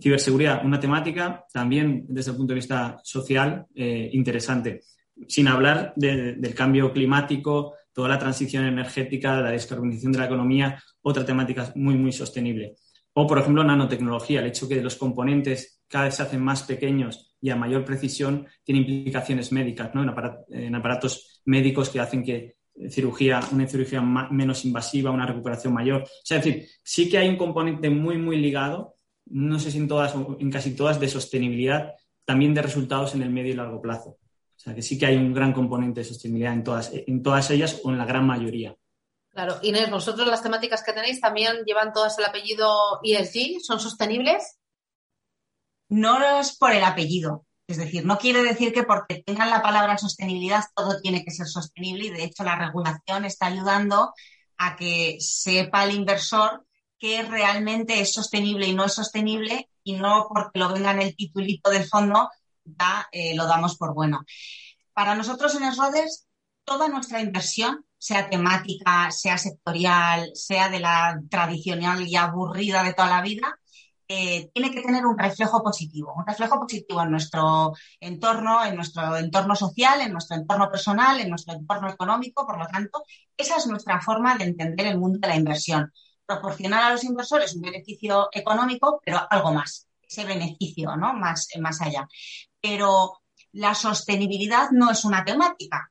ciberseguridad, 0.00 0.64
una 0.64 0.80
temática 0.80 1.44
también 1.52 2.04
desde 2.08 2.32
el 2.32 2.36
punto 2.36 2.52
de 2.52 2.60
vista 2.60 3.00
social 3.02 3.66
eh, 3.74 4.10
interesante. 4.12 4.82
Sin 5.28 5.48
hablar 5.48 5.92
del 5.96 6.54
cambio 6.54 6.92
climático, 6.92 7.74
toda 7.92 8.08
la 8.08 8.18
transición 8.18 8.64
energética, 8.64 9.40
la 9.40 9.50
descarbonización 9.50 10.12
de 10.12 10.18
la 10.18 10.24
economía, 10.24 10.82
otra 11.02 11.24
temática 11.24 11.72
muy, 11.74 11.94
muy 11.96 12.12
sostenible. 12.12 12.76
O, 13.12 13.26
por 13.26 13.38
ejemplo, 13.38 13.64
nanotecnología, 13.64 14.40
el 14.40 14.46
hecho 14.46 14.68
que 14.68 14.80
los 14.80 14.96
componentes 14.96 15.82
cada 15.88 16.04
vez 16.04 16.14
se 16.14 16.22
hacen 16.22 16.42
más 16.42 16.62
pequeños 16.62 17.36
y 17.40 17.50
a 17.50 17.56
mayor 17.56 17.84
precisión 17.84 18.46
tiene 18.62 18.80
implicaciones 18.82 19.50
médicas, 19.52 19.94
¿no? 19.94 20.02
en, 20.02 20.74
aparatos 20.74 21.42
médicos 21.44 21.88
que 21.88 22.00
hacen 22.00 22.22
que 22.22 22.56
cirugía, 22.88 23.40
una 23.52 23.66
cirugía 23.66 24.00
menos 24.00 24.64
invasiva, 24.64 25.10
una 25.10 25.26
recuperación 25.26 25.74
mayor. 25.74 26.02
O 26.02 26.06
sea, 26.24 26.38
es 26.38 26.44
decir, 26.44 26.68
sí 26.82 27.10
que 27.10 27.18
hay 27.18 27.28
un 27.28 27.36
componente 27.36 27.90
muy, 27.90 28.16
muy 28.16 28.36
ligado 28.36 28.94
no 29.30 29.58
sé 29.58 29.70
si 29.70 29.78
en 29.78 29.88
todas, 29.88 30.14
en 30.14 30.50
casi 30.50 30.74
todas, 30.74 31.00
de 31.00 31.08
sostenibilidad, 31.08 31.94
también 32.24 32.54
de 32.54 32.62
resultados 32.62 33.14
en 33.14 33.22
el 33.22 33.30
medio 33.30 33.52
y 33.52 33.56
largo 33.56 33.80
plazo. 33.80 34.10
O 34.10 34.62
sea 34.62 34.74
que 34.74 34.82
sí 34.82 34.98
que 34.98 35.06
hay 35.06 35.16
un 35.16 35.32
gran 35.32 35.52
componente 35.52 36.00
de 36.00 36.04
sostenibilidad 36.04 36.52
en 36.52 36.64
todas, 36.64 36.90
en 36.92 37.22
todas 37.22 37.50
ellas 37.50 37.80
o 37.82 37.90
en 37.90 37.98
la 37.98 38.04
gran 38.04 38.26
mayoría. 38.26 38.76
Claro, 39.30 39.58
Inés, 39.62 39.90
vosotros 39.90 40.26
las 40.26 40.42
temáticas 40.42 40.82
que 40.82 40.92
tenéis 40.92 41.20
también 41.20 41.64
llevan 41.64 41.92
todas 41.92 42.18
el 42.18 42.24
apellido 42.24 43.00
ESG, 43.02 43.60
¿son 43.62 43.80
sostenibles? 43.80 44.58
No 45.88 46.40
es 46.40 46.56
por 46.58 46.72
el 46.72 46.84
apellido, 46.84 47.46
es 47.66 47.76
decir, 47.76 48.04
no 48.04 48.18
quiere 48.18 48.42
decir 48.42 48.72
que 48.72 48.82
porque 48.82 49.22
tengan 49.24 49.48
la 49.48 49.62
palabra 49.62 49.96
sostenibilidad 49.96 50.64
todo 50.74 51.00
tiene 51.00 51.24
que 51.24 51.30
ser 51.30 51.46
sostenible 51.46 52.06
y 52.06 52.10
de 52.10 52.24
hecho 52.24 52.42
la 52.42 52.58
regulación 52.58 53.24
está 53.24 53.46
ayudando 53.46 54.12
a 54.58 54.76
que 54.76 55.18
sepa 55.20 55.84
el 55.84 55.94
inversor 55.94 56.66
que 57.00 57.22
realmente 57.22 58.00
es 58.00 58.12
sostenible 58.12 58.66
y 58.66 58.74
no 58.74 58.84
es 58.84 58.94
sostenible 58.94 59.68
y 59.82 59.94
no 59.94 60.28
porque 60.28 60.60
lo 60.60 60.72
venga 60.72 60.92
en 60.92 61.00
el 61.00 61.16
titulito 61.16 61.70
del 61.70 61.88
fondo 61.88 62.28
eh, 63.12 63.34
lo 63.34 63.46
damos 63.46 63.76
por 63.76 63.94
bueno. 63.94 64.24
Para 64.92 65.14
nosotros 65.14 65.54
en 65.54 65.64
Esrodes, 65.64 66.26
toda 66.64 66.88
nuestra 66.88 67.20
inversión 67.20 67.84
sea 67.98 68.28
temática, 68.30 69.10
sea 69.10 69.38
sectorial, 69.38 70.30
sea 70.34 70.68
de 70.68 70.80
la 70.80 71.20
tradicional 71.28 72.06
y 72.06 72.16
aburrida 72.16 72.82
de 72.82 72.94
toda 72.94 73.08
la 73.08 73.22
vida, 73.22 73.58
eh, 74.08 74.50
tiene 74.52 74.72
que 74.72 74.82
tener 74.82 75.06
un 75.06 75.16
reflejo 75.16 75.62
positivo, 75.62 76.12
un 76.16 76.26
reflejo 76.26 76.58
positivo 76.58 77.02
en 77.02 77.10
nuestro 77.12 77.72
entorno, 78.00 78.64
en 78.64 78.74
nuestro 78.74 79.16
entorno 79.16 79.54
social, 79.54 80.00
en 80.00 80.12
nuestro 80.12 80.36
entorno 80.36 80.68
personal, 80.70 81.20
en 81.20 81.28
nuestro 81.30 81.54
entorno 81.54 81.88
económico. 81.88 82.44
Por 82.46 82.58
lo 82.58 82.66
tanto, 82.66 83.04
esa 83.36 83.56
es 83.56 83.66
nuestra 83.66 84.00
forma 84.00 84.36
de 84.36 84.44
entender 84.44 84.86
el 84.86 84.98
mundo 84.98 85.18
de 85.20 85.28
la 85.28 85.36
inversión. 85.36 85.92
Proporcionar 86.30 86.84
a 86.84 86.92
los 86.92 87.04
inversores 87.04 87.54
un 87.54 87.62
beneficio 87.62 88.28
económico, 88.32 89.00
pero 89.04 89.20
algo 89.28 89.52
más, 89.52 89.88
ese 90.00 90.24
beneficio, 90.24 90.96
¿no? 90.96 91.12
Más, 91.14 91.48
más 91.58 91.80
allá. 91.80 92.06
Pero 92.60 93.20
la 93.52 93.74
sostenibilidad 93.74 94.70
no 94.70 94.90
es 94.90 95.04
una 95.04 95.24
temática. 95.24 95.90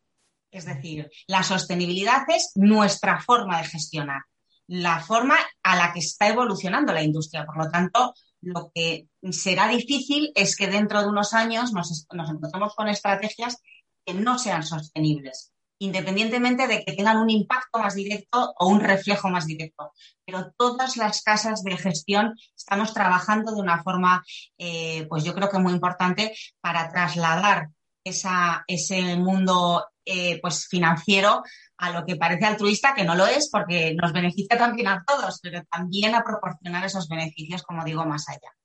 Es 0.51 0.65
decir, 0.65 1.09
la 1.27 1.43
sostenibilidad 1.43 2.23
es 2.29 2.51
nuestra 2.55 3.19
forma 3.21 3.57
de 3.61 3.67
gestionar 3.67 4.21
la 4.69 4.99
forma 4.99 5.35
a 5.63 5.75
la 5.75 5.91
que 5.91 5.99
está 5.99 6.27
evolucionando 6.27 6.93
la 6.93 7.01
industria. 7.01 7.43
Por 7.43 7.57
lo 7.57 7.71
tanto, 7.71 8.13
lo 8.41 8.71
que 8.73 9.07
será 9.31 9.67
difícil 9.67 10.31
es 10.35 10.55
que 10.55 10.67
dentro 10.67 11.01
de 11.01 11.07
unos 11.07 11.33
años 11.33 11.73
nos, 11.73 12.05
encontremos 12.11 12.75
con 12.75 12.87
estrategias 12.87 13.57
que 14.05 14.13
no 14.13 14.37
sean 14.37 14.63
sostenibles, 14.63 15.51
independientemente 15.79 16.67
de 16.67 16.83
que 16.83 16.93
tengan 16.93 17.17
un 17.17 17.29
impacto 17.29 17.79
más 17.79 17.95
directo 17.95 18.53
o 18.59 18.67
un 18.67 18.79
reflejo 18.79 19.29
más 19.29 19.47
directo. 19.47 19.93
Pero 20.25 20.51
todas 20.57 20.97
las 20.97 21.21
casas 21.23 21.63
de 21.63 21.77
gestión 21.77 22.35
estamos 22.55 22.93
trabajando 22.93 23.53
de 23.53 23.61
una 23.61 23.81
forma, 23.81 24.23
eh, 24.57 25.05
pues 25.09 25.23
yo 25.23 25.33
creo 25.33 25.49
que 25.49 25.59
muy 25.59 25.73
importante 25.73 26.35
para 26.61 26.89
trasladar 26.89 27.69
ese 28.03 29.15
mundo 29.17 29.85
eh, 30.05 30.39
pues 30.41 30.67
financiero 30.67 31.43
a 31.77 31.91
lo 31.91 32.05
que 32.05 32.15
parece 32.15 32.45
altruista, 32.45 32.93
que 32.93 33.03
no 33.03 33.15
lo 33.15 33.25
es, 33.27 33.49
porque 33.49 33.93
nos 33.93 34.11
beneficia 34.11 34.57
también 34.57 34.87
a 34.87 35.03
todos, 35.05 35.39
pero 35.41 35.63
también 35.71 36.15
a 36.15 36.23
proporcionar 36.23 36.83
esos 36.83 37.07
beneficios, 37.07 37.63
como 37.63 37.85
digo, 37.85 38.03
más 38.05 38.27
allá. 38.27 38.58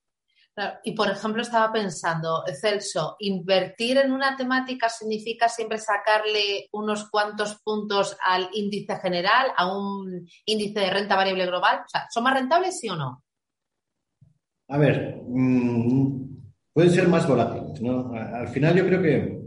Y 0.84 0.92
por 0.92 1.10
ejemplo, 1.10 1.42
estaba 1.42 1.72
pensando, 1.72 2.44
Celso, 2.60 3.16
invertir 3.18 3.98
en 3.98 4.12
una 4.12 4.36
temática 4.36 4.88
significa 4.88 5.48
siempre 5.48 5.78
sacarle 5.78 6.68
unos 6.72 7.10
cuantos 7.10 7.60
puntos 7.64 8.16
al 8.24 8.48
índice 8.52 8.96
general, 8.96 9.48
a 9.56 9.76
un 9.76 10.26
índice 10.44 10.80
de 10.80 10.90
renta 10.90 11.16
variable 11.16 11.46
global. 11.46 11.80
O 11.84 11.88
sea, 11.88 12.06
¿son 12.08 12.22
más 12.22 12.34
rentables, 12.34 12.78
sí 12.78 12.88
o 12.88 12.96
no? 12.96 13.24
A 14.68 14.78
ver, 14.78 15.22
mm, 15.26 16.24
pueden 16.72 16.90
ser 16.90 17.08
más 17.08 17.26
volátiles, 17.28 17.80
¿no? 17.82 18.12
Al 18.14 18.48
final 18.48 18.76
yo 18.76 18.86
creo 18.86 19.02
que 19.02 19.40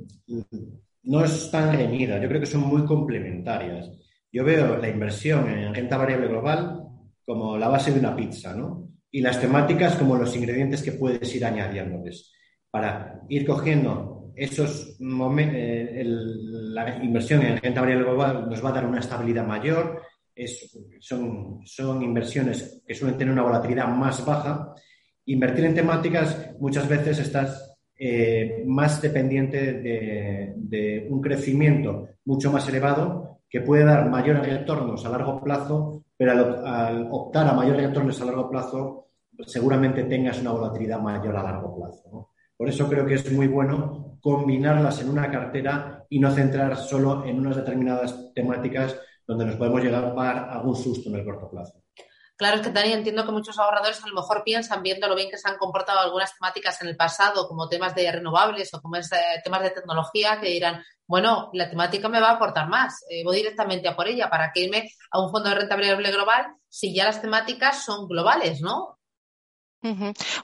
no 1.03 1.23
es 1.23 1.49
tan 1.49 1.77
yo 1.79 2.27
creo 2.27 2.39
que 2.41 2.45
son 2.45 2.61
muy 2.61 2.85
complementarias. 2.85 3.89
Yo 4.31 4.43
veo 4.43 4.77
la 4.77 4.89
inversión 4.89 5.49
en 5.49 5.73
renta 5.73 5.97
variable 5.97 6.27
global 6.27 6.83
como 7.25 7.57
la 7.57 7.69
base 7.69 7.91
de 7.93 7.99
una 7.99 8.15
pizza, 8.15 8.53
¿no? 8.53 8.86
Y 9.17 9.21
las 9.21 9.41
temáticas 9.41 9.95
como 9.95 10.15
los 10.15 10.35
ingredientes 10.35 10.83
que 10.83 10.91
puedes 10.91 11.35
ir 11.35 11.43
añadiéndoles 11.43 12.31
para 12.69 13.19
ir 13.29 13.47
cogiendo 13.47 14.31
esos 14.35 14.95
momentos, 14.99 15.55
eh, 15.57 16.03
la 16.05 17.03
inversión 17.03 17.41
en 17.41 17.57
renta 17.57 17.81
variable 17.81 18.05
global 18.05 18.47
nos 18.47 18.63
va 18.63 18.69
a 18.69 18.73
dar 18.73 18.85
una 18.85 18.99
estabilidad 18.99 19.43
mayor, 19.43 20.03
son, 20.99 21.61
son 21.65 22.03
inversiones 22.03 22.83
que 22.85 22.93
suelen 22.93 23.17
tener 23.17 23.33
una 23.33 23.41
volatilidad 23.41 23.87
más 23.87 24.23
baja. 24.23 24.75
Invertir 25.25 25.65
en 25.65 25.73
temáticas 25.73 26.51
muchas 26.59 26.87
veces 26.87 27.17
estás 27.17 27.75
eh, 27.97 28.63
más 28.67 29.01
dependiente 29.01 29.73
de, 29.81 31.07
un 31.09 31.21
crecimiento 31.21 32.07
mucho 32.25 32.51
más 32.51 32.69
elevado 32.69 33.39
que 33.49 33.61
puede 33.61 33.83
dar 33.83 34.11
mayores 34.11 34.45
retornos 34.45 35.03
a 35.07 35.09
largo 35.09 35.41
plazo, 35.41 36.03
pero 36.15 36.33
al, 36.63 37.07
optar 37.09 37.47
a 37.47 37.53
mayores 37.53 37.87
retornos 37.87 38.21
a 38.21 38.25
largo 38.25 38.47
plazo 38.51 39.06
seguramente 39.45 40.03
tengas 40.03 40.39
una 40.39 40.51
volatilidad 40.51 40.99
mayor 40.99 41.35
a 41.35 41.43
largo 41.43 41.75
plazo. 41.75 42.31
Por 42.55 42.69
eso 42.69 42.87
creo 42.89 43.05
que 43.05 43.15
es 43.15 43.31
muy 43.31 43.47
bueno 43.47 44.17
combinarlas 44.19 45.01
en 45.01 45.09
una 45.09 45.29
cartera 45.29 46.05
y 46.09 46.19
no 46.19 46.31
centrar 46.31 46.75
solo 46.75 47.23
en 47.25 47.39
unas 47.39 47.55
determinadas 47.55 48.33
temáticas 48.33 48.99
donde 49.27 49.45
nos 49.45 49.55
podemos 49.55 49.83
llegar 49.83 50.13
a 50.17 50.53
algún 50.53 50.75
susto 50.75 51.09
en 51.09 51.17
el 51.17 51.25
corto 51.25 51.49
plazo. 51.49 51.83
Claro, 52.37 52.57
es 52.57 52.61
que 52.61 52.69
también 52.69 52.99
entiendo 52.99 53.25
que 53.25 53.31
muchos 53.31 53.57
ahorradores 53.57 54.03
a 54.03 54.07
lo 54.07 54.13
mejor 54.13 54.43
piensan, 54.43 54.83
viendo 54.83 55.07
lo 55.07 55.15
bien 55.15 55.29
que 55.29 55.39
se 55.39 55.49
han 55.49 55.57
comportado 55.57 55.99
algunas 55.99 56.35
temáticas 56.37 56.79
en 56.83 56.87
el 56.87 56.95
pasado, 56.95 57.47
como 57.47 57.67
temas 57.67 57.95
de 57.95 58.11
renovables 58.11 58.71
o 58.75 58.81
como 58.81 58.95
es, 58.95 59.11
eh, 59.11 59.41
temas 59.43 59.63
de 59.63 59.71
tecnología, 59.71 60.39
que 60.39 60.49
dirán, 60.49 60.83
bueno, 61.07 61.49
la 61.53 61.67
temática 61.67 62.09
me 62.09 62.19
va 62.19 62.29
a 62.29 62.33
aportar 62.33 62.69
más, 62.69 63.03
eh, 63.09 63.23
voy 63.23 63.37
directamente 63.37 63.87
a 63.87 63.95
por 63.95 64.07
ella, 64.07 64.29
¿para 64.29 64.51
que 64.51 64.61
irme 64.61 64.87
a 65.11 65.19
un 65.19 65.31
fondo 65.31 65.49
de 65.49 65.55
renta 65.55 65.75
variable 65.75 66.11
global 66.11 66.45
si 66.69 66.93
ya 66.93 67.05
las 67.05 67.21
temáticas 67.21 67.83
son 67.83 68.07
globales, 68.07 68.61
¿no? 68.61 68.96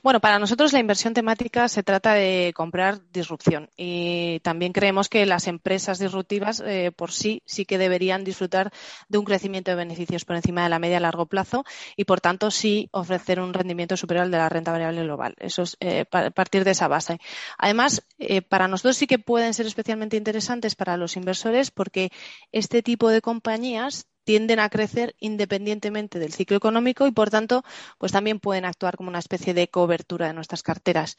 Bueno, 0.04 0.20
para 0.20 0.38
nosotros 0.38 0.74
la 0.74 0.80
inversión 0.80 1.14
temática 1.14 1.68
se 1.68 1.84
trata 1.84 2.14
de 2.14 2.54
comprar 2.56 3.00
disrupción 3.12 3.70
y 3.76 4.40
también 4.42 4.74
creemos 4.74 5.10
que 5.10 5.26
las 5.26 5.48
empresas 5.48 5.98
disruptivas 6.00 6.62
eh, 6.66 6.92
por 6.96 7.12
sí 7.12 7.42
sí 7.46 7.66
que 7.66 7.78
deberían 7.78 8.24
disfrutar 8.24 8.72
de 9.10 9.18
un 9.18 9.26
crecimiento 9.26 9.72
de 9.72 9.76
beneficios 9.76 10.24
por 10.24 10.36
encima 10.36 10.64
de 10.64 10.70
la 10.70 10.80
media 10.80 10.98
a 10.98 11.02
largo 11.02 11.26
plazo 11.26 11.66
y 11.98 12.06
por 12.06 12.22
tanto 12.22 12.52
sí 12.52 12.90
ofrecer 12.92 13.40
un 13.40 13.54
rendimiento 13.54 13.98
superior 13.98 14.26
al 14.26 14.32
de 14.32 14.38
la 14.38 14.50
renta 14.50 14.72
variable 14.72 15.02
global. 15.02 15.36
Eso 15.40 15.64
es 15.64 15.78
eh, 15.80 16.06
partir 16.06 16.64
de 16.64 16.72
esa 16.72 16.88
base. 16.88 17.20
Además, 17.58 18.06
eh, 18.20 18.42
para 18.42 18.68
nosotros 18.68 18.98
sí 18.98 19.08
que 19.08 19.20
pueden 19.20 19.54
ser 19.54 19.66
especialmente 19.66 20.16
interesantes 20.16 20.76
para 20.76 20.96
los 20.96 21.18
inversores 21.18 21.72
porque 21.72 22.12
este 22.52 22.84
tipo 22.84 23.10
de 23.10 23.22
compañías 23.22 24.08
tienden 24.24 24.60
a 24.60 24.70
crecer 24.70 25.16
independientemente 25.20 26.20
del 26.20 26.34
ciclo 26.34 26.58
económico 26.58 27.08
y, 27.08 27.12
por 27.12 27.30
tanto, 27.30 27.64
pues 27.98 28.12
también 28.12 28.40
pueden 28.40 28.66
actuar 28.66 28.98
como 28.98 29.10
una 29.10 29.20
especie 29.20 29.54
de 29.54 29.68
cobertura 29.68 30.28
de 30.28 30.34
nuestras 30.34 30.64
carteras. 30.64 31.18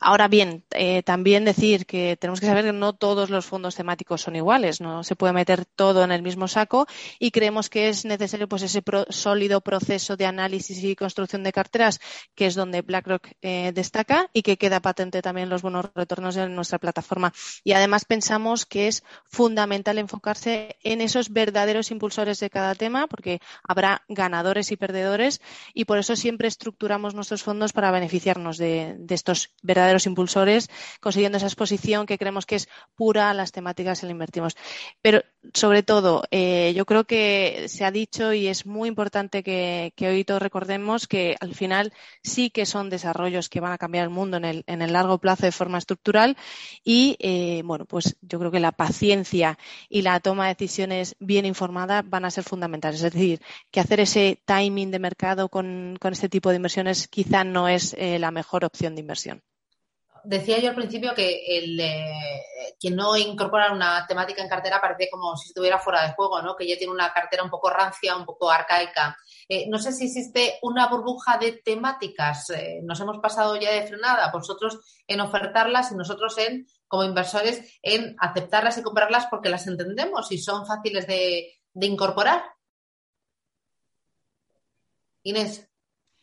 Ahora 0.00 0.28
bien, 0.28 0.64
eh, 0.72 1.02
también 1.02 1.44
decir 1.44 1.86
que 1.86 2.16
tenemos 2.16 2.40
que 2.40 2.46
saber 2.46 2.64
que 2.64 2.72
no 2.72 2.94
todos 2.94 3.30
los 3.30 3.46
fondos 3.46 3.76
temáticos 3.76 4.22
son 4.22 4.36
iguales, 4.36 4.80
no 4.80 5.04
se 5.04 5.16
puede 5.16 5.32
meter 5.32 5.64
todo 5.64 6.02
en 6.04 6.12
el 6.12 6.22
mismo 6.22 6.48
saco 6.48 6.86
y 7.18 7.30
creemos 7.30 7.70
que 7.70 7.88
es 7.88 8.04
necesario 8.04 8.48
pues 8.48 8.62
ese 8.62 8.82
sólido 9.10 9.60
proceso 9.60 10.16
de 10.16 10.26
análisis 10.26 10.82
y 10.82 10.96
construcción 10.96 11.42
de 11.42 11.52
carteras, 11.52 12.00
que 12.34 12.46
es 12.46 12.54
donde 12.54 12.82
BlackRock 12.82 13.28
eh, 13.42 13.72
destaca 13.74 14.28
y 14.32 14.42
que 14.42 14.56
queda 14.56 14.80
patente 14.80 15.22
también 15.22 15.48
los 15.48 15.62
buenos 15.62 15.86
retornos 15.94 16.36
en 16.36 16.54
nuestra 16.54 16.78
plataforma. 16.78 17.32
Y 17.64 17.72
además 17.72 18.04
pensamos 18.04 18.66
que 18.66 18.88
es 18.88 19.02
fundamental 19.24 19.98
enfocarse 19.98 20.76
en 20.82 21.00
esos 21.00 21.30
verdaderos 21.30 21.90
de 22.24 22.50
cada 22.50 22.74
tema, 22.74 23.06
porque 23.06 23.40
habrá 23.62 24.02
ganadores 24.08 24.72
y 24.72 24.76
perdedores 24.76 25.40
y 25.74 25.84
por 25.84 25.98
eso 25.98 26.16
siempre 26.16 26.48
estructuramos 26.48 27.14
nuestros 27.14 27.42
fondos 27.42 27.72
para 27.72 27.90
beneficiarnos 27.90 28.56
de, 28.56 28.96
estos 29.10 29.50
verdaderos 29.62 30.06
impulsores, 30.06 30.70
consiguiendo 31.00 31.36
esa 31.36 31.46
exposición 31.46 32.06
que 32.06 32.18
creemos 32.18 32.46
que 32.46 32.56
es 32.56 32.68
pura 32.94 33.30
a 33.30 33.34
las 33.34 33.52
temáticas 33.52 34.00
que 34.00 34.06
invertimos. 34.06 34.56
Pero 35.02 35.22
sobre 35.52 35.82
todo, 35.82 36.24
eh, 36.30 36.72
yo 36.74 36.86
creo 36.86 37.04
que 37.04 37.66
se 37.68 37.84
ha 37.84 37.90
dicho 37.90 38.32
y 38.32 38.48
es 38.48 38.66
muy 38.66 38.88
importante 38.88 39.42
que, 39.42 39.92
hoy 40.00 40.24
todos 40.24 40.42
recordemos 40.42 41.06
que 41.06 41.36
al 41.40 41.54
final 41.54 41.92
sí 42.22 42.50
que 42.50 42.66
son 42.66 42.90
desarrollos 42.90 43.48
que 43.48 43.60
van 43.60 43.72
a 43.72 43.78
cambiar 43.78 44.04
el 44.04 44.10
mundo 44.10 44.38
en 44.38 44.44
el, 44.44 44.64
en 44.66 44.82
el 44.82 44.92
largo 44.92 45.18
plazo 45.18 45.46
de 45.46 45.52
forma 45.52 45.78
estructural 45.78 46.36
y, 46.82 47.16
eh, 47.20 47.62
bueno, 47.64 47.84
pues 47.84 48.16
yo 48.22 48.38
creo 48.38 48.50
que 48.50 48.60
la 48.60 48.72
paciencia 48.72 49.58
y 49.88 50.02
la 50.02 50.20
toma 50.20 50.46
de 50.46 50.54
decisiones 50.54 51.16
bien 51.18 51.46
informada 51.46 52.02
van 52.06 52.24
a 52.24 52.30
ser 52.30 52.44
fundamentales. 52.44 53.02
Es 53.02 53.12
decir, 53.12 53.40
que 53.70 53.80
hacer 53.80 54.00
ese 54.00 54.40
timing 54.44 54.90
de 54.90 54.98
mercado 54.98 55.48
con, 55.48 55.98
este 56.02 56.28
tipo 56.28 56.50
de 56.50 56.56
inversiones 56.56 57.08
quizá 57.08 57.44
no 57.44 57.68
es 57.68 57.94
eh, 57.98 58.18
la 58.18 58.30
mejor 58.30 58.64
opción 58.64 58.94
de 58.94 59.00
inversión 59.00 59.42
decía 60.26 60.58
yo 60.58 60.70
al 60.70 60.74
principio 60.74 61.14
que 61.14 61.58
el, 61.58 61.78
eh, 61.78 62.42
quien 62.78 62.96
no 62.96 63.16
incorpora 63.16 63.72
una 63.72 64.04
temática 64.06 64.42
en 64.42 64.48
cartera 64.48 64.80
parece 64.80 65.08
como 65.08 65.36
si 65.36 65.48
estuviera 65.48 65.78
fuera 65.78 66.02
de 66.02 66.14
juego, 66.14 66.42
¿no? 66.42 66.56
Que 66.56 66.66
ya 66.66 66.76
tiene 66.76 66.92
una 66.92 67.12
cartera 67.12 67.44
un 67.44 67.50
poco 67.50 67.70
rancia, 67.70 68.16
un 68.16 68.26
poco 68.26 68.50
arcaica. 68.50 69.16
Eh, 69.48 69.66
no 69.68 69.78
sé 69.78 69.92
si 69.92 70.06
existe 70.06 70.58
una 70.62 70.88
burbuja 70.88 71.38
de 71.38 71.52
temáticas. 71.52 72.50
Eh, 72.50 72.80
nos 72.82 73.00
hemos 73.00 73.18
pasado 73.18 73.56
ya 73.56 73.72
de 73.72 73.86
frenada, 73.86 74.30
vosotros 74.32 74.80
en 75.06 75.20
ofertarlas 75.20 75.92
y 75.92 75.94
nosotros 75.94 76.36
en, 76.38 76.66
como 76.88 77.04
inversores, 77.04 77.78
en 77.82 78.16
aceptarlas 78.18 78.78
y 78.78 78.82
comprarlas 78.82 79.26
porque 79.30 79.48
las 79.48 79.66
entendemos 79.68 80.32
y 80.32 80.38
son 80.38 80.66
fáciles 80.66 81.06
de, 81.06 81.55
de 81.76 81.86
incorporar. 81.86 82.42
Inés, 85.22 85.68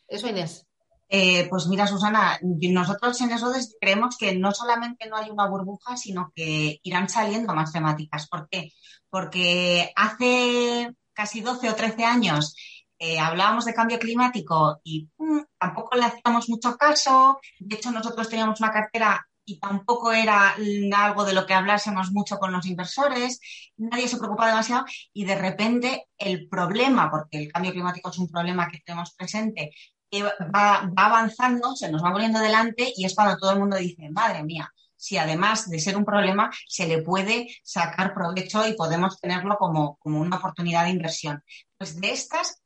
eso 0.08 0.28
Inés. 0.28 0.66
Eh, 1.10 1.48
pues 1.48 1.68
mira, 1.68 1.86
Susana, 1.86 2.40
nosotros 2.42 3.22
en 3.22 3.32
eso 3.32 3.52
creemos 3.80 4.18
que 4.18 4.36
no 4.36 4.52
solamente 4.52 5.08
no 5.08 5.16
hay 5.16 5.30
una 5.30 5.48
burbuja, 5.48 5.96
sino 5.96 6.32
que 6.36 6.80
irán 6.82 7.08
saliendo 7.08 7.54
más 7.54 7.72
temáticas. 7.72 8.28
¿Por 8.28 8.50
qué? 8.50 8.72
Porque 9.12 9.94
hace 9.96 10.96
casi 11.14 11.42
12 11.42 11.70
o 11.70 11.76
13 11.76 12.04
años 12.04 12.56
eh, 12.98 13.20
hablábamos 13.20 13.66
de 13.66 13.76
cambio 13.76 14.00
climático 14.00 14.82
y 14.84 15.08
mm, 15.18 15.42
tampoco 15.60 15.96
le 15.96 16.06
hacíamos 16.06 16.50
mucho 16.50 16.76
caso. 16.78 17.40
De 17.60 17.76
hecho, 17.76 17.92
nosotros 17.92 18.28
teníamos 18.28 18.60
una 18.60 18.72
cartera 18.72 19.24
y 19.46 19.60
tampoco 19.60 20.12
era 20.12 20.56
algo 20.96 21.26
de 21.26 21.34
lo 21.34 21.46
que 21.46 21.54
hablásemos 21.54 22.12
mucho 22.12 22.38
con 22.38 22.52
los 22.52 22.66
inversores, 22.66 23.40
nadie 23.78 24.08
se 24.08 24.18
preocupaba 24.18 24.50
demasiado 24.50 24.86
y 25.14 25.26
de 25.26 25.36
repente 25.36 26.08
el 26.18 26.48
problema, 26.48 27.10
porque 27.12 27.38
el 27.38 27.52
cambio 27.52 27.72
climático 27.72 28.10
es 28.10 28.18
un 28.18 28.30
problema 28.30 28.70
que 28.70 28.80
tenemos 28.86 29.14
presente, 29.14 29.72
va, 30.14 30.90
va 30.98 31.06
avanzando, 31.06 31.76
se 31.76 31.92
nos 31.92 32.04
va 32.04 32.12
poniendo 32.12 32.40
delante 32.40 32.94
y 32.96 33.06
es 33.06 33.16
cuando 33.16 33.38
todo 33.38 33.52
el 33.52 33.60
mundo 33.60 33.78
dice, 33.78 34.10
madre 34.12 34.44
mía, 34.44 34.72
si 34.96 35.18
además 35.18 35.70
de 35.70 35.80
ser 35.80 35.98
un 35.98 36.06
problema 36.06 36.50
se 36.68 36.88
le 36.88 37.02
puede 37.02 37.48
sacar 37.64 38.14
provecho 38.14 38.66
y 38.68 38.74
podemos 38.74 39.20
tenerlo 39.20 39.58
como, 39.58 39.98
como 39.98 40.22
una 40.22 40.38
oportunidad 40.38 40.86
de 40.86 40.92
inversión. 40.92 41.44
Pues 41.78 42.00
de 42.00 42.12
estas 42.12 42.64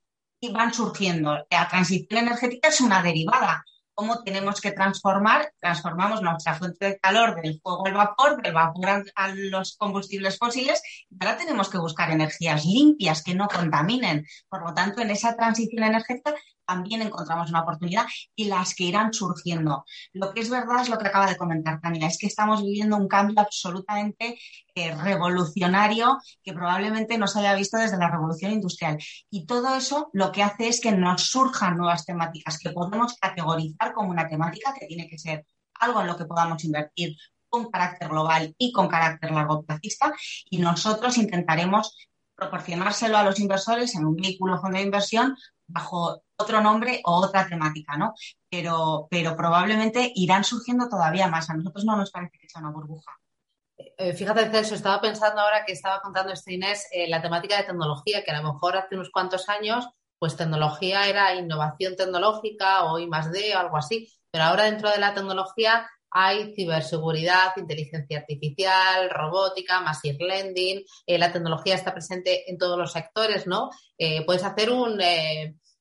van 0.54 0.74
surgiendo. 0.74 1.46
La 1.50 1.68
transición 1.68 2.20
energética 2.20 2.68
es 2.70 2.82
una 2.82 3.02
derivada 3.02 3.66
cómo 3.98 4.22
tenemos 4.22 4.62
que 4.62 4.74
transformar, 4.74 5.52
transformamos 5.60 6.22
nuestra 6.22 6.54
fuente 6.54 6.86
de 6.86 7.00
calor 7.00 7.42
del 7.42 7.60
fuego 7.60 7.88
al 7.88 7.96
vapor, 7.96 8.44
del 8.44 8.54
vapor 8.54 9.06
a, 9.16 9.28
los 9.30 9.76
combustibles 9.76 10.38
fósiles, 10.38 10.84
y 11.10 11.18
ahora 11.20 11.36
tenemos 11.36 11.68
que 11.68 11.80
buscar 11.80 12.12
energías 12.12 12.64
limpias 12.64 13.24
que 13.24 13.34
no 13.34 13.48
contaminen. 13.48 14.24
Por 14.50 14.62
lo 14.62 14.76
tanto, 14.76 15.02
en 15.02 15.10
esa 15.10 15.36
transición 15.36 15.84
energética 15.84 16.36
también 16.68 17.02
encontramos 17.02 17.50
una 17.50 17.62
oportunidad 17.62 18.06
y 18.36 18.46
las 18.46 18.76
que 18.76 18.84
irán 18.84 19.14
surgiendo. 19.14 19.86
Lo 20.14 20.34
que 20.34 20.42
es 20.42 20.50
verdad 20.50 20.82
es 20.82 20.90
lo 20.90 20.98
que 20.98 21.08
acaba 21.08 21.28
de 21.28 21.38
comentar 21.38 21.80
Tania, 21.80 22.08
es 22.08 22.18
que 22.18 22.28
estamos 22.28 22.62
viviendo 22.62 22.98
un 22.98 23.08
cambio 23.08 23.40
absolutamente 23.40 24.38
eh, 24.76 24.94
revolucionario 24.96 26.20
que 26.44 26.54
probablemente 26.54 27.18
no 27.18 27.28
se 27.28 27.40
haya 27.40 27.56
visto 27.56 27.78
desde 27.78 27.98
la 27.98 28.12
revolución 28.12 28.52
industrial. 28.52 28.98
Y 29.30 29.46
todo 29.46 29.76
eso 29.76 30.10
lo 30.14 30.32
que 30.32 30.44
hace 30.44 30.68
es 30.68 30.82
que 30.82 30.92
nos 30.92 31.24
surjan 31.24 31.78
nuevas 31.78 32.06
temáticas 32.06 32.60
que 32.60 32.72
podemos 32.72 33.16
categorizar 33.20 33.94
como 33.94 34.10
una 34.10 34.28
temática 34.28 34.74
que 34.78 34.86
tiene 34.88 35.08
que 35.08 35.18
ser 35.18 35.46
algo 35.80 36.02
en 36.02 36.08
lo 36.08 36.18
que 36.18 36.26
podamos 36.26 36.64
invertir 36.64 37.16
con 37.50 37.72
carácter 37.72 38.10
global 38.10 38.54
y 38.58 38.72
con 38.72 38.88
carácter 38.88 39.32
largo 39.32 39.64
plazista 39.64 40.14
y 40.50 40.58
nosotros 40.58 41.18
intentaremos 41.18 41.96
proporcionárselo 42.36 43.18
a 43.18 43.24
los 43.24 43.40
inversores 43.40 43.96
en 43.96 44.06
un 44.06 44.16
vehículo 44.16 44.60
fondo 44.60 44.78
de 44.78 44.84
inversión 44.84 45.36
bajo 45.68 46.24
otro 46.38 46.62
nombre 46.62 47.02
o 47.04 47.18
otra 47.18 47.48
temática, 47.48 47.98
¿no? 47.98 48.14
Pero, 48.50 49.08
pero 49.10 49.36
probablemente 49.36 50.12
irán 50.16 50.44
surgiendo 50.44 50.88
todavía 50.88 51.28
más. 51.28 51.50
A 51.50 51.56
nosotros 51.56 51.86
no 51.86 51.96
nos 51.96 52.12
parece 52.12 52.38
que 52.40 52.48
sea 52.50 52.62
una 52.62 52.72
burbuja. 52.72 53.12
Eh, 53.78 54.14
fíjate, 54.14 54.50
Celso, 54.50 54.76
estaba 54.76 55.00
pensando 55.02 55.42
ahora 55.42 55.64
que 55.66 55.74
estaba 55.74 56.02
contando 56.02 56.34
este 56.34 56.54
Inés 56.54 56.88
eh, 56.92 57.08
la 57.10 57.22
temática 57.22 57.58
de 57.58 57.64
tecnología, 57.64 58.24
que 58.24 58.32
a 58.32 58.42
lo 58.42 58.54
mejor 58.54 58.78
hace 58.78 58.96
unos 58.96 59.12
cuantos 59.12 59.50
años, 59.50 59.88
pues 60.20 60.36
tecnología 60.36 61.08
era 61.08 61.36
innovación 61.36 61.96
tecnológica 61.96 62.86
o 62.86 62.98
I 62.98 63.08
D 63.32 63.56
o 63.56 63.60
algo 63.60 63.78
así, 63.78 64.12
pero 64.32 64.46
ahora 64.46 64.64
dentro 64.64 64.90
de 64.90 64.98
la 64.98 65.14
tecnología 65.14 65.88
hay 66.10 66.54
ciberseguridad, 66.56 67.52
inteligencia 67.58 68.20
artificial, 68.20 69.10
robótica, 69.10 69.82
machine 69.82 70.18
learning, 70.20 70.84
eh, 71.06 71.18
la 71.18 71.32
tecnología 71.32 71.76
está 71.76 71.94
presente 71.94 72.50
en 72.50 72.58
todos 72.58 72.78
los 72.78 72.92
sectores, 72.92 73.48
¿no? 73.48 73.70
puedes 74.26 74.44
hacer 74.44 74.70
un 74.70 75.00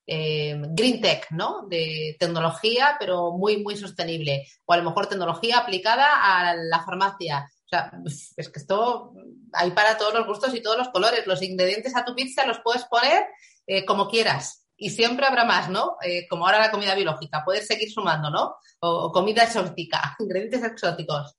eh, 0.08 0.56
green 0.70 1.00
tech, 1.00 1.26
¿no? 1.30 1.66
De 1.68 2.16
tecnología, 2.18 2.96
pero 2.98 3.32
muy, 3.32 3.62
muy 3.62 3.76
sostenible. 3.76 4.46
O 4.64 4.72
a 4.72 4.76
lo 4.76 4.84
mejor 4.84 5.08
tecnología 5.08 5.58
aplicada 5.58 6.06
a 6.22 6.54
la 6.54 6.84
farmacia. 6.84 7.50
O 7.64 7.68
sea, 7.68 7.90
es 8.36 8.48
que 8.48 8.60
esto 8.60 9.12
hay 9.52 9.72
para 9.72 9.98
todos 9.98 10.14
los 10.14 10.26
gustos 10.26 10.54
y 10.54 10.62
todos 10.62 10.78
los 10.78 10.90
colores. 10.90 11.26
Los 11.26 11.42
ingredientes 11.42 11.96
a 11.96 12.04
tu 12.04 12.14
pizza 12.14 12.46
los 12.46 12.60
puedes 12.60 12.84
poner 12.84 13.26
eh, 13.66 13.84
como 13.84 14.08
quieras. 14.08 14.65
Y 14.76 14.90
siempre 14.90 15.26
habrá 15.26 15.44
más, 15.44 15.70
¿no? 15.70 15.96
Eh, 16.02 16.26
como 16.28 16.46
ahora 16.46 16.60
la 16.60 16.70
comida 16.70 16.94
biológica. 16.94 17.42
Puedes 17.44 17.66
seguir 17.66 17.90
sumando, 17.90 18.30
¿no? 18.30 18.56
O, 18.80 19.10
comida 19.10 19.44
exótica, 19.44 20.16
ingredientes 20.20 20.62
exóticos. 20.62 21.36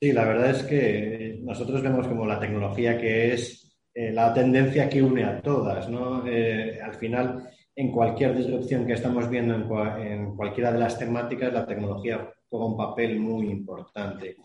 Sí, 0.00 0.12
la 0.12 0.24
verdad 0.24 0.50
es 0.50 0.62
que 0.62 1.38
nosotros 1.42 1.82
vemos 1.82 2.06
como 2.06 2.26
la 2.26 2.38
tecnología 2.38 2.98
que 2.98 3.34
es 3.34 3.64
la 3.94 4.32
tendencia 4.32 4.88
que 4.88 5.02
une 5.02 5.24
a 5.24 5.42
todas, 5.42 5.88
¿no? 5.88 6.22
al 6.22 6.94
final, 6.94 7.50
en 7.78 7.92
cualquier 7.92 8.36
disrupción 8.36 8.84
que 8.84 8.94
estamos 8.94 9.30
viendo 9.30 9.54
en, 9.54 10.36
cualquiera 10.36 10.72
de 10.72 10.80
las 10.80 10.98
temáticas, 10.98 11.52
la 11.52 11.64
tecnología 11.64 12.28
juega 12.50 12.66
un 12.66 12.76
papel 12.76 13.20
muy 13.20 13.50
importante. 13.50 14.36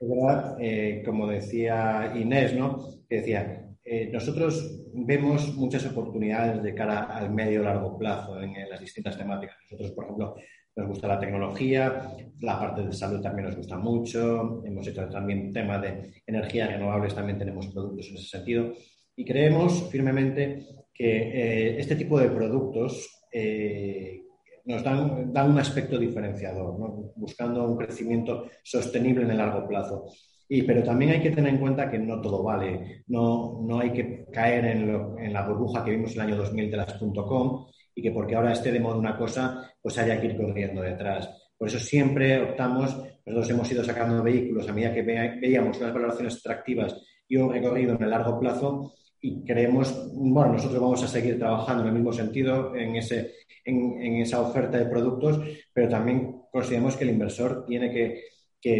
verdad, 0.00 0.56
eh, 0.60 1.00
como 1.04 1.28
decía 1.28 2.12
Inés, 2.16 2.52
¿no? 2.54 2.78
que 3.08 3.16
decía, 3.18 3.64
eh, 3.84 4.08
nosotros 4.10 4.88
vemos 4.94 5.54
muchas 5.54 5.84
oportunidades 5.86 6.62
de 6.62 6.74
cara 6.74 7.04
al 7.04 7.30
medio 7.30 7.62
largo 7.62 7.98
plazo 7.98 8.40
en, 8.40 8.54
las 8.68 8.80
distintas 8.80 9.16
temáticas. 9.18 9.56
Nosotros, 9.64 9.92
por 9.92 10.04
ejemplo, 10.04 10.36
nos 10.76 10.88
gusta 10.88 11.06
la 11.06 11.20
tecnología, 11.20 12.16
la 12.40 12.58
parte 12.58 12.82
de 12.82 12.92
salud 12.92 13.20
también 13.20 13.46
nos 13.46 13.56
gusta 13.56 13.76
mucho, 13.76 14.62
hemos 14.64 14.86
hecho 14.86 15.08
también 15.08 15.52
tema 15.52 15.78
de 15.78 16.22
energías 16.26 16.70
renovables, 16.70 17.14
también 17.14 17.38
tenemos 17.38 17.68
productos 17.68 18.08
en 18.08 18.16
ese 18.16 18.26
sentido 18.26 18.72
y 19.16 19.24
creemos 19.24 19.88
firmemente 19.90 20.66
que 20.92 21.16
eh, 21.16 21.78
este 21.78 21.96
tipo 21.96 22.18
de 22.18 22.30
productos 22.30 23.24
eh, 23.30 24.22
nos 24.64 24.82
dan, 24.82 25.50
un 25.50 25.58
aspecto 25.58 25.98
diferenciador, 25.98 27.12
buscando 27.16 27.64
un 27.64 27.76
crecimiento 27.76 28.46
sostenible 28.62 29.24
en 29.24 29.32
el 29.32 29.38
largo 29.38 29.68
plazo. 29.68 30.06
Y, 30.54 30.62
pero 30.62 30.84
también 30.84 31.10
hay 31.10 31.20
que 31.20 31.32
tener 31.32 31.52
en 31.52 31.58
cuenta 31.58 31.90
que 31.90 31.98
no 31.98 32.20
todo 32.20 32.40
vale, 32.40 33.02
no, 33.08 33.60
no 33.66 33.80
hay 33.80 33.90
que 33.90 34.24
caer 34.30 34.64
en, 34.66 34.88
en, 35.18 35.32
la 35.32 35.48
burbuja 35.48 35.84
que 35.84 35.90
vimos 35.90 36.12
en 36.12 36.20
el 36.20 36.26
año 36.28 36.36
2000 36.36 36.70
de 36.70 36.76
las 36.76 36.94
.com 36.94 37.66
y 37.92 38.00
que 38.00 38.12
porque 38.12 38.36
ahora 38.36 38.52
esté 38.52 38.70
de 38.70 38.78
moda 38.78 38.96
una 38.96 39.18
cosa, 39.18 39.68
pues 39.82 39.98
haya 39.98 40.20
que 40.20 40.28
ir 40.28 40.36
corriendo 40.36 40.80
detrás. 40.80 41.28
Por 41.58 41.66
eso 41.66 41.80
siempre 41.80 42.40
optamos, 42.40 42.96
nosotros 43.26 43.50
hemos 43.50 43.72
ido 43.72 43.82
sacando 43.82 44.22
vehículos 44.22 44.68
a 44.68 44.72
medida 44.72 44.94
que 44.94 45.02
veíamos 45.02 45.76
unas 45.78 45.92
valoraciones 45.92 46.36
atractivas 46.36 47.02
y 47.26 47.36
un 47.36 47.52
recorrido 47.52 47.96
en 47.96 48.02
el 48.04 48.10
largo 48.10 48.38
plazo, 48.38 48.92
y 49.20 49.44
creemos, 49.44 50.08
bueno, 50.14 50.52
nosotros 50.52 50.80
vamos 50.80 51.02
a 51.02 51.08
seguir 51.08 51.36
trabajando 51.36 51.82
en 51.82 51.88
el 51.88 51.94
mismo 51.94 52.12
sentido 52.12 52.76
en, 52.76 52.94
ese, 52.94 53.32
en, 53.64 54.18
esa 54.18 54.40
oferta 54.40 54.78
de 54.78 54.86
productos, 54.86 55.40
pero 55.72 55.88
también 55.88 56.42
consideramos 56.52 56.96
que 56.96 57.02
el 57.02 57.10
inversor 57.10 57.64
tiene 57.66 57.90
que, 57.90 58.22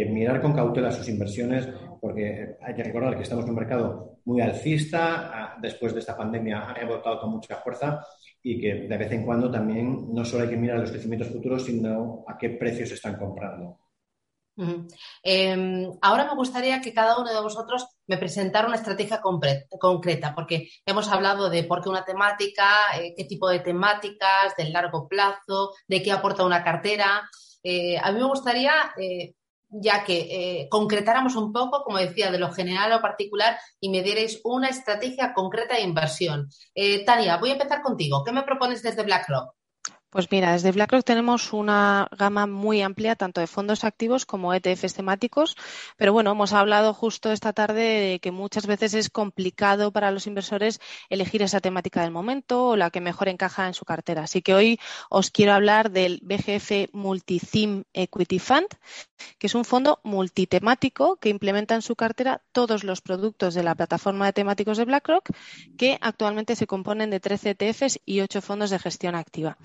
mirar 0.09 0.41
con 0.41 0.53
cautela 0.53 0.91
sus 0.91 1.07
inversiones, 1.09 1.67
porque 2.01 2.55
hay 2.61 2.73
que 2.73 2.83
recordar 2.83 3.15
que 3.15 3.23
estamos 3.23 3.45
en 3.45 3.51
un 3.51 3.55
mercado 3.57 4.19
muy 4.25 4.41
alcista, 4.41 5.55
después 5.61 5.93
de 5.93 5.99
esta 5.99 6.17
pandemia 6.17 6.61
ha 6.61 6.73
rebotado 6.73 7.19
con 7.19 7.31
mucha 7.31 7.57
fuerza 7.57 8.05
y 8.41 8.59
que 8.59 8.87
de 8.87 8.97
vez 8.97 9.11
en 9.11 9.25
cuando 9.25 9.49
también 9.49 10.13
no 10.13 10.25
solo 10.25 10.43
hay 10.43 10.49
que 10.49 10.57
mirar 10.57 10.79
los 10.79 10.91
crecimientos 10.91 11.29
futuros, 11.29 11.63
sino 11.63 12.23
a 12.27 12.37
qué 12.37 12.49
precios 12.49 12.91
están 12.91 13.17
comprando. 13.17 13.79
Em, 15.21 15.91
ahora 16.01 16.25
me 16.25 16.35
gustaría 16.35 16.79
que 16.79 16.93
cada 16.93 17.19
uno 17.19 17.33
de 17.33 17.41
vosotros 17.41 17.87
me 18.07 18.17
presentara 18.17 18.67
una 18.67 18.77
estrategia 18.77 19.19
concreta, 19.21 20.33
porque 20.33 20.69
hemos 20.85 21.09
hablado 21.09 21.49
de 21.49 21.63
por 21.63 21.81
qué 21.81 21.89
una 21.89 22.05
temática, 22.05 22.97
eh, 22.97 23.13
qué 23.17 23.25
tipo 23.25 23.49
de 23.49 23.59
temáticas, 23.59 24.55
del 24.57 24.71
largo 24.71 25.07
plazo, 25.07 25.73
de 25.87 26.01
qué 26.01 26.11
aporta 26.11 26.45
una 26.45 26.63
cartera. 26.63 27.29
Eh, 27.63 27.97
a 27.97 28.11
mí 28.11 28.19
me 28.19 28.27
gustaría, 28.27 28.93
eh, 28.97 29.33
ya 29.81 30.03
que 30.03 30.67
concretáramos 30.69 31.35
un 31.35 31.51
poco, 31.51 31.83
como 31.83 31.97
decía, 31.97 32.31
de 32.31 32.39
lo 32.39 32.51
general 32.51 32.93
o 32.93 33.01
particular 33.01 33.57
y 33.79 33.89
me 33.89 34.03
dierais 34.03 34.39
una 34.43 34.69
estrategia 34.69 35.33
concreta 35.33 35.75
de 35.75 35.81
inversión. 35.81 36.49
Tania, 37.05 37.37
voy 37.37 37.49
a 37.49 37.53
empezar 37.53 37.81
contigo. 37.81 38.23
¿Qué 38.23 38.31
me 38.31 38.43
propones 38.43 38.81
desde 38.81 39.03
BlackRock? 39.03 39.53
Pues 40.15 40.31
mira, 40.31 40.53
desde 40.53 40.71
BlackRock 40.71 41.03
tenemos 41.03 41.51
una 41.51 42.07
gama 42.17 42.47
muy 42.47 42.81
amplia 42.81 43.17
tanto 43.17 43.41
de 43.41 43.47
fondos 43.47 43.83
activos 43.83 44.25
como 44.25 44.53
ETFs 44.53 44.93
temáticos, 44.93 45.57
pero 45.97 46.13
bueno, 46.13 46.31
hemos 46.31 46.53
hablado 46.53 46.93
justo 46.93 47.33
esta 47.33 47.51
tarde 47.51 47.81
de 47.81 48.19
que 48.21 48.31
muchas 48.31 48.65
veces 48.65 48.93
es 48.93 49.09
complicado 49.09 49.91
para 49.91 50.11
los 50.11 50.25
inversores 50.25 50.79
elegir 51.09 51.41
esa 51.41 51.59
temática 51.59 52.01
del 52.01 52.11
momento 52.11 52.67
o 52.67 52.75
la 52.77 52.91
que 52.91 53.01
mejor 53.01 53.27
encaja 53.27 53.67
en 53.67 53.73
su 53.73 53.83
cartera. 53.83 54.23
Así 54.23 54.41
que 54.41 54.53
hoy 54.53 54.79
os 55.09 55.31
quiero 55.31 55.51
hablar 55.51 55.91
del 55.91 56.21
BGF 56.23 56.93
Multitheme 56.93 57.83
Equity 57.91 58.39
Fund, 58.39 58.69
que 59.37 59.47
es 59.47 59.55
un 59.55 59.65
fondo 59.65 59.99
multitemático 60.05 61.17
que 61.17 61.27
implementa 61.27 61.75
en 61.75 61.81
su 61.81 61.97
cartera 61.97 62.41
todos 62.53 62.85
los 62.85 63.01
productos 63.01 63.53
de 63.53 63.63
la 63.63 63.75
plataforma 63.75 64.27
de 64.27 64.31
temáticos 64.31 64.77
de 64.77 64.85
BlackRock, 64.85 65.31
que 65.77 65.97
actualmente 65.99 66.55
se 66.55 66.67
componen 66.67 67.09
de 67.09 67.19
13 67.19 67.57
ETFs 67.59 67.99
y 68.05 68.21
8 68.21 68.41
fondos 68.41 68.69
de 68.69 68.79
gestión 68.79 69.15
activa 69.15 69.57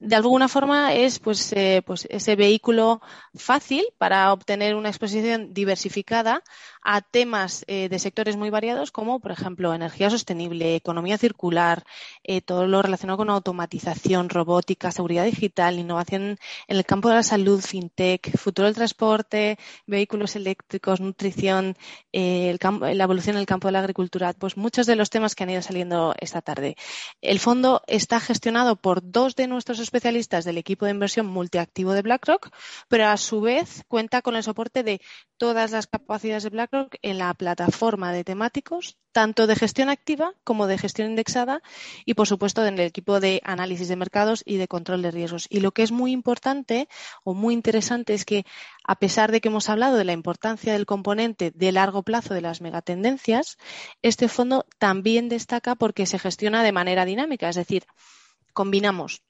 de 0.00 0.16
alguna 0.16 0.48
forma 0.48 0.94
es 0.94 1.18
pues, 1.18 1.52
eh, 1.52 1.82
pues 1.84 2.06
ese 2.10 2.36
vehículo 2.36 3.00
fácil 3.34 3.84
para 3.98 4.32
obtener 4.32 4.74
una 4.76 4.88
exposición 4.88 5.52
diversificada 5.52 6.42
a 6.82 7.02
temas 7.02 7.64
eh, 7.66 7.88
de 7.90 7.98
sectores 7.98 8.36
muy 8.36 8.50
variados 8.50 8.90
como, 8.90 9.20
por 9.20 9.30
ejemplo, 9.30 9.74
energía 9.74 10.10
sostenible, 10.10 10.74
economía 10.74 11.18
circular, 11.18 11.84
eh, 12.22 12.40
todo 12.40 12.66
lo 12.66 12.80
relacionado 12.80 13.18
con 13.18 13.30
automatización, 13.30 14.28
robótica, 14.28 14.90
seguridad 14.90 15.24
digital, 15.24 15.78
innovación 15.78 16.38
en 16.66 16.76
el 16.76 16.84
campo 16.86 17.08
de 17.08 17.16
la 17.16 17.22
salud, 17.22 17.60
fintech, 17.60 18.36
futuro 18.38 18.66
del 18.66 18.74
transporte, 18.74 19.58
vehículos 19.86 20.36
eléctricos, 20.36 21.00
nutrición, 21.00 21.76
eh, 22.12 22.56
la 22.60 23.04
evolución 23.04 23.36
en 23.36 23.40
el 23.40 23.46
campo 23.46 23.68
de 23.68 23.72
la 23.72 23.80
agricultura, 23.80 24.32
pues 24.32 24.56
muchos 24.56 24.86
de 24.86 24.96
los 24.96 25.10
temas 25.10 25.34
que 25.34 25.44
han 25.44 25.50
ido 25.50 25.62
saliendo 25.62 26.14
esta 26.18 26.40
tarde. 26.40 26.76
El 27.20 27.38
fondo 27.38 27.82
está 27.86 28.20
gestionado 28.20 28.76
por 28.76 29.00
dos 29.02 29.36
de 29.36 29.46
nuestros 29.46 29.78
especialistas 29.88 30.44
del 30.44 30.58
equipo 30.58 30.84
de 30.84 30.92
inversión 30.92 31.26
multiactivo 31.26 31.92
de 31.92 32.02
BlackRock, 32.02 32.50
pero 32.88 33.06
a 33.06 33.16
su 33.16 33.40
vez 33.40 33.84
cuenta 33.88 34.22
con 34.22 34.36
el 34.36 34.42
soporte 34.42 34.82
de 34.82 35.00
todas 35.38 35.70
las 35.70 35.86
capacidades 35.86 36.42
de 36.42 36.50
BlackRock 36.50 36.96
en 37.00 37.18
la 37.18 37.32
plataforma 37.32 38.12
de 38.12 38.24
temáticos, 38.24 38.98
tanto 39.12 39.46
de 39.46 39.56
gestión 39.56 39.88
activa 39.88 40.34
como 40.44 40.66
de 40.66 40.76
gestión 40.76 41.08
indexada 41.08 41.62
y, 42.04 42.14
por 42.14 42.26
supuesto, 42.26 42.66
en 42.66 42.74
el 42.74 42.86
equipo 42.86 43.18
de 43.18 43.40
análisis 43.44 43.88
de 43.88 43.96
mercados 43.96 44.42
y 44.44 44.56
de 44.58 44.68
control 44.68 45.00
de 45.02 45.10
riesgos. 45.10 45.46
Y 45.48 45.60
lo 45.60 45.72
que 45.72 45.82
es 45.82 45.90
muy 45.90 46.12
importante 46.12 46.88
o 47.24 47.32
muy 47.34 47.54
interesante 47.54 48.12
es 48.12 48.24
que, 48.24 48.44
a 48.84 48.96
pesar 48.96 49.32
de 49.32 49.40
que 49.40 49.48
hemos 49.48 49.70
hablado 49.70 49.96
de 49.96 50.04
la 50.04 50.12
importancia 50.12 50.72
del 50.74 50.86
componente 50.86 51.50
de 51.54 51.72
largo 51.72 52.02
plazo 52.02 52.34
de 52.34 52.42
las 52.42 52.60
megatendencias, 52.60 53.56
este 54.02 54.28
fondo 54.28 54.66
también 54.78 55.28
destaca 55.28 55.76
porque 55.76 56.04
se 56.06 56.18
gestiona 56.18 56.62
de 56.62 56.72
manera 56.72 57.06
dinámica, 57.06 57.48
es 57.48 57.56
decir, 57.56 57.86
combinamos 58.52 59.22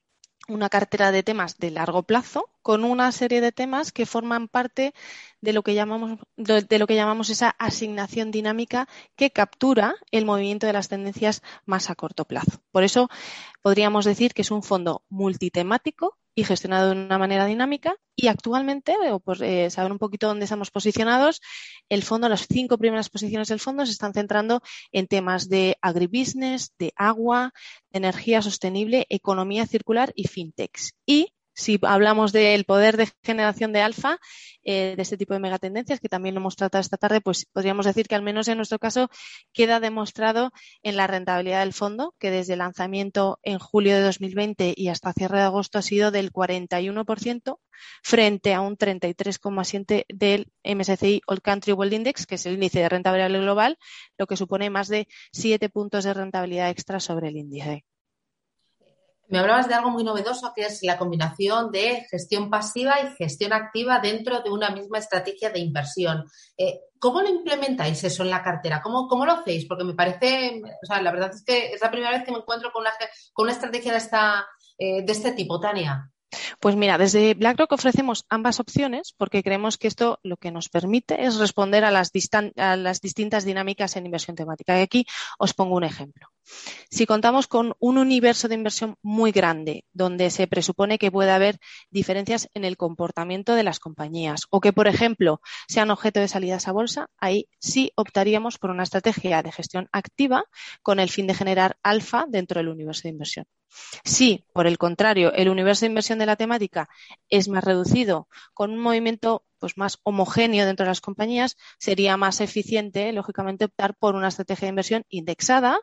una 0.49 0.69
cartera 0.69 1.13
de 1.13 1.23
temas 1.23 1.59
de 1.59 1.71
largo 1.71 2.03
plazo 2.03 2.51
con 2.63 2.85
una 2.85 3.13
serie 3.13 3.41
de 3.41 3.53
temas 3.53 3.93
que 3.93 4.07
forman 4.07 4.49
parte 4.49 4.95
de 5.41 5.53
lo 5.53 5.63
que 5.63 5.75
llamamos 5.75 6.19
de 6.37 6.79
lo 6.79 6.87
que 6.87 6.97
llamamos 6.97 7.31
esa 7.31 7.51
asignación 7.51 8.31
dinámica 8.31 8.89
que 9.15 9.31
captura 9.31 9.95
el 10.11 10.25
movimiento 10.25 10.67
de 10.67 10.73
las 10.73 10.89
tendencias 10.89 11.43
más 11.67 11.91
a 11.91 11.95
corto 11.95 12.25
plazo. 12.25 12.63
Por 12.73 12.83
eso 12.83 13.09
podríamos 13.63 14.05
decir 14.05 14.35
que 14.35 14.43
es 14.43 14.51
un 14.51 14.63
fondo 14.63 15.03
multitemático 15.09 16.19
y 16.39 16.45
gestionado 16.45 16.91
de 16.91 17.05
una 17.05 17.19
manera 17.19 17.47
dinámica. 17.47 17.97
Y 18.15 18.29
actualmente, 18.29 18.95
por 19.25 19.43
eh, 19.43 19.71
saber 19.71 19.91
un 19.91 19.99
poquito 19.99 20.29
dónde 20.29 20.45
estamos 20.45 20.71
posicionados, 20.71 21.41
el 21.89 22.05
fondo, 22.05 22.29
las 22.29 22.47
cinco 22.49 22.79
primeras 22.79 23.09
posiciones 23.09 23.49
del 23.49 23.59
fondo 23.59 23.85
se 23.85 23.91
están 23.91 24.13
centrando 24.13 24.63
en 24.93 25.09
temas 25.09 25.49
de 25.49 25.77
agribusiness, 25.83 26.75
de 26.79 26.93
agua, 26.95 27.53
de 27.91 27.99
energía 27.99 28.41
sostenible, 28.41 29.05
economía 29.09 29.67
circular 29.67 30.13
y 30.15 30.29
fintechs. 30.29 30.95
Y 31.05 31.35
si 31.59 31.79
hablamos 31.83 32.33
del 32.33 32.65
poder 32.65 32.97
de 32.97 33.09
generación 33.25 33.73
de 33.73 33.81
alfa, 33.81 34.19
eh, 34.63 34.95
de 34.97 35.03
este 35.03 35.17
tipo 35.17 35.35
de 35.35 35.41
megatendencias, 35.41 35.99
que 35.99 36.09
también 36.09 36.37
lo 36.37 36.41
hemos 36.41 36.55
tratado 36.55 36.81
esta 36.81 36.97
tarde, 36.97 37.21
pues 37.21 37.47
podríamos 37.47 37.85
decir 37.85 38.07
que 38.07 38.15
al 38.15 38.23
menos 38.23 38.47
en 38.47 38.59
nuestro 38.59 38.79
caso 38.79 39.11
queda 39.53 39.81
demostrado 39.81 40.53
en 40.85 40.97
la 40.97 41.09
rentabilidad 41.09 41.61
del 41.61 41.73
fondo, 41.73 42.15
que 42.21 42.31
desde 42.31 42.53
el 42.53 42.61
lanzamiento 42.61 43.41
en 43.43 43.59
julio 43.59 43.97
de 43.97 44.03
2020 44.03 44.73
y 44.77 44.89
hasta 44.89 45.13
cierre 45.13 45.39
de 45.39 45.45
agosto 45.45 45.79
ha 45.79 45.83
sido 45.83 46.13
del 46.13 46.33
41% 46.33 47.59
frente 48.05 48.55
a 48.55 48.61
un 48.61 48.77
33,7% 48.77 50.05
del 50.09 50.53
MSCI 50.63 51.23
All 51.27 51.43
Country 51.43 51.73
World 51.73 51.95
Index, 51.95 52.27
que 52.27 52.37
es 52.37 52.47
el 52.47 52.55
índice 52.55 52.79
de 52.81 52.89
rentabilidad 52.89 53.31
global, 53.31 53.79
lo 54.17 54.29
que 54.29 54.37
supone 54.37 54.71
más 54.71 54.87
de 54.87 55.09
7 55.33 55.69
puntos 55.71 56.05
de 56.05 56.15
rentabilidad 56.15 56.71
extra 56.71 57.01
sobre 57.01 57.29
el 57.29 57.37
índice. 57.37 57.85
Me 59.29 59.39
hablabas 59.39 59.69
de 59.69 59.75
algo 59.75 59.91
muy 59.91 60.05
novedoso 60.05 60.53
que 60.55 60.63
es 60.63 60.83
la 60.83 60.97
combinación 60.97 61.71
de 61.71 62.07
gestión 62.11 62.49
pasiva 62.49 63.01
y 63.01 63.15
gestión 63.17 63.53
activa 63.53 64.01
dentro 64.01 64.41
de 64.41 64.51
una 64.51 64.71
misma 64.71 64.99
estrategia 64.99 65.51
de 65.51 65.61
inversión. 65.61 66.25
Eh, 66.57 66.81
¿Cómo 66.99 67.21
lo 67.21 67.29
implementáis 67.29 68.03
eso 68.03 68.23
en 68.23 68.31
la 68.31 68.43
cartera? 68.43 68.81
¿Cómo, 68.83 69.07
¿Cómo, 69.07 69.27
lo 69.27 69.33
hacéis? 69.33 69.67
Porque 69.67 69.85
me 69.85 69.95
parece, 69.95 70.61
o 70.65 70.87
sea, 70.87 71.01
la 71.03 71.13
verdad 71.13 71.31
es 71.33 71.45
que 71.45 71.73
es 71.73 71.81
la 71.81 71.91
primera 71.91 72.13
vez 72.13 72.25
que 72.25 72.33
me 72.33 72.39
encuentro 72.39 72.73
con 72.73 72.83
una, 72.83 72.93
con 73.33 73.45
una 73.45 73.53
estrategia 73.53 73.93
de, 73.93 73.99
esta, 73.99 74.47
eh, 74.79 75.03
de 75.05 75.13
este 75.13 75.33
tipo, 75.33 75.61
Tania. 75.61 76.11
Pues 76.61 76.77
mira, 76.77 76.99
desde 76.99 77.35
BlackRock 77.35 77.73
ofrecemos 77.73 78.27
ambas 78.29 78.61
opciones 78.61 79.15
porque 79.17 79.43
creemos 79.43 79.79
que 79.79 79.89
esto 79.89 80.19
lo 80.23 80.37
que 80.37 80.51
nos 80.51 80.69
permite 80.69 81.25
es 81.25 81.37
responder 81.37 81.85
a 81.85 81.91
las, 81.91 82.13
distintas 82.13 83.45
dinámicas 83.45 83.97
en 83.97 84.07
inversión 84.07 84.37
temática. 84.37 84.79
Y 84.79 84.83
aquí 84.83 85.07
os 85.39 85.55
pongo 85.55 85.77
un 85.77 85.85
ejemplo. 85.85 86.29
Si 86.91 87.07
contamos 87.07 87.47
con 87.47 87.75
un 87.79 87.99
universo 87.99 88.49
de 88.49 88.55
inversión 88.55 88.97
muy 89.03 89.33
grande, 89.33 89.85
donde 89.93 90.31
se 90.31 90.47
presupone 90.47 90.99
que 90.99 91.13
puede 91.13 91.31
haber 91.31 91.59
diferencias 91.91 92.49
en 92.55 92.65
el 92.65 92.77
comportamiento 92.77 93.55
de 93.55 93.63
las 93.63 93.81
compañías 93.81 94.43
o 94.51 94.61
que, 94.61 94.73
por 94.73 94.89
ejemplo, 94.89 95.41
sean 95.67 95.91
objeto 95.91 96.21
de 96.21 96.29
salidas 96.29 96.69
a 96.69 96.73
bolsa, 96.73 97.09
ahí 97.19 97.49
sí 97.59 97.93
optaríamos 97.97 98.59
por 98.59 98.71
una 98.71 98.83
estrategia 98.83 99.43
de 99.43 99.53
gestión 99.53 99.89
activa 99.93 100.45
con 100.83 101.01
el 101.01 101.11
fin 101.11 101.27
de 101.27 101.35
generar 101.35 101.77
alfa 101.83 102.27
dentro 102.29 102.59
del 102.59 102.69
universo 102.69 103.03
de 103.05 103.11
inversión. 103.11 103.47
Si, 104.05 104.45
por 104.53 104.67
el 104.67 104.79
contrario, 104.79 105.33
el 105.33 105.49
universo 105.49 105.81
de 105.81 105.89
inversión 105.91 106.19
de 106.19 106.27
la 106.27 106.37
temática 106.37 106.89
es 107.29 107.49
más 107.49 107.65
reducido, 107.65 108.29
con 108.55 108.73
un 108.73 108.79
movimiento 108.79 109.45
pues, 109.59 109.77
más 109.77 109.99
homogéneo 110.03 110.67
dentro 110.67 110.85
de 110.85 110.91
las 110.91 111.01
compañías, 111.01 111.57
sería 111.79 112.17
más 112.17 112.41
eficiente, 112.41 113.13
lógicamente, 113.13 113.67
optar 113.67 113.95
por 113.95 114.15
una 114.15 114.29
estrategia 114.29 114.67
de 114.67 114.71
inversión 114.71 115.05
indexada 115.09 115.81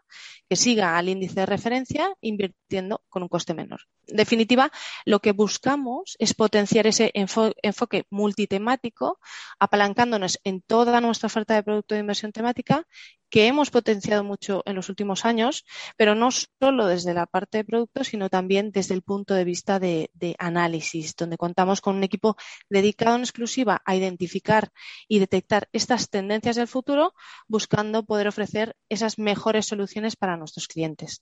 que 0.50 0.56
siga 0.56 0.98
al 0.98 1.10
índice 1.10 1.42
de 1.42 1.46
referencia 1.46 2.14
invirtiendo 2.22 3.04
con 3.10 3.24
un 3.24 3.30
coste 3.30 3.54
menor. 3.54 3.82
En 4.08 4.18
definitiva, 4.18 4.72
lo 5.06 5.20
que 5.20 5.32
buscamos 5.32 6.16
es 6.20 6.34
potenciar 6.34 6.88
ese 6.88 7.12
enfoque 7.14 8.06
multitemático, 8.10 9.20
apalancándonos 9.60 10.40
en 10.44 10.62
toda 10.62 11.02
nuestra 11.02 11.28
oferta 11.28 11.56
de 11.56 11.64
producto 11.64 11.96
de 11.96 12.02
inversión 12.02 12.32
temática 12.32 12.88
que 13.36 13.48
hemos 13.48 13.70
potenciado 13.70 14.24
mucho 14.24 14.64
en 14.66 14.76
los 14.76 14.88
últimos 14.88 15.26
años, 15.26 15.66
pero 15.98 16.16
no 16.16 16.30
solo 16.32 16.88
desde 16.88 17.14
la 17.14 17.26
parte 17.26 17.58
de 17.58 17.66
producto, 17.66 18.06
sino 18.06 18.30
también 18.30 18.72
desde 18.72 18.94
el 18.94 19.02
punto 19.02 19.34
de 19.34 19.44
vista 19.44 19.78
de, 19.78 20.10
análisis, 20.40 21.18
donde 21.18 21.36
contamos 21.36 21.82
con 21.82 21.98
un 21.98 22.06
equipo 22.06 22.38
dedicado 22.70 23.18
en 23.18 23.24
exclusiva 23.24 23.82
a 23.84 23.94
identificar 23.94 24.70
y 25.10 25.20
detectar 25.20 25.68
estas 25.74 26.10
tendencias 26.10 26.56
del 26.56 26.70
futuro, 26.70 27.14
buscando 27.50 28.06
poder 28.06 28.30
ofrecer 28.30 28.78
esas 28.88 29.20
mejores 29.20 29.66
soluciones 29.66 30.16
para 30.16 30.38
nuestros 30.38 30.70
clientes. 30.70 31.22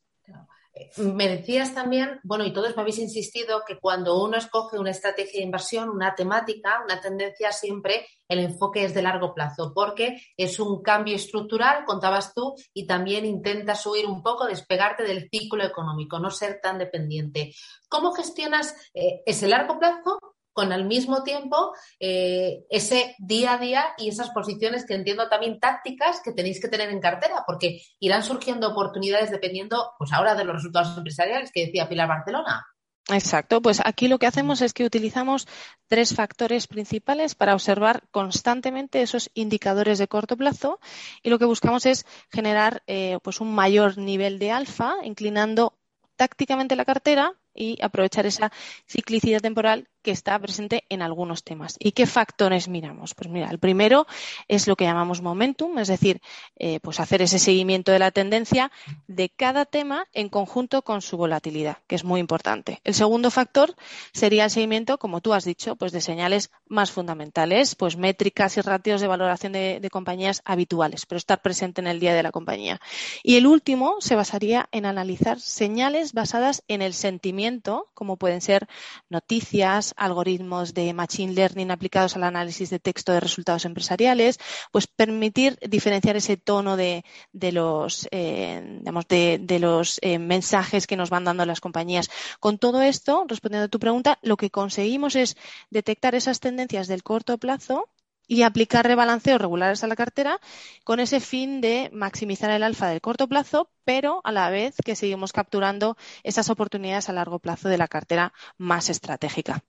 Me 0.97 1.27
decías 1.27 1.75
también, 1.75 2.19
bueno, 2.23 2.45
y 2.45 2.51
todos 2.51 2.75
me 2.75 2.81
habéis 2.81 2.97
insistido 2.97 3.63
que 3.65 3.77
cuando 3.77 4.23
uno 4.23 4.37
escoge 4.37 4.79
una 4.79 4.89
estrategia 4.89 5.39
de 5.39 5.45
inversión, 5.45 5.89
una 5.89 6.15
temática, 6.15 6.81
una 6.83 6.99
tendencia, 6.99 7.51
siempre 7.51 8.07
el 8.27 8.39
enfoque 8.39 8.83
es 8.83 8.95
de 8.95 9.03
largo 9.03 9.35
plazo, 9.35 9.71
porque 9.75 10.19
es 10.35 10.59
un 10.59 10.81
cambio 10.81 11.15
estructural, 11.15 11.85
contabas 11.85 12.33
tú, 12.33 12.55
y 12.73 12.87
también 12.87 13.23
intentas 13.25 13.85
huir 13.85 14.07
un 14.07 14.23
poco, 14.23 14.47
despegarte 14.47 15.03
del 15.03 15.29
ciclo 15.29 15.63
económico, 15.63 16.17
no 16.17 16.31
ser 16.31 16.59
tan 16.59 16.79
dependiente. 16.79 17.53
¿Cómo 17.87 18.11
gestionas 18.11 18.75
eh, 18.95 19.21
ese 19.27 19.47
largo 19.47 19.77
plazo 19.77 20.32
con 20.53 20.71
al 20.71 20.85
mismo 20.85 21.23
tiempo 21.23 21.73
eh, 21.99 22.65
ese 22.69 23.15
día 23.19 23.53
a 23.53 23.57
día 23.57 23.85
y 23.97 24.09
esas 24.09 24.29
posiciones 24.29 24.85
que 24.85 24.93
entiendo 24.93 25.27
también 25.29 25.59
tácticas 25.59 26.21
que 26.23 26.31
tenéis 26.31 26.61
que 26.61 26.69
tener 26.69 26.89
en 26.89 27.01
cartera, 27.01 27.43
porque 27.45 27.81
irán 27.99 28.23
surgiendo 28.23 28.69
oportunidades 28.69 29.31
dependiendo, 29.31 29.91
pues 29.97 30.13
ahora 30.13 30.35
de 30.35 30.45
los 30.45 30.55
resultados 30.55 30.97
empresariales 30.97 31.51
que 31.51 31.65
decía 31.65 31.89
Pilar 31.89 32.07
Barcelona. 32.07 32.65
Exacto, 33.09 33.61
pues 33.61 33.81
aquí 33.83 34.07
lo 34.07 34.17
que 34.17 34.27
hacemos 34.27 34.61
es 34.61 34.73
que 34.73 34.85
utilizamos 34.85 35.45
tres 35.87 36.15
factores 36.15 36.67
principales 36.67 37.35
para 37.35 37.53
observar 37.53 38.03
constantemente 38.11 39.01
esos 39.01 39.29
indicadores 39.33 39.99
de 39.99 40.07
corto 40.07 40.37
plazo 40.37 40.79
y 41.21 41.29
lo 41.29 41.37
que 41.37 41.43
buscamos 41.43 41.85
es 41.85 42.05
generar 42.31 42.81
eh, 42.87 43.17
pues 43.21 43.41
un 43.41 43.53
mayor 43.53 43.97
nivel 43.97 44.39
de 44.39 44.51
alfa, 44.51 44.95
inclinando 45.03 45.77
tácticamente 46.15 46.77
la 46.77 46.85
cartera 46.85 47.33
y 47.53 47.77
aprovechar 47.81 48.25
esa 48.25 48.53
ciclicidad 48.87 49.41
temporal 49.41 49.89
que 50.03 50.11
está 50.11 50.37
presente 50.37 50.83
en 50.89 51.01
algunos 51.01 51.43
temas. 51.43 51.75
¿Y 51.79 51.93
qué 51.93 52.05
factores 52.05 52.67
miramos? 52.67 53.15
Pues 53.15 53.29
mira, 53.29 53.49
el 53.49 53.57
primero 53.57 54.05
es 54.47 54.67
lo 54.67 54.75
que 54.75 54.83
llamamos 54.83 55.21
momentum, 55.21 55.79
es 55.79 55.87
decir, 55.87 56.21
eh, 56.57 56.79
pues 56.81 56.99
hacer 56.99 57.21
ese 57.21 57.39
seguimiento 57.39 57.91
de 57.91 57.99
la 57.99 58.11
tendencia 58.11 58.71
de 59.07 59.29
cada 59.29 59.65
tema 59.65 60.05
en 60.13 60.29
conjunto 60.29 60.83
con 60.83 61.01
su 61.01 61.17
volatilidad, 61.17 61.77
que 61.87 61.95
es 61.95 62.03
muy 62.03 62.19
importante. 62.19 62.81
El 62.83 62.93
segundo 62.93 63.31
factor 63.31 63.75
sería 64.11 64.45
el 64.45 64.51
seguimiento, 64.51 64.97
como 64.97 65.21
tú 65.21 65.33
has 65.33 65.45
dicho, 65.45 65.75
pues 65.75 65.91
de 65.91 66.01
señales 66.01 66.51
más 66.67 66.91
fundamentales, 66.91 67.75
pues 67.75 67.97
métricas 67.97 68.57
y 68.57 68.61
ratios 68.61 69.01
de 69.01 69.07
valoración 69.07 69.53
de, 69.53 69.79
de 69.79 69.89
compañías 69.89 70.41
habituales, 70.45 71.05
pero 71.05 71.17
estar 71.17 71.41
presente 71.41 71.81
en 71.81 71.87
el 71.87 71.99
día 71.99 72.13
de 72.13 72.23
la 72.23 72.31
compañía. 72.31 72.79
Y 73.23 73.37
el 73.37 73.47
último 73.47 73.95
se 73.99 74.15
basaría 74.15 74.67
en 74.71 74.85
analizar 74.85 75.39
señales 75.39 76.13
basadas 76.13 76.63
en 76.67 76.81
el 76.81 76.93
sentimiento, 76.93 77.87
como 77.93 78.17
pueden 78.17 78.41
ser 78.41 78.67
noticias, 79.09 79.92
algoritmos 79.95 80.73
de 80.73 80.93
Machine 80.93 81.33
Learning 81.33 81.71
aplicados 81.71 82.15
al 82.15 82.23
análisis 82.23 82.69
de 82.69 82.79
texto 82.79 83.11
de 83.11 83.19
resultados 83.19 83.65
empresariales, 83.65 84.39
pues 84.71 84.87
permitir 84.87 85.57
diferenciar 85.61 86.15
ese 86.15 86.37
tono 86.37 86.77
de, 86.77 87.03
los, 87.31 88.07
eh, 88.11 88.81
de, 88.81 89.59
los 89.59 89.99
eh, 90.01 90.19
mensajes 90.19 90.87
que 90.87 90.97
nos 90.97 91.09
van 91.09 91.25
dando 91.25 91.45
las 91.45 91.61
compañías. 91.61 92.09
Con 92.39 92.57
todo 92.57 92.81
esto, 92.81 93.25
respondiendo 93.27 93.65
a 93.65 93.69
tu 93.69 93.79
pregunta, 93.79 94.19
lo 94.21 94.37
que 94.37 94.49
conseguimos 94.49 95.15
es 95.15 95.37
detectar 95.69 96.15
esas 96.15 96.39
tendencias 96.39 96.87
del 96.87 97.03
corto 97.03 97.37
plazo 97.37 97.89
y 98.27 98.43
aplicar 98.43 98.85
rebalanceos 98.85 99.41
regulares 99.41 99.83
a 99.83 99.87
la 99.87 99.95
cartera 99.95 100.39
con 100.83 100.99
ese 100.99 101.19
fin 101.19 101.61
de 101.61 101.89
maximizar 101.93 102.49
el 102.51 102.63
alfa 102.63 102.87
del 102.87 103.01
corto 103.01 103.27
plazo, 103.27 103.69
pero 103.83 104.21
a 104.23 104.31
la 104.31 104.49
vez 104.49 104.75
que 104.83 104.95
seguimos 104.95 105.33
capturando 105.33 105.97
esas 106.23 106.49
oportunidades 106.49 107.09
a 107.09 107.13
largo 107.13 107.39
plazo 107.39 107.69
de 107.69 107.77
la 107.77 107.87
cartera 107.87 108.33
más 108.57 108.89
estratégica. 108.89 109.63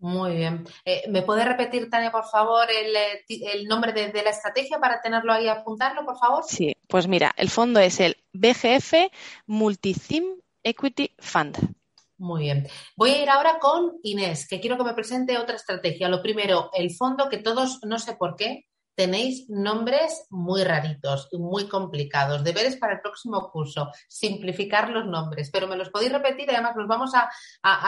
Muy 0.00 0.34
bien. 0.36 0.66
Eh, 0.86 1.02
¿Me 1.10 1.20
puede 1.20 1.44
repetir, 1.44 1.90
Tania, 1.90 2.10
por 2.10 2.24
favor, 2.24 2.66
el, 2.70 2.96
eh, 2.96 3.66
nombre 3.66 3.92
de, 3.92 4.22
la 4.22 4.30
estrategia 4.30 4.80
para 4.80 5.02
tenerlo 5.02 5.30
ahí 5.30 5.46
apuntarlo, 5.46 6.06
por 6.06 6.18
favor? 6.18 6.42
Sí, 6.48 6.74
pues 6.88 7.06
mira, 7.06 7.34
el 7.36 7.50
fondo 7.50 7.80
es 7.80 8.00
el 8.00 8.16
BGF 8.32 9.10
Multitheme 9.46 10.36
Equity 10.62 11.14
Fund. 11.18 11.74
Muy 12.16 12.44
bien. 12.44 12.66
Voy 12.96 13.10
a 13.10 13.22
ir 13.22 13.28
ahora 13.28 13.58
con 13.58 13.98
Inés, 14.02 14.48
que 14.48 14.58
quiero 14.58 14.78
que 14.78 14.84
me 14.84 14.94
presente 14.94 15.36
otra 15.36 15.56
estrategia. 15.56 16.08
Lo 16.08 16.22
primero, 16.22 16.70
el 16.72 16.90
fondo 16.94 17.28
que 17.28 17.38
todos, 17.38 17.80
no 17.84 17.98
sé 17.98 18.14
por 18.14 18.36
qué, 18.36 18.69
tenéis 19.00 19.48
nombres 19.48 20.26
muy 20.28 20.62
raritos 20.62 21.26
y 21.32 21.38
muy 21.38 21.66
complicados. 21.68 22.44
Deberes 22.44 22.76
para 22.76 22.92
el 22.92 23.00
próximo 23.00 23.50
curso, 23.50 23.90
simplificar 24.06 24.90
los 24.90 25.06
nombres, 25.06 25.48
pero 25.50 25.66
me 25.66 25.76
los 25.76 25.88
podéis 25.88 26.12
repetir 26.12 26.50
además 26.50 26.76
los 26.76 26.86
vamos 26.86 27.12
a, 27.14 27.30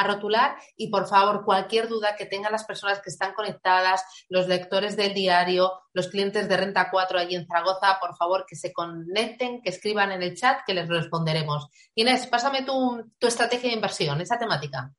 rotular 0.04 0.56
y 0.74 0.88
por 0.88 1.06
favor, 1.06 1.44
cualquier 1.44 1.86
duda 1.86 2.16
que 2.16 2.24
tengan 2.24 2.50
las 2.50 2.64
personas 2.64 3.02
que 3.02 3.10
están 3.10 3.34
conectadas, 3.34 4.02
los 4.30 4.48
lectores 4.48 4.96
del 4.96 5.12
diario, 5.12 5.82
los 5.92 6.08
clientes 6.08 6.48
de 6.48 6.56
Renta 6.56 6.90
4 6.90 7.18
allí 7.18 7.34
en 7.34 7.46
Zaragoza, 7.46 7.98
por 8.00 8.16
favor, 8.16 8.46
que 8.48 8.56
se 8.56 8.72
conecten, 8.72 9.60
que 9.60 9.68
escriban 9.68 10.12
en 10.12 10.22
el 10.22 10.34
chat, 10.34 10.60
que 10.66 10.72
les 10.72 10.88
responderemos. 10.88 11.68
Inés, 11.94 12.26
pásame 12.26 12.62
tu, 12.62 13.12
tu 13.18 13.26
estrategia 13.26 13.68
de 13.68 13.76
inversión, 13.76 14.18
esa 14.22 14.38
temática. 14.38 14.90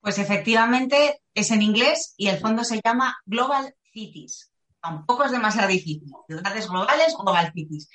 Pues 0.00 0.18
efectivamente 0.18 1.22
es 1.32 1.52
en 1.52 1.62
inglés 1.62 2.12
y 2.16 2.26
el 2.26 2.38
fondo 2.38 2.64
se 2.64 2.80
llama 2.84 3.18
Global 3.24 3.72
Cities 3.92 4.49
tampoco 4.80 5.24
es 5.24 5.30
demasiado 5.30 5.68
difícil. 5.68 6.10
Ciudades 6.26 6.68
globales, 6.68 7.14
Global 7.18 7.52
Cities. 7.54 7.88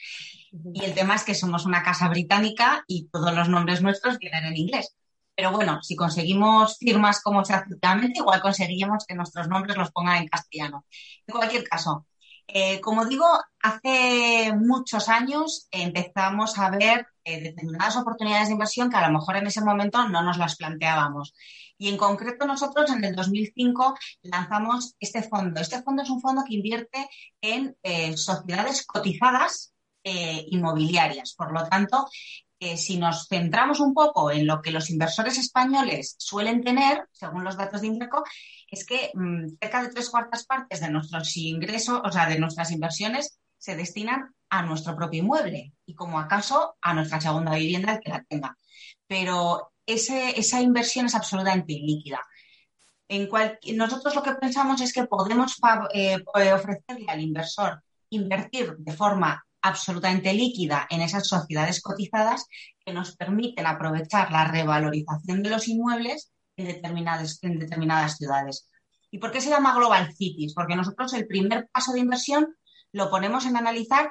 Y 0.74 0.84
el 0.84 0.94
tema 0.94 1.16
es 1.16 1.24
que 1.24 1.36
somos 1.36 1.66
una 1.66 1.84
casa 1.84 2.08
británica 2.08 2.84
y 2.88 3.08
todos 3.08 3.34
los 3.34 3.50
nombres 3.50 3.82
nuestros 3.82 4.18
vienen 4.20 4.46
en 4.46 4.58
inglés. 4.58 4.96
Pero 5.36 5.52
bueno, 5.52 5.82
si 5.84 5.96
conseguimos 5.96 6.78
firmas 6.78 7.22
como 7.22 7.44
se 7.44 7.54
hace 7.54 7.68
igual 8.16 8.42
conseguiríamos 8.42 9.06
que 9.06 9.16
nuestros 9.16 9.50
nombres 9.50 9.76
los 9.76 9.92
pongan 9.92 10.18
en 10.18 10.28
castellano. 10.30 10.86
En 11.28 11.36
cualquier 11.36 11.66
caso, 11.66 12.08
eh, 12.48 12.80
como 12.80 13.06
digo, 13.06 13.28
hace 13.62 14.54
muchos 14.54 15.10
años 15.10 15.68
empezamos 15.72 16.58
a 16.58 16.70
ver 16.70 17.08
eh, 17.26 17.42
determinadas 17.42 17.98
oportunidades 17.98 18.48
de 18.48 18.54
inversión 18.54 18.90
que 18.90 18.98
a 18.98 19.08
lo 19.08 19.14
mejor 19.14 19.36
en 19.36 19.48
ese 19.48 19.62
momento 19.62 20.08
no 20.08 20.24
nos 20.24 20.38
las 20.38 20.56
planteábamos. 20.56 21.34
Y 21.78 21.90
en 21.90 21.98
concreto 21.98 22.46
nosotros 22.46 22.90
en 22.92 23.04
el 23.04 23.16
2005 23.16 23.96
lanzamos 24.24 24.96
este 25.00 25.24
fondo. 25.24 25.60
Este 25.60 25.82
fondo 25.82 26.04
es 26.04 26.10
un 26.10 26.22
fondo 26.22 26.44
que 26.48 26.56
invierte 26.56 27.10
en 27.42 27.76
eh, 27.84 28.16
sociedades 28.16 28.86
cotizadas 28.86 29.74
eh, 30.04 30.46
inmobiliarias. 30.50 31.34
Por 31.34 31.52
lo 31.52 31.68
tanto, 31.68 32.08
si 32.78 32.98
nos 32.98 33.28
centramos 33.28 33.80
un 33.80 33.94
poco 33.94 34.32
en 34.32 34.48
lo 34.48 34.60
que 34.62 34.72
los 34.72 34.90
inversores 34.90 35.38
españoles 35.38 36.16
suelen 36.18 36.64
tener, 36.64 37.08
según 37.12 37.44
los 37.44 37.58
datos 37.58 37.82
de 37.82 37.88
Inverco, 37.88 38.24
es 38.72 38.86
que 38.86 39.12
mm, 39.14 39.58
cerca 39.62 39.84
de 39.84 39.90
tres 39.90 40.10
cuartas 40.10 40.46
partes 40.46 40.80
de 40.80 40.90
nuestros 40.90 41.36
ingresos, 41.38 42.02
o 42.04 42.12
sea, 42.12 42.28
de 42.28 42.40
nuestras 42.40 42.72
inversiones, 42.72 43.38
se 43.58 43.76
destinan 43.76 44.35
a 44.50 44.62
nuestro 44.62 44.96
propio 44.96 45.22
inmueble 45.22 45.74
y 45.86 45.96
como 45.96 46.20
acaso 46.20 46.76
a 46.82 46.94
nuestra 46.94 47.22
segunda 47.22 47.56
vivienda 47.56 47.94
el 47.94 48.00
que 48.00 48.10
la 48.10 48.24
tenga. 48.24 48.58
Pero 49.08 49.72
esa 49.86 50.62
inversión 50.62 51.06
es 51.06 51.16
absolutamente 51.16 51.74
líquida. 51.74 52.22
En 53.08 53.30
nosotros 53.78 54.16
lo 54.16 54.24
que 54.24 54.34
pensamos 54.34 54.82
es 54.82 54.92
que 54.92 55.06
podemos 55.06 55.58
eh, 55.94 56.24
ofrecerle 56.34 57.06
al 57.08 57.22
inversor 57.22 57.84
invertir 58.10 58.76
de 58.78 58.94
forma 58.94 59.46
absolutamente 59.62 60.34
líquida 60.34 60.88
en 60.90 61.02
esas 61.02 61.28
sociedades 61.28 61.82
cotizadas 61.82 62.46
que 62.84 62.94
nos 62.94 63.16
permiten 63.16 63.66
aprovechar 63.66 64.32
la 64.32 64.46
revalorización 64.46 65.44
de 65.44 65.50
los 65.50 65.68
inmuebles 65.68 66.32
en 66.56 66.68
determinadas, 66.68 67.40
en 67.42 67.60
determinadas 67.60 68.18
ciudades. 68.18 68.70
¿Y 69.12 69.18
por 69.18 69.32
qué 69.32 69.42
se 69.42 69.50
llama 69.50 69.76
Global 69.76 70.14
Cities? 70.14 70.54
Porque 70.54 70.76
nosotros 70.76 71.14
el 71.14 71.28
primer 71.28 71.68
paso 71.72 71.94
de 71.94 72.00
inversión 72.00 72.56
lo 72.96 73.10
ponemos 73.10 73.46
en 73.46 73.58
analizar 73.58 74.10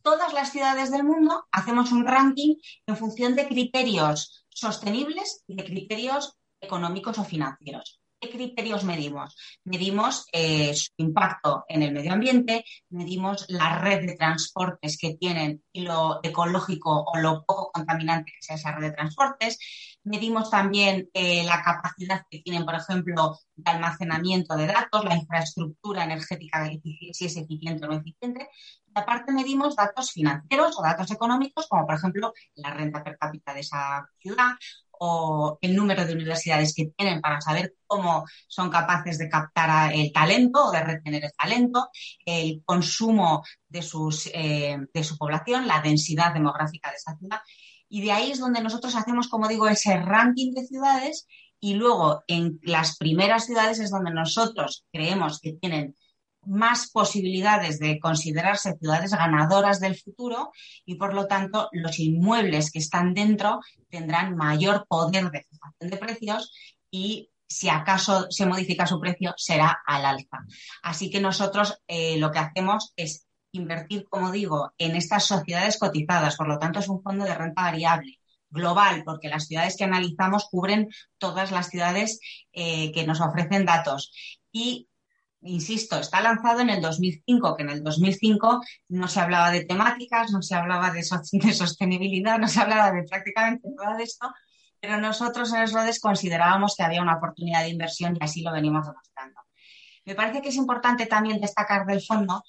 todas 0.00 0.32
las 0.32 0.50
ciudades 0.50 0.90
del 0.90 1.04
mundo, 1.04 1.44
hacemos 1.52 1.92
un 1.92 2.06
ranking 2.06 2.56
en 2.86 2.96
función 2.96 3.36
de 3.36 3.46
criterios 3.46 4.46
sostenibles 4.48 5.44
y 5.46 5.56
de 5.56 5.64
criterios 5.64 6.34
económicos 6.58 7.18
o 7.18 7.24
financieros. 7.24 8.00
¿Qué 8.18 8.30
criterios 8.30 8.82
medimos? 8.84 9.36
Medimos 9.64 10.26
eh, 10.32 10.74
su 10.74 10.90
impacto 10.96 11.64
en 11.68 11.82
el 11.82 11.92
medio 11.92 12.14
ambiente, 12.14 12.64
medimos 12.88 13.44
la 13.48 13.78
red 13.80 14.06
de 14.06 14.16
transportes 14.16 14.96
que 14.96 15.16
tienen 15.16 15.62
y 15.70 15.82
lo 15.82 16.20
ecológico 16.22 17.04
o 17.06 17.18
lo 17.18 17.44
poco 17.44 17.70
contaminante 17.72 18.32
que 18.32 18.46
sea 18.46 18.56
esa 18.56 18.72
red 18.72 18.88
de 18.88 18.96
transportes, 18.96 19.58
medimos 20.04 20.50
también 20.50 21.08
eh, 21.14 21.44
la 21.44 21.62
capacidad 21.62 22.22
que 22.30 22.40
tienen, 22.40 22.64
por 22.64 22.74
ejemplo, 22.74 23.38
de 23.56 23.70
almacenamiento 23.70 24.56
de 24.56 24.66
datos, 24.66 25.04
la 25.04 25.16
infraestructura 25.16 26.04
energética, 26.04 26.70
si 27.12 27.24
es 27.24 27.36
eficiente 27.36 27.84
o 27.84 27.88
no 27.88 27.96
eficiente. 27.96 28.48
Y 28.86 28.92
aparte 28.94 29.32
medimos 29.32 29.74
datos 29.74 30.12
financieros 30.12 30.78
o 30.78 30.82
datos 30.82 31.10
económicos, 31.10 31.66
como 31.68 31.86
por 31.86 31.96
ejemplo 31.96 32.32
la 32.54 32.70
renta 32.70 33.02
per 33.02 33.18
cápita 33.18 33.54
de 33.54 33.60
esa 33.60 34.08
ciudad 34.18 34.52
o 34.98 35.58
el 35.60 35.74
número 35.74 36.04
de 36.06 36.12
universidades 36.12 36.74
que 36.74 36.92
tienen 36.96 37.20
para 37.20 37.40
saber 37.40 37.74
cómo 37.86 38.24
son 38.46 38.70
capaces 38.70 39.18
de 39.18 39.28
captar 39.28 39.92
el 39.92 40.12
talento 40.12 40.66
o 40.66 40.70
de 40.70 40.84
retener 40.84 41.24
el 41.24 41.32
talento, 41.32 41.88
el 42.24 42.62
consumo 42.64 43.42
de, 43.68 43.82
sus, 43.82 44.30
eh, 44.32 44.78
de 44.92 45.04
su 45.04 45.18
población, 45.18 45.66
la 45.66 45.80
densidad 45.80 46.32
demográfica 46.32 46.90
de 46.90 46.96
esa 46.96 47.16
ciudad. 47.16 47.40
Y 47.88 48.02
de 48.02 48.12
ahí 48.12 48.30
es 48.30 48.40
donde 48.40 48.62
nosotros 48.62 48.96
hacemos, 48.96 49.28
como 49.28 49.48
digo, 49.48 49.68
ese 49.68 49.96
ranking 49.96 50.52
de 50.52 50.66
ciudades 50.66 51.26
y 51.60 51.74
luego 51.74 52.24
en 52.26 52.60
las 52.62 52.96
primeras 52.96 53.46
ciudades 53.46 53.78
es 53.78 53.90
donde 53.90 54.12
nosotros 54.12 54.84
creemos 54.92 55.40
que 55.40 55.54
tienen 55.54 55.96
más 56.46 56.90
posibilidades 56.90 57.78
de 57.78 57.98
considerarse 57.98 58.76
ciudades 58.78 59.12
ganadoras 59.12 59.80
del 59.80 59.96
futuro 59.96 60.52
y 60.84 60.96
por 60.96 61.14
lo 61.14 61.26
tanto 61.26 61.68
los 61.72 61.98
inmuebles 61.98 62.70
que 62.70 62.80
están 62.80 63.14
dentro 63.14 63.60
tendrán 63.88 64.36
mayor 64.36 64.86
poder 64.88 65.30
de 65.30 65.42
fijación 65.42 65.90
de 65.90 65.96
precios 65.96 66.52
y 66.90 67.30
si 67.46 67.68
acaso 67.68 68.26
se 68.30 68.46
modifica 68.46 68.86
su 68.86 69.00
precio 69.00 69.34
será 69.36 69.78
al 69.86 70.04
alza. 70.04 70.44
Así 70.82 71.10
que 71.10 71.20
nosotros 71.20 71.80
eh, 71.86 72.18
lo 72.18 72.30
que 72.30 72.40
hacemos 72.40 72.92
es 72.96 73.23
invertir, 73.54 74.06
como 74.08 74.30
digo, 74.30 74.72
en 74.78 74.96
estas 74.96 75.24
sociedades 75.24 75.78
cotizadas, 75.78 76.36
por 76.36 76.48
lo 76.48 76.58
tanto 76.58 76.80
es 76.80 76.88
un 76.88 77.02
fondo 77.02 77.24
de 77.24 77.34
renta 77.34 77.62
variable 77.62 78.18
global, 78.50 79.02
porque 79.04 79.28
las 79.28 79.46
ciudades 79.46 79.76
que 79.76 79.84
analizamos 79.84 80.46
cubren 80.50 80.88
todas 81.18 81.50
las 81.50 81.68
ciudades 81.68 82.20
eh, 82.52 82.92
que 82.92 83.06
nos 83.06 83.20
ofrecen 83.20 83.64
datos. 83.64 84.12
Y 84.52 84.88
insisto, 85.42 85.98
está 85.98 86.20
lanzado 86.20 86.60
en 86.60 86.70
el 86.70 86.80
2005, 86.80 87.56
que 87.56 87.62
en 87.62 87.70
el 87.70 87.82
2005 87.82 88.60
no 88.88 89.08
se 89.08 89.20
hablaba 89.20 89.50
de 89.50 89.64
temáticas, 89.64 90.30
no 90.30 90.42
se 90.42 90.54
hablaba 90.54 90.90
de, 90.90 91.02
sostenibilidad, 91.02 92.38
no 92.38 92.48
se 92.48 92.60
hablaba 92.60 92.92
de 92.92 93.04
prácticamente 93.04 93.68
nada 93.76 93.96
de 93.96 94.04
esto, 94.04 94.32
pero 94.80 94.98
nosotros 94.98 95.52
en 95.52 95.70
RODES 95.70 96.00
considerábamos 96.00 96.74
que 96.76 96.82
había 96.82 97.02
una 97.02 97.16
oportunidad 97.16 97.62
de 97.62 97.70
inversión 97.70 98.16
y 98.20 98.24
así 98.24 98.42
lo 98.42 98.52
venimos 98.52 98.86
demostrando. 98.86 99.40
Me 100.04 100.14
parece 100.14 100.42
que 100.42 100.50
es 100.50 100.56
importante 100.56 101.06
también 101.06 101.40
destacar 101.40 101.86
del 101.86 102.02
fondo 102.02 102.42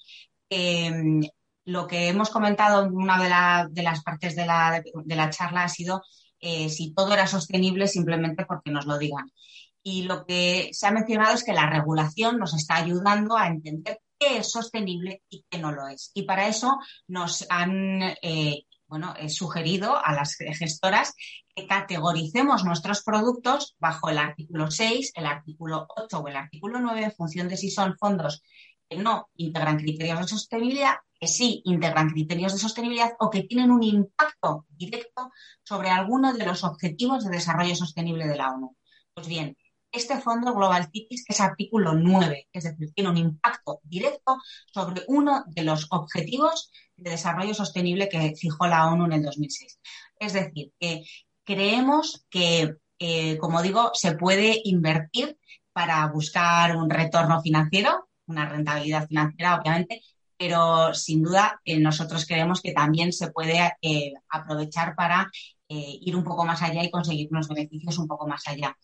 mm, 0.50 1.22
lo 1.66 1.86
que 1.86 2.08
hemos 2.08 2.30
comentado 2.30 2.84
en 2.84 2.94
una 2.94 3.68
de, 3.70 3.82
las 3.82 4.02
partes 4.02 4.36
de 4.36 4.46
la, 4.46 5.30
charla 5.30 5.64
ha 5.64 5.68
sido 5.68 6.02
eh, 6.40 6.68
si 6.68 6.92
todo 6.92 7.12
era 7.12 7.26
sostenible 7.26 7.88
simplemente 7.88 8.44
porque 8.46 8.70
nos 8.70 8.86
lo 8.86 8.98
digan 8.98 9.32
y 9.82 10.02
lo 10.02 10.26
que 10.26 10.70
se 10.72 10.88
ha 10.88 10.90
mencionado 10.90 11.34
es 11.34 11.44
que 11.44 11.52
la 11.52 11.70
regulación 11.70 12.38
nos 12.38 12.54
está 12.54 12.74
ayudando 12.74 13.36
a 13.36 13.46
entender 13.46 14.00
qué 14.18 14.38
es 14.38 14.50
sostenible 14.50 15.22
y 15.28 15.44
qué 15.48 15.58
no 15.58 15.70
lo 15.70 15.86
es. 15.86 16.10
Y 16.12 16.24
para 16.24 16.48
eso 16.48 16.76
nos 17.06 17.46
han 17.50 18.02
eh, 18.20 18.64
bueno, 18.88 19.14
sugerido 19.28 19.96
a 19.96 20.12
las 20.12 20.34
gestoras 20.34 21.14
que 21.54 21.68
categoricemos 21.68 22.64
nuestros 22.64 23.04
productos 23.04 23.76
bajo 23.78 24.08
el 24.08 24.18
artículo 24.18 24.72
6, 24.72 25.12
el 25.14 25.26
artículo 25.26 25.86
8 25.96 26.18
o 26.18 26.26
el 26.26 26.36
artículo 26.36 26.80
9 26.80 27.04
en 27.04 27.12
función 27.12 27.48
de 27.48 27.56
si 27.56 27.70
son 27.70 27.96
fondos 27.96 28.42
que 28.88 28.96
no 28.96 29.28
integran 29.36 29.78
criterios 29.78 30.20
de 30.20 30.28
sostenibilidad, 30.28 30.96
que 31.18 31.26
sí 31.26 31.62
integran 31.64 32.10
criterios 32.10 32.52
de 32.52 32.58
sostenibilidad 32.58 33.12
o 33.18 33.30
que 33.30 33.42
tienen 33.42 33.70
un 33.70 33.82
impacto 33.82 34.66
directo 34.68 35.30
sobre 35.62 35.90
alguno 35.90 36.34
de 36.34 36.46
los 36.46 36.64
objetivos 36.64 37.24
de 37.24 37.30
desarrollo 37.30 37.74
sostenible 37.74 38.26
de 38.26 38.36
la 38.36 38.52
ONU. 38.52 38.76
Pues 39.14 39.28
bien, 39.28 39.56
este 39.92 40.20
fondo 40.20 40.54
Global 40.54 40.88
Cities, 40.92 41.24
es 41.26 41.40
artículo 41.40 41.94
9, 41.94 42.48
es 42.52 42.64
decir, 42.64 42.92
tiene 42.92 43.10
un 43.10 43.16
impacto 43.16 43.80
directo 43.82 44.38
sobre 44.72 45.02
uno 45.08 45.44
de 45.48 45.64
los 45.64 45.86
objetivos 45.90 46.70
de 46.96 47.10
desarrollo 47.10 47.54
sostenible 47.54 48.08
que 48.08 48.34
fijó 48.36 48.66
la 48.66 48.88
ONU 48.88 49.06
en 49.06 49.12
el 49.14 49.22
2006. 49.22 49.78
Es 50.18 50.32
decir, 50.34 50.72
que 50.78 51.04
creemos 51.44 52.26
que, 52.28 52.76
eh, 52.98 53.38
como 53.38 53.62
digo, 53.62 53.90
se 53.94 54.12
puede 54.12 54.60
invertir 54.64 55.38
para 55.72 56.06
buscar 56.08 56.76
un 56.76 56.90
retorno 56.90 57.40
financiero, 57.40 58.05
una 58.26 58.48
rentabilidad 58.48 59.06
financiera, 59.08 59.56
obviamente, 59.56 60.02
pero 60.36 60.92
sin 60.94 61.22
duda 61.22 61.60
eh, 61.64 61.78
nosotros 61.78 62.26
creemos 62.26 62.60
que 62.60 62.72
también 62.72 63.12
se 63.12 63.30
puede 63.30 63.58
eh, 63.82 64.12
aprovechar 64.28 64.94
para 64.94 65.30
ir 65.68 66.14
un 66.14 66.22
poco 66.22 66.44
más 66.44 66.62
allá 66.62 66.84
y 66.84 66.92
conseguir 66.92 67.26
unos 67.32 67.48
beneficios 67.48 67.98
un 67.98 68.06
poco 68.06 68.28
más 68.28 68.46
allá. 68.46 68.76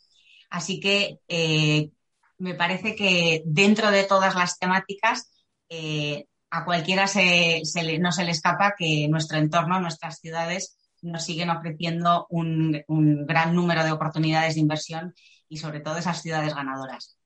Así 0.53 0.81
que 0.81 1.19
eh, 1.29 1.91
me 2.37 2.55
parece 2.55 2.95
que 2.95 3.43
dentro 3.47 3.91
de 3.91 4.05
todas 4.05 4.35
las 4.35 4.59
temáticas, 4.59 5.33
eh, 5.71 6.27
a 6.51 6.67
cualquiera 6.67 7.05
no 7.05 8.13
se 8.13 8.25
le 8.25 8.31
escapa 8.31 8.75
que 8.77 9.09
nuestro 9.09 9.39
entorno, 9.39 9.81
nuestras 9.81 10.19
ciudades, 10.19 10.77
nos 11.01 11.25
siguen 11.25 11.49
ofreciendo 11.49 12.27
un, 12.29 12.85
gran 13.27 13.55
número 13.55 13.83
de 13.83 13.93
oportunidades 13.93 14.55
de 14.55 14.61
inversión 14.61 15.15
y 15.49 15.57
sobre 15.57 15.81
todo 15.81 15.97
esas 15.97 16.21
ciudades 16.21 16.55
ganadoras. 16.55 17.17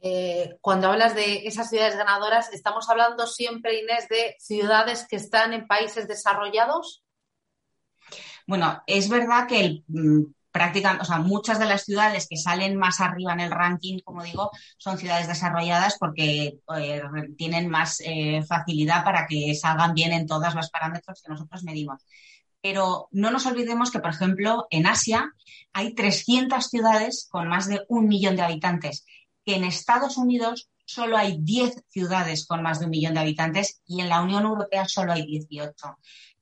Eh, 0.00 0.56
cuando 0.60 0.88
hablas 0.88 1.14
de 1.14 1.46
esas 1.46 1.70
ciudades 1.70 1.96
ganadoras, 1.96 2.52
¿estamos 2.52 2.88
hablando 2.88 3.26
siempre, 3.26 3.80
Inés, 3.80 4.08
de 4.08 4.36
ciudades 4.38 5.06
que 5.08 5.16
están 5.16 5.52
en 5.52 5.66
países 5.66 6.06
desarrollados? 6.06 7.02
Bueno, 8.46 8.82
es 8.86 9.08
verdad 9.08 9.46
que 9.46 9.82
mm, 9.88 10.22
o 11.00 11.04
sea, 11.04 11.18
muchas 11.18 11.58
de 11.58 11.66
las 11.66 11.84
ciudades 11.84 12.26
que 12.28 12.36
salen 12.36 12.76
más 12.76 13.00
arriba 13.00 13.32
en 13.32 13.40
el 13.40 13.50
ranking, 13.50 13.98
como 14.04 14.22
digo, 14.22 14.50
son 14.76 14.98
ciudades 14.98 15.28
desarrolladas 15.28 15.96
porque 15.98 16.58
eh, 16.76 17.02
tienen 17.36 17.68
más 17.68 18.00
eh, 18.04 18.42
facilidad 18.46 19.04
para 19.04 19.26
que 19.26 19.54
salgan 19.54 19.94
bien 19.94 20.12
en 20.12 20.26
todos 20.26 20.54
los 20.54 20.70
parámetros 20.70 21.22
que 21.22 21.30
nosotros 21.30 21.62
medimos. 21.62 22.04
Pero 22.60 23.08
no 23.12 23.30
nos 23.30 23.46
olvidemos 23.46 23.90
que, 23.90 24.00
por 24.00 24.10
ejemplo, 24.10 24.66
en 24.70 24.86
Asia 24.86 25.32
hay 25.72 25.94
300 25.94 26.66
ciudades 26.66 27.28
con 27.30 27.48
más 27.48 27.68
de 27.68 27.84
un 27.88 28.08
millón 28.08 28.34
de 28.34 28.42
habitantes, 28.42 29.06
que 29.48 29.56
en 29.56 29.64
Estados 29.64 30.18
Unidos 30.18 30.68
solo 30.84 31.16
hay 31.16 31.38
10 31.40 31.84
ciudades 31.88 32.46
con 32.46 32.62
más 32.62 32.80
de 32.80 32.84
un 32.84 32.90
millón 32.90 33.14
de 33.14 33.20
habitantes 33.20 33.80
y 33.86 34.02
en 34.02 34.10
la 34.10 34.20
Unión 34.20 34.44
Europea 34.44 34.86
solo 34.86 35.14
hay 35.14 35.24
18 35.24 35.74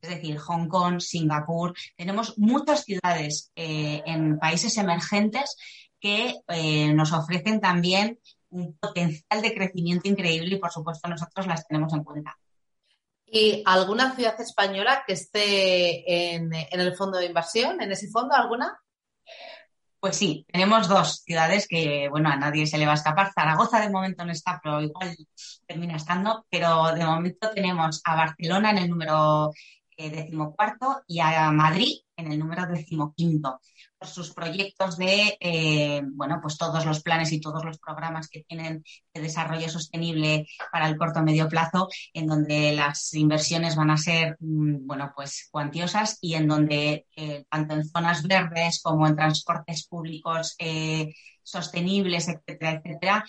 es 0.01 0.11
decir, 0.11 0.39
Hong 0.39 0.69
Kong, 0.69 1.01
Singapur. 1.01 1.75
Tenemos 1.97 2.37
muchas 2.39 2.85
ciudades 2.85 3.53
eh, 3.55 4.03
en 4.07 4.39
países 4.39 4.77
emergentes 4.79 5.57
que 6.01 6.41
eh, 6.49 6.93
nos 6.93 7.13
ofrecen 7.13 7.61
también 7.61 8.19
un 8.51 8.77
potencial 8.77 9.41
de 9.43 9.55
crecimiento 9.55 10.09
increíble 10.09 10.57
y, 10.57 10.59
por 10.59 10.73
supuesto, 10.73 11.09
nosotros 11.09 11.47
las 11.47 11.67
tenemos 11.67 11.93
en 11.93 12.05
cuenta. 12.05 12.37
¿Y 13.27 13.63
alguna 13.67 14.15
ciudad 14.15 14.41
española 14.41 15.03
que 15.07 15.15
esté 15.15 16.35
en, 16.35 16.53
en 16.53 16.81
el 16.81 16.95
fondo 16.95 17.19
de 17.19 17.27
inversión, 17.27 17.81
en 17.81 17.93
ese 17.93 18.09
fondo, 18.09 18.35
alguna? 18.35 18.79
Pues 20.01 20.17
sí, 20.17 20.47
tenemos 20.53 20.89
dos 20.89 21.23
ciudades 21.25 21.67
que, 21.67 22.09
bueno, 22.11 22.29
a 22.29 22.37
nadie 22.37 22.67
se 22.67 22.79
le 22.79 22.87
va 22.87 22.93
a 22.93 22.97
escapar. 22.97 23.33
Zaragoza 23.35 23.81
de 23.81 23.91
momento 23.91 24.25
no 24.25 24.33
está, 24.33 24.61
pero 24.63 24.81
igual 24.81 25.17
termina 25.67 25.97
estando. 25.97 26.47
Pero 26.51 26.93
de 26.95 27.05
momento 27.05 27.51
tenemos 27.55 28.01
a 28.05 28.15
Barcelona 28.15 28.71
en 28.71 28.79
el 28.79 28.91
número 28.91 29.51
eh, 29.97 30.11
decimocuarto 30.11 31.03
y 31.07 31.21
a 31.21 31.51
Madrid 31.51 32.01
en 32.17 32.33
el 32.33 32.39
número 32.39 32.67
decimoquinto 32.67 33.61
sus 34.03 34.35
proyectos 34.35 34.97
de, 34.99 35.37
eh, 35.41 36.03
bueno, 36.05 36.39
pues 36.43 36.59
todos 36.59 36.85
los 36.85 37.03
planes 37.03 37.33
y 37.33 37.41
todos 37.41 37.65
los 37.65 37.79
programas 37.79 38.29
que 38.29 38.45
tienen 38.45 38.85
de 39.15 39.21
desarrollo 39.21 39.69
sostenible 39.69 40.47
para 40.71 40.89
el 40.89 40.97
corto 40.97 41.23
medio 41.23 41.49
plazo, 41.49 41.89
en 42.13 42.27
donde 42.27 42.73
las 42.73 43.15
inversiones 43.15 43.75
van 43.77 43.91
a 43.91 43.97
ser, 43.97 44.37
mm, 44.41 44.87
bueno, 44.87 45.13
pues 45.15 45.49
cuantiosas 45.51 46.19
y 46.21 46.35
en 46.35 46.49
donde 46.49 47.07
eh, 47.17 47.45
tanto 47.51 47.75
en 47.75 47.89
zonas 47.89 48.23
verdes 48.23 48.81
como 48.83 49.07
en 49.07 49.17
transportes 49.17 49.87
públicos 49.87 50.57
sostenibles, 51.43 52.29
etcétera, 52.29 52.73
etcétera, 52.83 53.25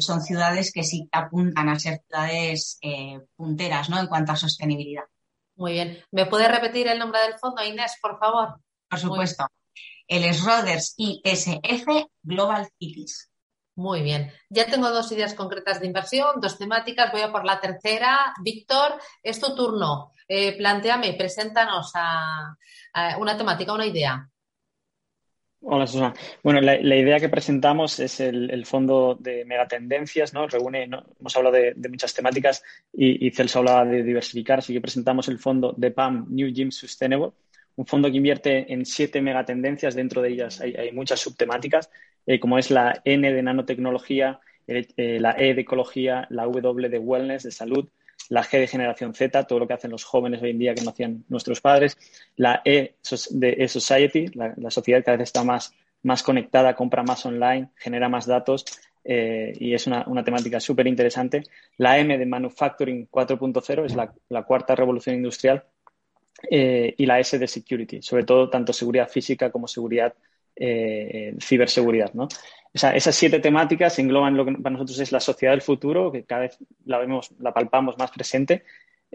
son 0.00 0.22
ciudades 0.22 0.72
que 0.72 0.82
sí 0.82 1.08
apuntan 1.12 1.68
a 1.68 1.78
ser 1.78 2.00
ciudades 2.08 2.78
punteras, 3.36 3.90
¿no? 3.90 4.00
En 4.00 4.06
cuanto 4.06 4.32
a 4.32 4.36
sostenibilidad. 4.36 5.04
Muy 5.56 5.72
bien. 5.72 6.02
¿Me 6.10 6.26
puede 6.26 6.48
repetir 6.48 6.88
el 6.88 6.98
nombre 6.98 7.20
del 7.20 7.38
fondo, 7.38 7.62
Inés, 7.62 7.98
por 8.00 8.18
favor? 8.18 8.60
Por 8.88 8.98
supuesto. 8.98 9.46
El 10.06 10.32
Schroders 10.34 10.94
ISF 10.96 11.86
Global 12.22 12.68
Cities. 12.78 13.30
Muy 13.76 14.02
bien. 14.02 14.30
Ya 14.50 14.66
tengo 14.66 14.90
dos 14.90 15.10
ideas 15.12 15.34
concretas 15.34 15.80
de 15.80 15.86
inversión, 15.86 16.40
dos 16.40 16.58
temáticas. 16.58 17.10
Voy 17.10 17.22
a 17.22 17.32
por 17.32 17.44
la 17.44 17.60
tercera. 17.60 18.32
Víctor, 18.42 19.00
es 19.22 19.40
tu 19.40 19.54
turno. 19.56 20.12
Eh, 20.28 20.56
planteame, 20.56 21.14
preséntanos 21.14 21.90
a 21.94 22.56
una 23.18 23.36
temática, 23.36 23.72
una 23.72 23.86
idea. 23.86 24.28
Hola, 25.66 25.86
Susana. 25.86 26.12
Bueno, 26.42 26.60
la, 26.60 26.76
idea 26.76 27.18
que 27.18 27.30
presentamos 27.30 27.98
es 27.98 28.20
el, 28.20 28.66
fondo 28.66 29.16
de 29.18 29.46
megatendencias, 29.46 30.34
¿no? 30.34 30.46
Reúne, 30.46 30.84
hemos 30.84 31.36
hablado 31.36 31.56
de, 31.56 31.74
muchas 31.88 32.12
temáticas 32.12 32.62
y, 32.92 33.26
y, 33.26 33.30
Celso 33.30 33.60
hablaba 33.60 33.86
de 33.86 34.02
diversificar, 34.02 34.58
así 34.58 34.74
que 34.74 34.82
presentamos 34.82 35.26
el 35.28 35.38
fondo 35.38 35.72
de 35.74 35.90
PAM 35.90 36.26
New 36.28 36.52
Gym 36.52 36.70
Sustainable, 36.70 37.32
un 37.76 37.86
fondo 37.86 38.10
que 38.10 38.16
invierte 38.16 38.72
en 38.72 38.86
siete 38.86 39.20
megatendencias, 39.20 39.94
dentro 39.94 40.22
de 40.22 40.30
ellas 40.30 40.60
hay, 40.60 40.92
muchas 40.92 41.20
subtemáticas, 41.20 41.90
eh, 42.26 42.38
como 42.38 42.58
es 42.58 42.70
la 42.70 43.00
N 43.04 43.32
de 43.32 43.42
nanotecnología, 43.42 44.40
eh, 44.66 44.86
eh, 44.96 45.18
la 45.20 45.34
E 45.38 45.54
de 45.54 45.62
ecología, 45.62 46.26
la 46.30 46.44
W 46.44 46.88
de 46.88 46.98
wellness, 46.98 47.42
de 47.42 47.50
salud, 47.50 47.88
la 48.28 48.42
G 48.42 48.58
de 48.58 48.66
generación 48.66 49.14
Z, 49.14 49.44
todo 49.44 49.58
lo 49.58 49.66
que 49.66 49.74
hacen 49.74 49.90
los 49.90 50.04
jóvenes 50.04 50.40
hoy 50.40 50.50
en 50.50 50.58
día 50.58 50.74
que 50.74 50.82
no 50.82 50.90
hacían 50.90 51.24
nuestros 51.28 51.60
padres, 51.60 51.98
la 52.36 52.62
E 52.64 52.94
de 53.30 53.56
E-Society, 53.58 54.26
la, 54.34 54.70
sociedad 54.70 55.04
cada 55.04 55.18
vez 55.18 55.28
está 55.28 55.44
más, 55.44 55.72
más 56.02 56.22
conectada, 56.22 56.74
compra 56.74 57.02
más 57.02 57.26
online, 57.26 57.68
genera 57.76 58.08
más 58.08 58.26
datos 58.26 58.64
y 59.06 59.74
es 59.74 59.86
una, 59.86 60.24
temática 60.24 60.58
súper 60.60 60.86
interesante. 60.86 61.42
La 61.76 61.98
M 61.98 62.16
de 62.16 62.24
Manufacturing 62.24 63.06
4.0 63.10 63.84
es 63.84 63.94
la, 64.30 64.42
cuarta 64.44 64.74
revolución 64.74 65.16
industrial 65.16 65.64
eh, 66.50 66.94
y 66.96 67.06
la 67.06 67.20
S 67.20 67.38
de 67.38 67.46
Security, 67.46 68.02
sobre 68.02 68.24
todo 68.24 68.50
tanto 68.50 68.72
seguridad 68.72 69.08
física 69.08 69.50
como 69.50 69.68
seguridad 69.68 70.14
eh, 70.56 71.34
ciberseguridad, 71.40 72.12
¿no? 72.14 72.28
esas 72.74 73.14
siete 73.14 73.38
temáticas 73.38 73.98
engloban 74.00 74.36
lo 74.36 74.44
que 74.44 74.52
para 74.52 74.72
nosotros 74.72 74.98
es 74.98 75.12
la 75.12 75.20
sociedad 75.20 75.52
del 75.52 75.62
futuro, 75.62 76.10
que 76.10 76.24
cada 76.24 76.42
vez 76.42 76.58
la 76.84 76.98
vemos, 76.98 77.30
la 77.38 77.54
palpamos 77.54 77.96
más 77.98 78.10
presente 78.10 78.64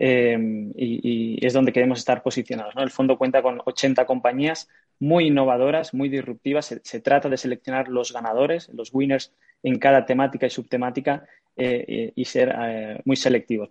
eh, 0.01 0.37
y, 0.77 1.45
es 1.45 1.51
donde 1.51 1.73
queremos 1.73 1.99
estar 1.99 2.23
posicionados. 2.23 2.73
El 2.77 2.89
fondo 2.89 3.17
cuenta 3.17 3.41
con 3.41 3.61
80 3.65 4.05
compañías 4.05 4.69
muy 4.97 5.27
innovadoras, 5.27 5.93
muy 5.93 6.07
disruptivas. 6.07 6.73
Se, 6.81 7.01
trata 7.01 7.27
de 7.27 7.35
seleccionar 7.35 7.89
los 7.89 8.13
ganadores, 8.13 8.69
los 8.69 8.93
winners 8.93 9.33
en 9.61 9.77
cada 9.77 10.05
temática 10.05 10.47
y 10.47 10.49
subtemática 10.49 11.25
eh, 11.57 12.13
y 12.15 12.25
ser 12.25 12.55
eh, 12.57 13.01
muy 13.03 13.17
selectivos. 13.17 13.67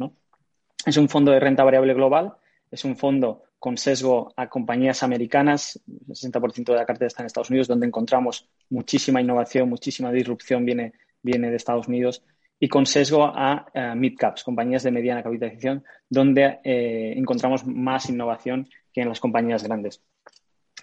Es 0.84 0.98
un 0.98 1.08
fondo 1.08 1.32
de 1.32 1.40
renta 1.40 1.64
variable 1.64 1.94
global, 1.94 2.34
es 2.70 2.84
un 2.84 2.96
fondo 2.96 3.44
con 3.58 3.76
sesgo 3.76 4.32
a 4.36 4.48
compañías 4.48 5.02
americanas, 5.02 5.80
el 5.86 6.14
60% 6.14 6.64
de 6.72 6.78
la 6.78 6.86
cartera 6.86 7.08
está 7.08 7.22
en 7.22 7.26
Estados 7.26 7.50
Unidos, 7.50 7.66
donde 7.66 7.86
encontramos 7.86 8.48
muchísima 8.70 9.20
innovación, 9.20 9.68
muchísima 9.68 10.12
disrupción 10.12 10.64
viene, 10.64 10.92
viene 11.22 11.50
de 11.50 11.56
Estados 11.56 11.88
Unidos, 11.88 12.22
y 12.60 12.68
con 12.68 12.86
sesgo 12.86 13.24
a 13.24 13.66
uh, 13.74 13.96
mid-caps, 13.96 14.42
compañías 14.44 14.82
de 14.82 14.90
mediana 14.90 15.22
capitalización, 15.22 15.84
donde 16.08 16.58
eh, 16.64 17.14
encontramos 17.16 17.64
más 17.66 18.08
innovación 18.10 18.68
que 18.92 19.02
en 19.02 19.08
las 19.08 19.20
compañías 19.20 19.62
grandes. 19.62 20.02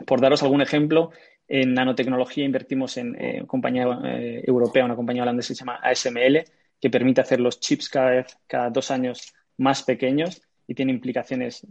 Por 0.05 0.21
daros 0.21 0.43
algún 0.43 0.61
ejemplo, 0.61 1.11
en 1.47 1.73
nanotecnología 1.73 2.45
invertimos 2.45 2.97
en 2.97 3.15
eh, 3.21 3.43
compañía 3.45 3.85
eh, 4.05 4.43
europea, 4.45 4.85
una 4.85 4.95
compañía 4.95 5.23
holandesa 5.23 5.49
que 5.49 5.55
se 5.55 5.59
llama 5.59 5.79
ASML, 5.81 6.43
que 6.79 6.89
permite 6.89 7.21
hacer 7.21 7.39
los 7.39 7.59
chips 7.59 7.89
cada 7.89 8.11
vez, 8.11 8.37
cada 8.47 8.69
dos 8.69 8.91
años 8.91 9.33
más 9.57 9.83
pequeños 9.83 10.41
y 10.67 10.73
tiene 10.73 10.91
implicaciones 10.91 11.65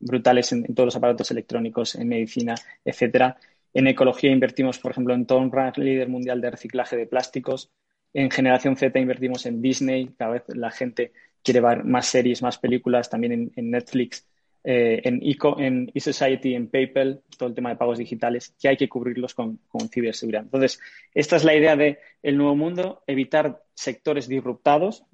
brutales 0.00 0.52
en, 0.52 0.74
todos 0.74 0.88
los 0.88 0.96
aparatos 0.96 1.30
electrónicos, 1.30 1.94
en 1.94 2.08
medicina, 2.08 2.54
etcétera. 2.84 3.36
En 3.74 3.86
ecología 3.86 4.30
invertimos, 4.30 4.78
por 4.78 4.92
ejemplo, 4.92 5.14
en 5.14 5.26
Tomra, 5.26 5.72
líder 5.76 6.08
mundial 6.08 6.40
de 6.40 6.50
reciclaje 6.50 6.96
de 6.96 7.06
plásticos. 7.06 7.70
En 8.14 8.30
generación 8.30 8.76
Z 8.76 8.98
invertimos 8.98 9.46
en 9.46 9.60
Disney, 9.60 10.08
cada 10.16 10.32
vez 10.32 10.42
la 10.48 10.70
gente 10.70 11.12
quiere 11.42 11.60
ver 11.60 11.84
más 11.84 12.06
series, 12.06 12.42
más 12.42 12.58
películas, 12.58 13.10
también 13.10 13.52
en, 13.54 13.70
Netflix, 13.70 14.26
eh, 14.64 15.00
en, 15.04 15.20
en 15.58 15.90
eSociety, 15.94 16.54
en 16.54 16.68
PayPal, 16.68 17.22
todo 17.36 17.48
el 17.50 17.54
tema 17.54 17.70
de 17.70 17.76
pagos 17.76 17.98
digitales, 17.98 18.54
que 18.60 18.68
hay 18.68 18.76
que 18.76 18.88
cubrirlos 18.88 19.34
con, 19.34 19.60
ciberseguridad. 19.92 20.42
Entonces, 20.42 20.80
esta 21.14 21.36
es 21.36 21.44
la 21.44 21.54
idea 21.54 21.76
del 21.76 21.98
el 22.22 22.36
nuevo 22.36 22.56
mundo, 22.56 23.02
evitar 23.06 23.62
sectores 23.74 24.26
disruptados. 24.26 25.04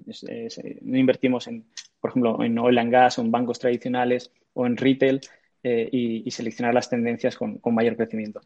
no 0.82 0.98
invertimos 0.98 1.48
en, 1.48 1.66
por 2.04 2.10
ejemplo, 2.10 2.44
en 2.44 2.58
oil 2.58 2.76
and 2.76 2.92
gas 2.92 3.18
o 3.18 3.22
en 3.22 3.30
bancos 3.30 3.58
tradicionales, 3.58 4.30
o 4.52 4.66
en 4.66 4.76
retail 4.76 5.22
eh, 5.62 5.88
y, 5.90 6.30
seleccionar 6.30 6.74
las 6.74 6.90
tendencias 6.90 7.34
con, 7.34 7.58
mayor 7.72 7.96
crecimiento. 7.96 8.42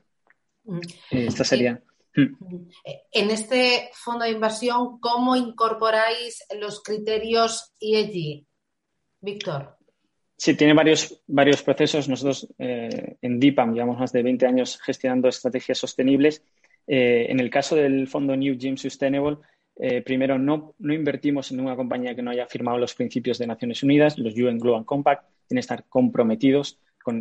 Mm. 0.62 0.78
Eh, 1.10 1.26
esta 1.26 1.42
sería. 1.42 1.82
Mm. 2.14 2.68
En 3.10 3.30
este 3.30 3.90
fondo 3.94 4.26
de 4.26 4.30
inversión, 4.30 5.00
¿cómo 5.00 5.34
incorporáis 5.34 6.44
los 6.60 6.84
criterios 6.84 7.72
ESG? 7.80 8.46
Víctor. 9.22 9.76
Sí, 10.36 10.54
tiene 10.54 10.72
varios, 10.72 11.20
varios 11.26 11.60
procesos. 11.60 12.08
Nosotros 12.08 12.46
eh, 12.60 13.16
en 13.20 13.40
DIPAM 13.40 13.74
llevamos 13.74 13.98
más 13.98 14.12
de 14.12 14.22
20 14.22 14.46
años 14.46 14.78
gestionando 14.80 15.26
estrategias 15.26 15.78
sostenibles. 15.78 16.44
en 16.86 17.40
el 17.40 17.50
caso 17.50 17.74
del 17.74 18.06
fondo 18.06 18.36
New 18.36 18.56
Gym 18.56 18.76
Sustainable, 18.76 19.38
primero 20.04 20.38
no, 20.38 20.74
no, 20.78 20.92
invertimos 20.92 21.52
en 21.52 21.60
una 21.60 21.76
compañía 21.76 22.14
que 22.14 22.22
no 22.22 22.30
haya 22.30 22.46
firmado 22.46 22.78
los 22.78 22.94
principios 22.94 23.38
de 23.38 23.46
Naciones 23.46 23.82
Unidas, 23.82 24.18
los 24.18 24.34
UN 24.34 24.58
Global 24.58 24.84
Compact, 24.84 25.24
tienen 25.46 25.58
que 25.58 25.60
estar 25.60 25.84
comprometidos 25.88 26.78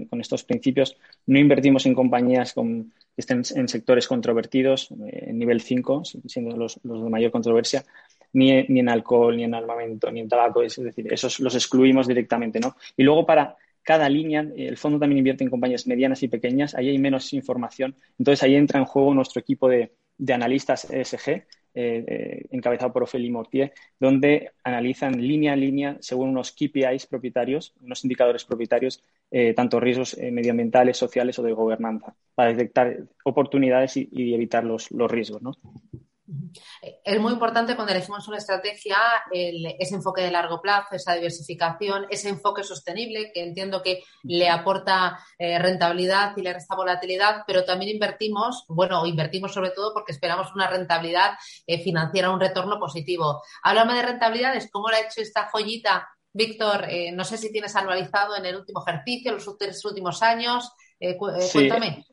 con, 0.10 0.20
estos 0.20 0.44
principios. 0.44 0.98
No 1.26 1.40
invertimos 1.40 1.86
en 1.86 1.94
compañías 1.94 2.54
que 2.54 2.86
estén 3.16 3.44
en 3.56 3.68
sectores 3.68 4.08
controvertidos, 4.08 4.92
eh, 4.92 5.28
en 5.30 5.40
nivel 5.40 5.62
5, 5.62 6.04
siendo 6.26 6.58
los, 6.58 6.80
de 6.84 7.10
mayor 7.10 7.32
controversia, 7.32 7.86
ni, 8.34 8.52
en 8.52 8.90
alcohol, 8.90 9.38
ni 9.38 9.44
en 9.44 9.56
armamento, 9.56 10.12
ni 10.12 10.20
en 10.20 10.30
tabaco, 10.30 10.62
es 10.62 10.76
decir, 10.76 11.12
esos 11.12 11.40
los 11.40 11.56
excluimos 11.56 12.08
directamente, 12.08 12.60
¿no? 12.60 12.76
Y 12.96 13.04
luego 13.04 13.26
para 13.26 13.56
cada 13.82 14.10
línea, 14.10 14.46
el 14.58 14.78
fondo 14.78 15.00
también 15.00 15.20
invierte 15.20 15.46
en 15.46 15.50
compañías 15.50 15.88
medianas 15.88 16.22
y 16.22 16.28
pequeñas, 16.28 16.76
ahí 16.76 16.90
hay 16.90 16.98
menos 16.98 17.32
información. 17.32 17.96
Entonces 18.20 18.44
ahí 18.44 18.56
entra 18.56 18.80
en 18.80 18.86
juego 18.86 19.14
nuestro 19.14 19.40
equipo 19.40 19.70
de, 19.70 19.94
analistas 20.30 20.90
ESG, 20.92 21.46
eh, 21.80 22.04
eh, 22.08 22.46
encabezado 22.50 22.92
por 22.92 23.04
Ophélie 23.04 23.30
Mortier, 23.30 23.72
donde 24.00 24.50
analizan 24.64 25.22
línea 25.22 25.54
a 25.54 25.56
línea, 25.56 25.96
según 26.00 26.30
unos 26.30 26.52
KPIs 26.52 27.06
propietarios, 27.06 27.76
unos 27.84 28.04
indicadores 28.04 28.46
propietarios, 28.46 29.04
eh, 29.30 29.54
tanto 29.54 29.80
riesgos 29.80 30.18
medioambientales, 30.18 30.98
sociales 30.98 31.38
o 31.38 31.44
de 31.44 31.54
gobernanza, 31.54 32.16
para 32.34 32.50
detectar 32.52 32.98
oportunidades 33.24 33.96
y, 33.96 34.34
evitar 34.34 34.64
los, 34.64 34.90
los 34.90 35.12
riesgos. 35.12 35.44
¿no? 35.44 35.52
Es 37.04 37.20
muy 37.22 37.32
importante 37.32 37.76
cuando 37.76 37.94
elegimos 37.94 38.28
una 38.28 38.38
estrategia 38.38 38.98
ese 39.32 39.96
enfoque 39.96 40.22
de 40.22 40.32
largo 40.32 40.62
plazo, 40.62 40.96
esa 40.96 41.14
diversificación, 41.14 42.06
ese 42.10 42.30
enfoque 42.30 42.64
sostenible 42.64 43.32
que 43.34 43.44
entiendo 43.44 43.82
que 43.82 44.04
le 44.24 44.50
aporta 44.50 45.20
eh, 45.38 45.58
rentabilidad 45.58 46.36
y 46.36 46.42
le 46.42 46.54
resta 46.54 46.76
volatilidad, 46.76 47.44
pero 47.48 47.64
también 47.64 47.94
invertimos, 47.94 48.66
bueno, 48.68 49.06
invertimos 49.06 49.54
sobre 49.54 49.72
todo 49.72 49.94
porque 49.94 50.12
esperamos 50.12 50.54
una 50.54 50.68
rentabilidad 50.68 51.32
eh, 51.66 51.82
financiera, 51.82 52.32
un 52.32 52.40
retorno 52.40 52.78
positivo. 52.78 53.42
Háblame 53.64 53.94
de 53.96 54.02
rentabilidades, 54.02 54.70
¿cómo 54.72 54.90
lo 54.90 54.96
ha 54.96 55.00
hecho 55.00 55.22
esta 55.22 55.50
joyita? 55.50 56.10
Víctor, 56.34 56.86
eh, 56.90 57.12
no 57.14 57.24
sé 57.24 57.38
si 57.38 57.52
tienes 57.52 57.76
anualizado 57.76 58.36
en 58.36 58.46
el 58.46 58.58
último 58.58 58.84
ejercicio, 58.86 59.32
los 59.32 59.48
últimos 59.86 60.22
años. 60.22 60.72
cuéntame. 61.54 62.06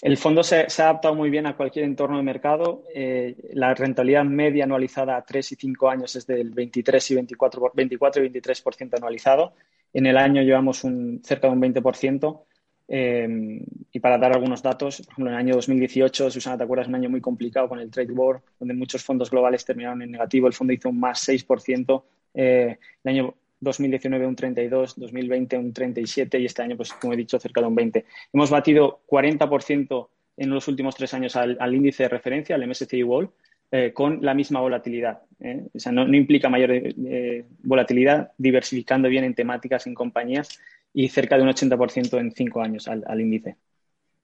El 0.00 0.16
fondo 0.16 0.44
se, 0.44 0.60
ha 0.60 0.66
adaptado 0.84 1.14
muy 1.14 1.28
bien 1.28 1.46
a 1.46 1.56
cualquier 1.56 1.84
entorno 1.84 2.18
de 2.18 2.22
mercado. 2.22 2.84
Eh, 2.94 3.34
la 3.54 3.74
rentabilidad 3.74 4.24
media 4.24 4.64
anualizada 4.64 5.16
a 5.16 5.24
3 5.24 5.52
y 5.52 5.54
5 5.56 5.90
años 5.90 6.14
es 6.14 6.26
del 6.26 6.50
23 6.50 7.10
y 7.10 7.14
24, 7.16 7.72
24 7.74 8.24
y 8.24 8.28
23% 8.30 8.96
anualizado. 8.96 9.54
En 9.92 10.06
el 10.06 10.16
año 10.16 10.42
llevamos 10.42 10.84
un, 10.84 11.20
cerca 11.24 11.48
de 11.48 11.52
un 11.54 11.60
20%. 11.60 12.42
Eh, 12.90 13.60
y 13.92 14.00
para 14.00 14.16
dar 14.16 14.32
algunos 14.32 14.62
datos, 14.62 15.02
por 15.02 15.12
ejemplo, 15.12 15.26
en 15.26 15.34
el 15.34 15.38
año 15.40 15.54
2018, 15.56 16.30
Susana, 16.30 16.56
¿te 16.56 16.64
acuerdas? 16.64 16.88
Un 16.88 16.94
año 16.94 17.10
muy 17.10 17.20
complicado 17.20 17.68
con 17.68 17.80
el 17.80 17.90
trade 17.90 18.12
war, 18.12 18.40
donde 18.58 18.74
muchos 18.74 19.02
fondos 19.02 19.30
globales 19.30 19.64
terminaron 19.64 20.00
en 20.02 20.12
negativo. 20.12 20.46
El 20.46 20.54
fondo 20.54 20.72
hizo 20.72 20.88
un 20.88 21.00
más 21.00 21.28
6%. 21.28 22.04
Eh, 22.34 22.78
el 23.02 23.10
año 23.10 23.34
2019 23.60 24.26
un 24.26 24.36
32, 24.36 24.98
2020 24.98 25.58
un 25.58 25.72
37 25.72 26.38
y 26.38 26.44
este 26.46 26.62
año, 26.62 26.76
pues 26.76 26.92
como 26.92 27.12
he 27.12 27.16
dicho, 27.16 27.38
cerca 27.38 27.60
de 27.60 27.66
un 27.66 27.74
20. 27.74 28.04
Hemos 28.32 28.50
batido 28.50 29.02
40% 29.06 30.08
en 30.36 30.50
los 30.50 30.68
últimos 30.68 30.94
tres 30.94 31.12
años 31.14 31.36
al, 31.36 31.74
índice 31.74 32.04
de 32.04 32.08
referencia, 32.08 32.54
al 32.54 32.66
MSCI 32.66 33.02
World, 33.02 33.30
eh, 33.70 33.92
con 33.92 34.20
la 34.22 34.34
misma 34.34 34.60
volatilidad. 34.60 35.22
¿eh? 35.40 35.64
O 35.74 35.78
sea, 35.78 35.92
no, 35.92 36.06
implica 36.14 36.48
mayor 36.48 36.70
eh, 36.72 37.44
volatilidad, 37.62 38.32
diversificando 38.38 39.08
bien 39.08 39.24
en 39.24 39.34
temáticas, 39.34 39.86
en 39.86 39.94
compañías 39.94 40.60
y 40.94 41.08
cerca 41.08 41.36
de 41.36 41.42
un 41.42 41.48
80% 41.48 42.18
en 42.18 42.32
cinco 42.32 42.60
años 42.60 42.88
al, 42.88 43.20
índice. 43.20 43.56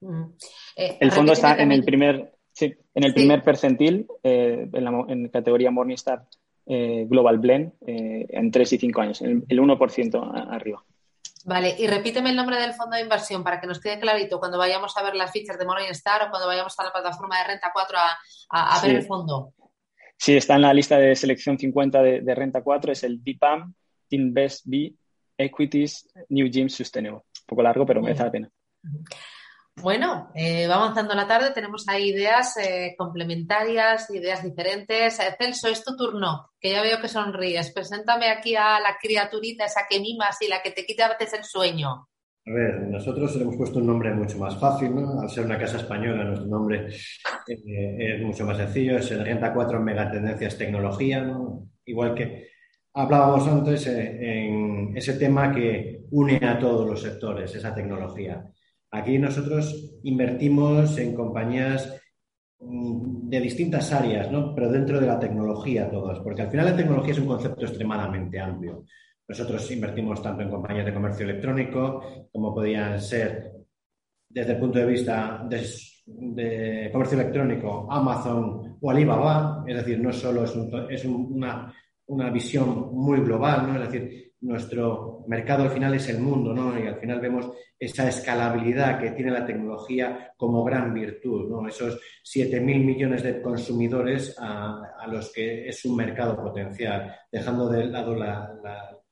Mm. 0.01 0.23
el 0.99 1.11
fondo 1.11 1.33
está 1.33 1.55
en 1.55 1.71
el 1.71 1.83
primer, 1.83 2.31
sí, 2.51 2.73
en 2.93 3.03
el 3.03 3.13
primer 3.13 3.43
percentil, 3.43 4.07
en, 4.23 4.83
la, 4.83 5.05
en 5.07 5.29
categoría 5.29 5.71
Morningstar 5.71 6.25
eh, 6.65 7.05
Global 7.07 7.37
Blend 7.39 7.73
eh, 7.85 8.25
en 8.29 8.51
3 8.51 8.73
y 8.73 8.77
5 8.77 9.01
años, 9.01 9.21
el, 9.21 9.43
1% 9.47 10.49
arriba. 10.49 10.83
Vale, 11.45 11.75
y 11.77 11.85
repíteme 11.85 12.31
el 12.31 12.35
nombre 12.35 12.59
del 12.59 12.73
fondo 12.73 12.95
de 12.95 13.03
inversión 13.03 13.43
para 13.43 13.61
que 13.61 13.67
nos 13.67 13.79
quede 13.79 13.99
clarito 13.99 14.39
cuando 14.39 14.57
vayamos 14.57 14.97
a 14.97 15.03
ver 15.03 15.15
las 15.15 15.31
fichas 15.31 15.59
de 15.59 15.65
Morningstar 15.65 16.23
o 16.23 16.29
cuando 16.31 16.47
vayamos 16.47 16.73
a 16.79 16.83
la 16.83 16.91
plataforma 16.91 17.37
de 17.37 17.47
Renta 17.49 17.69
4 17.71 17.97
a, 18.49 18.81
ver 18.81 18.95
el 18.95 19.03
fondo. 19.03 19.53
Sí, 20.17 20.35
está 20.35 20.55
en 20.55 20.63
la 20.63 20.73
lista 20.73 20.97
de 20.97 21.15
selección 21.15 21.59
50 21.59 22.01
de, 22.01 22.35
Renta 22.35 22.63
4, 22.63 22.91
es 22.93 23.03
el 23.03 23.23
DPAM 23.23 23.73
Invest 24.09 24.63
B 24.65 24.95
Equities 25.37 26.07
New 26.29 26.49
Gym 26.49 26.69
Sustainable. 26.69 27.19
Un 27.19 27.45
poco 27.45 27.61
largo, 27.61 27.85
pero 27.85 28.01
merece 28.01 28.23
la 28.23 28.31
pena. 28.31 28.49
Bueno, 29.81 30.31
eh, 30.33 30.67
va 30.67 30.75
avanzando 30.75 31.13
la 31.15 31.27
tarde, 31.27 31.51
tenemos 31.53 31.87
ahí 31.89 32.09
ideas 32.09 32.55
eh, 32.57 32.95
complementarias, 32.97 34.09
ideas 34.09 34.41
diferentes. 34.41 35.19
Eh, 35.19 35.35
Celso, 35.37 35.67
es 35.67 35.83
tu 35.83 35.97
turno, 35.97 36.51
que 36.59 36.71
ya 36.71 36.81
veo 36.81 37.01
que 37.01 37.09
sonríes. 37.09 37.71
Preséntame 37.71 38.29
aquí 38.29 38.55
a 38.55 38.79
la 38.79 38.97
criaturita, 38.99 39.65
esa 39.65 39.81
que 39.89 39.99
mimas 39.99 40.41
y 40.41 40.47
la 40.47 40.61
que 40.61 40.71
te 40.71 40.85
quita 40.85 41.05
a 41.05 41.17
veces 41.17 41.33
el 41.33 41.43
sueño. 41.43 42.07
A 42.47 42.51
ver, 42.51 42.81
nosotros 42.87 43.35
le 43.35 43.43
hemos 43.43 43.57
puesto 43.57 43.79
un 43.79 43.87
nombre 43.87 44.13
mucho 44.13 44.37
más 44.37 44.57
fácil, 44.57 44.95
¿no? 44.95 45.19
Al 45.19 45.29
ser 45.29 45.45
una 45.45 45.59
casa 45.59 45.77
española, 45.77 46.23
nuestro 46.23 46.47
nombre 46.47 46.87
es 47.45 48.21
mucho 48.21 48.45
más 48.45 48.57
sencillo, 48.57 48.97
es 48.97 49.11
el 49.11 49.25
Renta 49.25 49.53
4 49.53 49.79
Megatendencias 49.81 50.57
Tecnología, 50.57 51.21
¿no? 51.21 51.67
Igual 51.85 52.13
que 52.13 52.49
hablábamos 52.93 53.47
antes 53.47 53.87
en 53.87 54.95
ese 54.95 55.13
tema 55.15 55.51
que 55.51 56.05
une 56.11 56.37
a 56.37 56.57
todos 56.57 56.87
los 56.87 57.01
sectores, 57.01 57.53
esa 57.53 57.73
tecnología. 57.73 58.45
Aquí 58.91 59.17
nosotros 59.17 59.99
invertimos 60.03 60.97
en 60.97 61.13
compañías 61.13 62.01
mm, 62.59 63.29
de 63.29 63.39
distintas 63.39 63.91
áreas, 63.91 64.31
¿no? 64.31 64.53
pero 64.53 64.71
dentro 64.71 64.99
de 64.99 65.07
la 65.07 65.19
tecnología 65.19 65.89
todas, 65.89 66.19
porque 66.19 66.43
al 66.43 66.51
final 66.51 66.65
la 66.67 66.77
tecnología 66.77 67.11
es 67.11 67.19
un 67.19 67.27
concepto 67.27 67.65
extremadamente 67.65 68.39
amplio. 68.39 68.85
Nosotros 69.27 69.71
invertimos 69.71 70.21
tanto 70.21 70.43
en 70.43 70.49
compañías 70.49 70.85
de 70.85 70.93
comercio 70.93 71.25
electrónico 71.25 72.27
como 72.31 72.53
podían 72.53 73.01
ser, 73.01 73.51
desde 74.29 74.53
el 74.53 74.59
punto 74.59 74.79
de 74.79 74.85
vista 74.85 75.47
de, 75.49 76.89
comercio 76.91 77.19
electrónico, 77.19 77.87
Amazon 77.89 78.77
o 78.79 78.91
Alibaba, 78.91 79.63
es 79.65 79.77
decir, 79.77 79.99
no 79.99 80.13
solo 80.13 80.43
es, 80.43 81.05
una, 81.05 81.73
una, 82.05 82.29
visión 82.29 82.93
muy 82.93 83.21
global, 83.21 83.67
¿no? 83.67 83.81
es 83.81 83.91
decir, 83.91 84.33
nuestro 84.45 85.23
mercado 85.27 85.63
al 85.63 85.71
final 85.71 85.93
es 85.95 86.07
el 86.09 86.19
mundo, 86.19 86.53
¿no? 86.53 86.77
Y 86.79 86.87
al 86.87 86.99
final 86.99 87.19
vemos 87.19 87.51
esa 87.79 88.07
escalabilidad 88.07 88.99
que 88.99 89.11
tiene 89.11 89.31
la 89.31 89.45
tecnología 89.45 90.33
como 90.37 90.63
gran 90.63 90.93
virtud, 90.93 91.49
¿no? 91.49 91.67
Esos 91.67 91.99
7.000 92.23 92.61
millones 92.61 93.23
de 93.23 93.41
consumidores 93.41 94.35
a, 94.39 95.05
los 95.07 95.31
que 95.31 95.67
es 95.67 95.83
un 95.85 95.95
mercado 95.95 96.35
potencial, 96.35 97.15
dejando 97.31 97.69
de 97.69 97.85
lado 97.87 98.15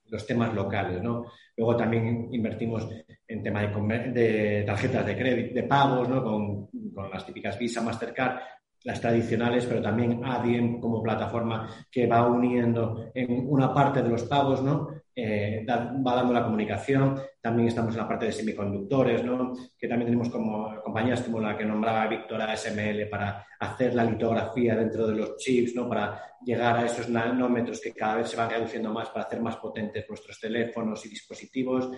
los 0.07 0.25
temas 0.27 0.53
locales, 0.53 1.01
¿no? 1.01 1.25
Luego 1.57 1.75
también 1.75 2.29
invertimos 2.31 2.87
en 3.27 3.43
tema 3.43 3.61
de, 3.61 4.63
tarjetas 4.65 5.05
de 5.05 5.17
crédito, 5.17 5.55
de 5.55 5.63
pagos, 5.63 6.07
¿no? 6.09 6.23
Con, 6.23 6.67
con 6.93 7.09
las 7.09 7.25
típicas 7.25 7.57
Visa, 7.57 7.81
Mastercard, 7.81 8.39
las 8.83 8.99
tradicionales, 8.99 9.65
pero 9.65 9.81
también 9.81 10.23
Adyen 10.23 10.79
como 10.79 11.01
plataforma 11.01 11.69
que 11.89 12.05
va 12.05 12.27
uniendo 12.27 13.11
en 13.13 13.47
una 13.47 13.73
parte 13.73 14.01
de 14.03 14.09
los 14.09 14.23
pagos, 14.23 14.61
¿no? 14.61 15.02
Eh, 15.15 15.63
va 15.67 16.15
dando 16.15 16.33
la 16.33 16.43
comunicación. 16.43 17.19
También 17.39 17.67
estamos 17.67 17.93
en 17.93 18.01
la 18.01 18.07
parte 18.07 18.25
de 18.25 18.31
semiconductores, 18.31 19.23
¿no? 19.23 19.53
Que 19.77 19.87
también 19.87 20.07
tenemos 20.07 20.29
como 20.29 20.81
compañías 20.81 21.21
como 21.21 21.39
la 21.39 21.55
que 21.55 21.65
nombraba 21.65 22.07
Víctor 22.07 22.41
ASML 22.41 23.07
para 23.09 23.45
hacer 23.59 23.93
la 23.93 24.05
litografía 24.05 24.75
dentro 24.75 25.05
de 25.07 25.15
los 25.15 25.37
chips, 25.37 25.75
¿no? 25.75 25.87
Para 25.87 26.19
llegar 26.43 26.77
a 26.77 26.85
esos 26.85 27.09
nanómetros 27.09 27.79
que 27.79 27.93
cada 27.93 28.15
vez 28.15 28.29
se 28.29 28.37
van 28.37 28.49
reduciendo 28.49 28.91
más 28.91 29.09
para 29.09 29.25
hacer 29.25 29.39
más 29.39 29.57
potentes 29.57 30.05
nuestros 30.09 30.39
teléfonos 30.39 31.05
y 31.05 31.09
dispositivos. 31.09 31.91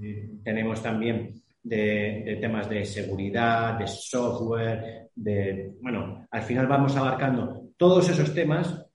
Eh, 0.00 0.30
tenemos 0.42 0.82
también 0.82 1.34
de, 1.62 2.38
temas 2.40 2.68
de 2.70 2.84
seguridad, 2.84 3.78
de 3.78 3.86
software, 3.86 5.10
de, 5.14 5.72
bueno, 5.82 6.26
al 6.30 6.42
final 6.42 6.66
vamos 6.66 6.96
abarcando 6.96 7.70
todos 7.76 8.08
esos 8.08 8.32
temas 8.32 8.85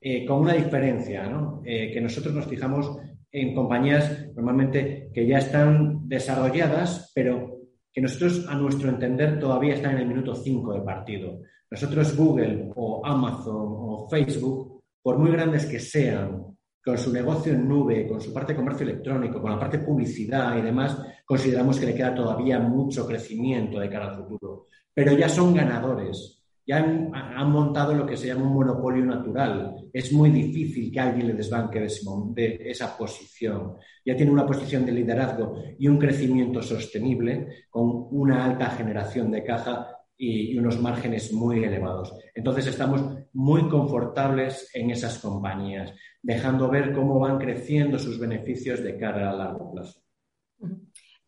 eh, 0.00 0.24
con 0.24 0.40
una 0.40 0.54
diferencia. 0.54 1.30
Eh, 1.64 1.90
que 1.92 2.00
nosotros 2.00 2.34
nos 2.34 2.46
fijamos 2.46 2.96
en 3.30 3.54
compañías 3.54 4.28
normalmente 4.34 5.10
que 5.12 5.26
ya 5.26 5.38
están 5.38 6.08
desarrolladas, 6.08 7.12
pero 7.14 7.58
que 7.92 8.00
nosotros, 8.00 8.46
a 8.48 8.54
nuestro 8.54 8.88
entender, 8.88 9.38
todavía 9.38 9.74
están 9.74 9.96
en 9.96 10.02
el 10.02 10.08
minuto 10.08 10.34
5 10.34 10.74
de 10.74 10.80
partido. 10.80 11.40
Nosotros, 11.70 12.16
Google 12.16 12.70
o 12.74 13.04
Amazon 13.04 13.54
o 13.56 14.08
Facebook, 14.08 14.82
por 15.02 15.18
muy 15.18 15.30
grandes 15.30 15.66
que 15.66 15.78
sean, 15.78 16.46
con 16.82 16.96
su 16.96 17.12
negocio 17.12 17.52
en 17.52 17.68
nube, 17.68 18.06
con 18.08 18.20
su 18.20 18.32
parte 18.32 18.52
de 18.52 18.58
comercio 18.58 18.84
electrónico, 18.84 19.40
con 19.40 19.50
la 19.50 19.58
parte 19.58 19.78
de 19.78 19.84
publicidad 19.84 20.56
y 20.56 20.62
demás, 20.62 20.98
consideramos 21.24 21.78
que 21.78 21.86
le 21.86 21.94
queda 21.94 22.14
todavía 22.14 22.58
mucho 22.58 23.06
crecimiento 23.06 23.78
de 23.78 23.90
cara 23.90 24.08
al 24.08 24.16
futuro. 24.16 24.66
Pero 24.92 25.12
ya 25.12 25.28
son 25.28 25.54
ganadores, 25.54 26.39
ya 26.66 26.78
han, 26.78 27.50
montado 27.50 27.94
lo 27.94 28.06
que 28.06 28.16
se 28.16 28.28
llama 28.28 28.46
un 28.46 28.54
monopolio 28.54 29.04
natural. 29.04 29.76
Es 29.92 30.12
muy 30.12 30.30
difícil 30.30 30.92
que 30.92 31.00
alguien 31.00 31.28
le 31.28 31.34
desbanque 31.34 31.80
de, 31.80 32.60
esa 32.70 32.96
posición. 32.96 33.76
Ya 34.04 34.16
tiene 34.16 34.30
una 34.30 34.46
posición 34.46 34.86
de 34.86 34.92
liderazgo 34.92 35.56
y 35.78 35.88
un 35.88 35.98
crecimiento 35.98 36.62
sostenible 36.62 37.66
con 37.70 38.08
una 38.10 38.44
alta 38.44 38.70
generación 38.70 39.30
de 39.30 39.44
caja 39.44 39.96
y, 40.16 40.56
unos 40.58 40.78
márgenes 40.80 41.32
muy 41.32 41.64
elevados. 41.64 42.14
Entonces 42.34 42.66
estamos 42.66 43.02
muy 43.32 43.68
confortables 43.68 44.70
en 44.74 44.90
esas 44.90 45.18
compañías, 45.18 45.92
dejando 46.22 46.68
ver 46.68 46.92
cómo 46.92 47.18
van 47.18 47.38
creciendo 47.38 47.98
sus 47.98 48.18
beneficios 48.18 48.82
de 48.82 48.98
cara 48.98 49.30
a 49.30 49.34
largo 49.34 49.72
plazo. 49.72 50.02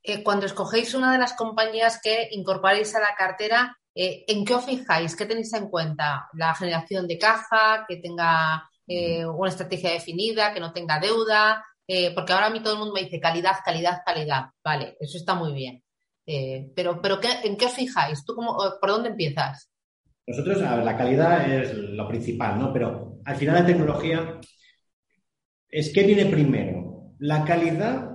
Eh, 0.02 0.22
cuando 0.22 0.46
escogéis 0.46 0.94
una 0.94 1.12
de 1.12 1.18
las 1.18 1.32
compañías 1.34 2.00
que 2.02 2.28
incorporáis 2.32 2.94
a 2.94 3.00
la 3.00 3.14
cartera, 3.16 3.78
eh, 3.94 4.24
¿en 4.26 4.44
qué 4.44 4.54
os 4.54 4.64
fijáis? 4.64 5.16
¿Qué 5.16 5.26
tenéis 5.26 5.52
en 5.54 5.68
cuenta? 5.68 6.28
¿La 6.34 6.54
generación 6.54 7.06
de 7.06 7.18
caja? 7.18 7.84
¿Que 7.88 7.96
tenga 7.96 8.68
eh, 8.86 9.24
una 9.26 9.50
estrategia 9.50 9.92
definida? 9.92 10.52
¿Que 10.52 10.60
no 10.60 10.72
tenga 10.72 10.98
deuda? 10.98 11.64
eh, 11.86 12.12
porque 12.14 12.32
ahora 12.32 12.46
a 12.46 12.50
mí 12.50 12.60
todo 12.62 12.74
el 12.74 12.78
mundo 12.78 12.94
me 12.94 13.02
dice 13.02 13.20
calidad, 13.20 13.56
calidad, 13.64 13.98
calidad. 14.06 14.46
Vale, 14.64 14.96
eso 15.00 15.18
está 15.18 15.34
muy 15.34 15.52
bien. 15.52 15.82
Pero, 16.24 17.02
pero 17.02 17.18
¿en 17.42 17.56
qué 17.56 17.66
os 17.66 17.72
fijáis? 17.72 18.24
¿Tú 18.24 18.34
cómo, 18.34 18.56
¿Por 18.80 18.90
dónde 18.90 19.10
empiezas? 19.10 19.68
Nosotros, 20.26 20.60
la 20.60 20.96
calidad 20.96 21.52
es 21.52 21.74
lo 21.74 22.06
principal, 22.08 22.58
¿no? 22.58 22.72
Pero 22.72 23.18
al 23.24 23.36
final 23.36 23.56
la 23.56 23.66
tecnología 23.66 24.40
es 25.68 25.92
qué 25.92 26.04
viene 26.04 26.26
primero, 26.26 27.14
la 27.18 27.44
calidad 27.44 28.12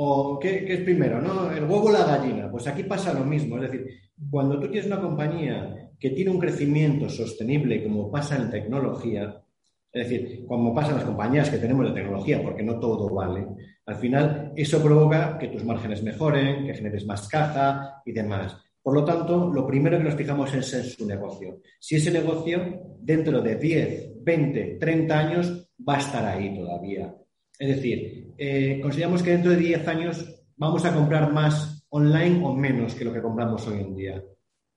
o 0.00 0.38
qué, 0.38 0.64
es 0.72 0.80
primero, 0.82 1.20
¿no? 1.20 1.50
El 1.50 1.64
huevo 1.64 1.86
o 1.86 1.90
la 1.90 2.04
gallina. 2.04 2.48
Pues 2.48 2.68
aquí 2.68 2.84
pasa 2.84 3.12
lo 3.12 3.24
mismo. 3.24 3.56
Es 3.56 3.62
decir, 3.62 3.84
cuando 4.30 4.60
tú 4.60 4.68
tienes 4.68 4.86
una 4.86 5.00
compañía 5.00 5.90
que 5.98 6.10
tiene 6.10 6.30
un 6.30 6.38
crecimiento 6.38 7.08
sostenible, 7.08 7.82
como 7.82 8.08
pasa 8.08 8.36
en 8.36 8.48
tecnología, 8.48 9.42
es 9.90 10.08
decir, 10.08 10.46
como 10.46 10.72
pasa 10.72 10.90
en 10.90 10.96
las 10.98 11.04
compañías 11.04 11.50
que 11.50 11.58
tenemos 11.58 11.88
de 11.88 12.00
tecnología, 12.00 12.40
porque 12.40 12.62
no 12.62 12.78
todo 12.78 13.12
vale, 13.12 13.44
al 13.86 13.96
final 13.96 14.52
eso 14.54 14.80
provoca 14.80 15.36
que 15.36 15.48
tus 15.48 15.64
márgenes 15.64 16.04
mejoren, 16.04 16.64
que 16.64 16.74
generes 16.74 17.04
más 17.04 17.26
caja 17.26 18.00
y 18.06 18.12
demás. 18.12 18.56
Por 18.80 18.94
lo 18.94 19.04
tanto, 19.04 19.52
lo 19.52 19.66
primero 19.66 19.98
que 19.98 20.04
nos 20.04 20.14
fijamos 20.14 20.54
es 20.54 20.72
en 20.74 20.84
su 20.84 21.08
negocio. 21.08 21.58
Si 21.80 21.96
ese 21.96 22.12
negocio 22.12 22.96
dentro 23.00 23.42
de 23.42 23.56
10, 23.56 24.22
20, 24.22 24.76
30 24.78 25.18
años 25.18 25.70
va 25.86 25.96
a 25.96 25.98
estar 25.98 26.24
ahí 26.24 26.54
todavía. 26.54 27.12
Es 27.58 27.68
decir, 27.68 28.34
eh, 28.38 28.78
consideramos 28.80 29.22
que 29.22 29.30
dentro 29.30 29.50
de 29.50 29.56
10 29.56 29.88
años 29.88 30.24
vamos 30.56 30.84
a 30.84 30.94
comprar 30.94 31.32
más 31.32 31.86
online 31.90 32.40
o 32.44 32.54
menos 32.54 32.94
que 32.94 33.04
lo 33.04 33.12
que 33.12 33.22
compramos 33.22 33.66
hoy 33.66 33.80
en 33.80 33.96
día. 33.96 34.22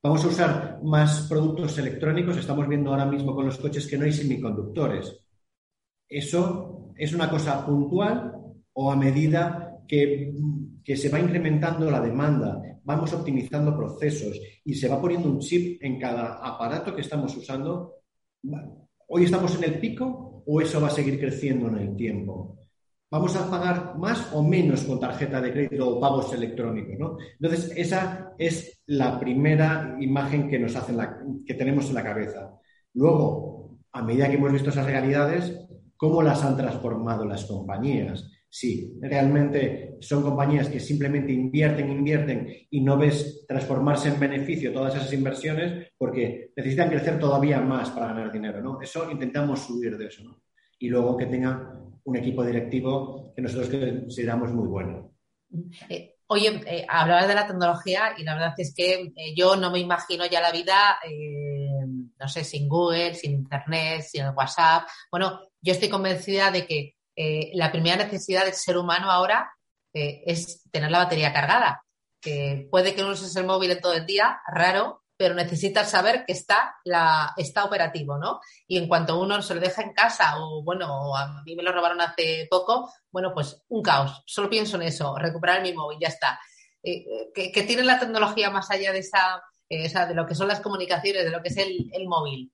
Vamos 0.03 0.25
a 0.25 0.29
usar 0.29 0.79
más 0.84 1.27
productos 1.29 1.77
electrónicos. 1.77 2.38
Estamos 2.38 2.67
viendo 2.67 2.89
ahora 2.89 3.05
mismo 3.05 3.36
con 3.36 3.45
los 3.45 3.57
coches 3.59 3.86
que 3.86 3.97
no 3.97 4.05
hay 4.05 4.11
semiconductores. 4.11 5.23
Eso 6.09 6.91
es 6.97 7.13
una 7.13 7.29
cosa 7.29 7.63
puntual 7.65 8.34
o 8.73 8.91
a 8.91 8.95
medida 8.95 9.84
que, 9.88 10.34
se 10.95 11.09
va 11.09 11.19
incrementando 11.19 11.89
la 11.89 12.01
demanda, 12.01 12.61
vamos 12.84 13.13
optimizando 13.13 13.77
procesos 13.77 14.39
y 14.65 14.73
se 14.73 14.89
va 14.89 14.99
poniendo 14.99 15.29
un 15.29 15.39
chip 15.39 15.82
en 15.84 15.99
cada 15.99 16.36
aparato 16.45 16.95
que 16.95 17.01
estamos 17.01 17.36
usando. 17.38 17.95
¿Hoy 19.07 19.25
estamos 19.25 19.55
en 19.55 19.65
el 19.65 19.79
pico 19.79 20.43
o 20.45 20.61
eso 20.61 20.82
va 20.82 20.88
a 20.88 20.91
seguir 20.91 21.19
creciendo 21.19 21.67
en 21.67 21.77
el 21.77 21.95
tiempo? 21.95 22.61
Vamos 23.12 23.36
a 23.36 23.51
pagar 23.51 23.97
más 23.97 24.34
o 24.34 24.41
menos 24.41 24.84
con 24.84 24.99
tarjeta 24.99 25.41
de 25.41 25.51
crédito 25.51 25.89
o 25.89 25.99
pagos 25.99 26.34
electrónicos, 26.34 26.97
¿no? 26.97 27.18
Entonces, 27.39 27.74
esa 27.76 28.34
es 28.38 28.82
la 28.86 29.20
primera 29.20 29.97
imagen 29.99 30.49
que 30.49 30.57
nos 30.57 30.76
hacen 30.78 30.97
que 31.45 31.53
tenemos 31.53 31.89
en 31.89 31.95
la 31.95 32.03
cabeza. 32.03 32.53
Luego, 32.93 33.80
a 33.91 34.01
medida 34.01 34.30
que 34.30 34.36
hemos 34.36 34.53
visto 34.53 34.70
esas 34.70 34.86
realidades, 34.86 35.68
¿cómo 35.97 36.24
las 36.24 36.41
han 36.43 36.55
transformado 36.55 37.26
las 37.26 37.45
compañías? 37.45 38.32
Sí, 38.47 38.97
realmente 39.01 39.97
son 39.99 40.24
compañías 40.24 40.70
que 40.70 40.80
simplemente 40.80 41.34
invierten, 41.34 41.89
invierten 41.89 42.47
y 42.70 42.82
no 42.82 42.97
ves 42.97 43.45
transformarse 43.47 44.09
en 44.09 44.20
beneficio 44.20 44.74
todas 44.74 44.95
esas 44.95 45.12
inversiones 45.14 45.89
porque 45.97 46.51
necesitan 46.55 46.89
crecer 46.89 47.20
todavía 47.20 47.59
más 47.59 47.89
para 47.91 48.07
ganar 48.07 48.32
dinero, 48.32 48.62
¿no? 48.62 48.82
Eso 48.82 49.09
intentamos 49.12 49.59
subir 49.59 49.97
de 49.97 50.07
eso, 50.07 50.24
¿no? 50.24 50.41
Y 50.82 50.89
luego 50.89 51.15
que 51.15 51.27
tengan 51.27 51.99
un 52.03 52.17
equipo 52.17 52.43
directivo 52.43 53.32
que 53.36 53.41
nosotros 53.43 53.69
consideramos 53.69 54.51
muy 54.51 54.67
bueno. 54.67 55.11
Eh, 55.88 56.15
oye, 56.25 56.59
eh, 56.65 56.86
hablabas 56.89 57.27
de 57.27 57.36
la 57.36 57.45
tecnología 57.45 58.15
y 58.17 58.23
la 58.23 58.34
verdad 58.34 58.53
es 58.57 58.73
que 58.75 59.11
eh, 59.15 59.36
yo 59.36 59.55
no 59.55 59.69
me 59.69 59.77
imagino 59.77 60.25
ya 60.25 60.41
la 60.41 60.51
vida, 60.51 60.97
no 62.19 62.27
sé, 62.27 62.43
sin 62.43 62.67
Google, 62.67 63.13
sin 63.13 63.34
Internet, 63.34 64.01
sin 64.01 64.25
WhatsApp. 64.29 64.88
Bueno, 65.11 65.41
yo 65.61 65.73
estoy 65.73 65.88
convencida 65.88 66.49
de 66.49 66.65
que 66.65 66.95
la 67.53 67.71
primera 67.71 68.03
necesidad 68.03 68.45
del 68.45 68.55
ser 68.55 68.75
humano 68.75 69.11
ahora 69.11 69.51
es 69.93 70.63
tener 70.71 70.89
la 70.89 71.03
batería 71.03 71.32
cargada. 71.32 71.84
puede 72.71 72.95
que 72.95 73.03
no 73.03 73.09
uses 73.09 73.36
el 73.36 73.45
móvil 73.45 73.79
todo 73.79 73.93
el 73.93 74.07
día, 74.07 74.39
raro, 74.51 75.01
pero 75.22 75.36
necesitas 75.36 75.91
saber 75.91 76.26
que 76.26 76.34
está, 76.34 76.78
la, 76.84 77.32
está 77.38 77.63
operativo, 77.63 78.17
¿no? 78.17 78.41
Y 78.65 78.80
en 78.80 78.88
cuanto 78.88 79.19
uno 79.19 79.39
se 79.43 79.53
lo 79.53 79.61
deja 79.61 79.84
en 79.84 79.93
casa, 79.93 80.39
o 80.39 80.63
bueno, 80.63 81.15
a 81.15 81.43
mí 81.45 81.55
me 81.55 81.61
lo 81.61 81.72
robaron 81.72 82.01
hace 82.01 82.47
poco, 82.49 82.91
bueno, 83.11 83.32
pues 83.32 83.61
un 83.67 83.84
caos. 83.84 84.24
Solo 84.26 84.49
pienso 84.49 84.78
en 84.78 84.82
eso, 84.82 85.15
recuperar 85.15 85.61
mi 85.61 85.74
móvil, 85.74 85.99
ya 86.01 86.07
está. 86.07 86.39
Eh, 86.82 87.05
eh, 87.36 87.51
que, 87.51 87.61
tiene 87.61 87.84
la 87.84 87.99
tecnología 87.99 88.49
más 88.49 88.72
allá 88.72 88.91
de 88.91 88.97
esa, 88.97 89.43
eh, 89.69 89.88
de 89.88 90.15
lo 90.15 90.26
que 90.26 90.34
son 90.34 90.47
las 90.47 90.59
comunicaciones, 90.59 91.24
de 91.24 91.30
lo 91.30 91.43
que 91.43 91.49
es 91.49 91.57
el, 91.57 91.91
el 91.93 92.07
móvil. 92.07 92.51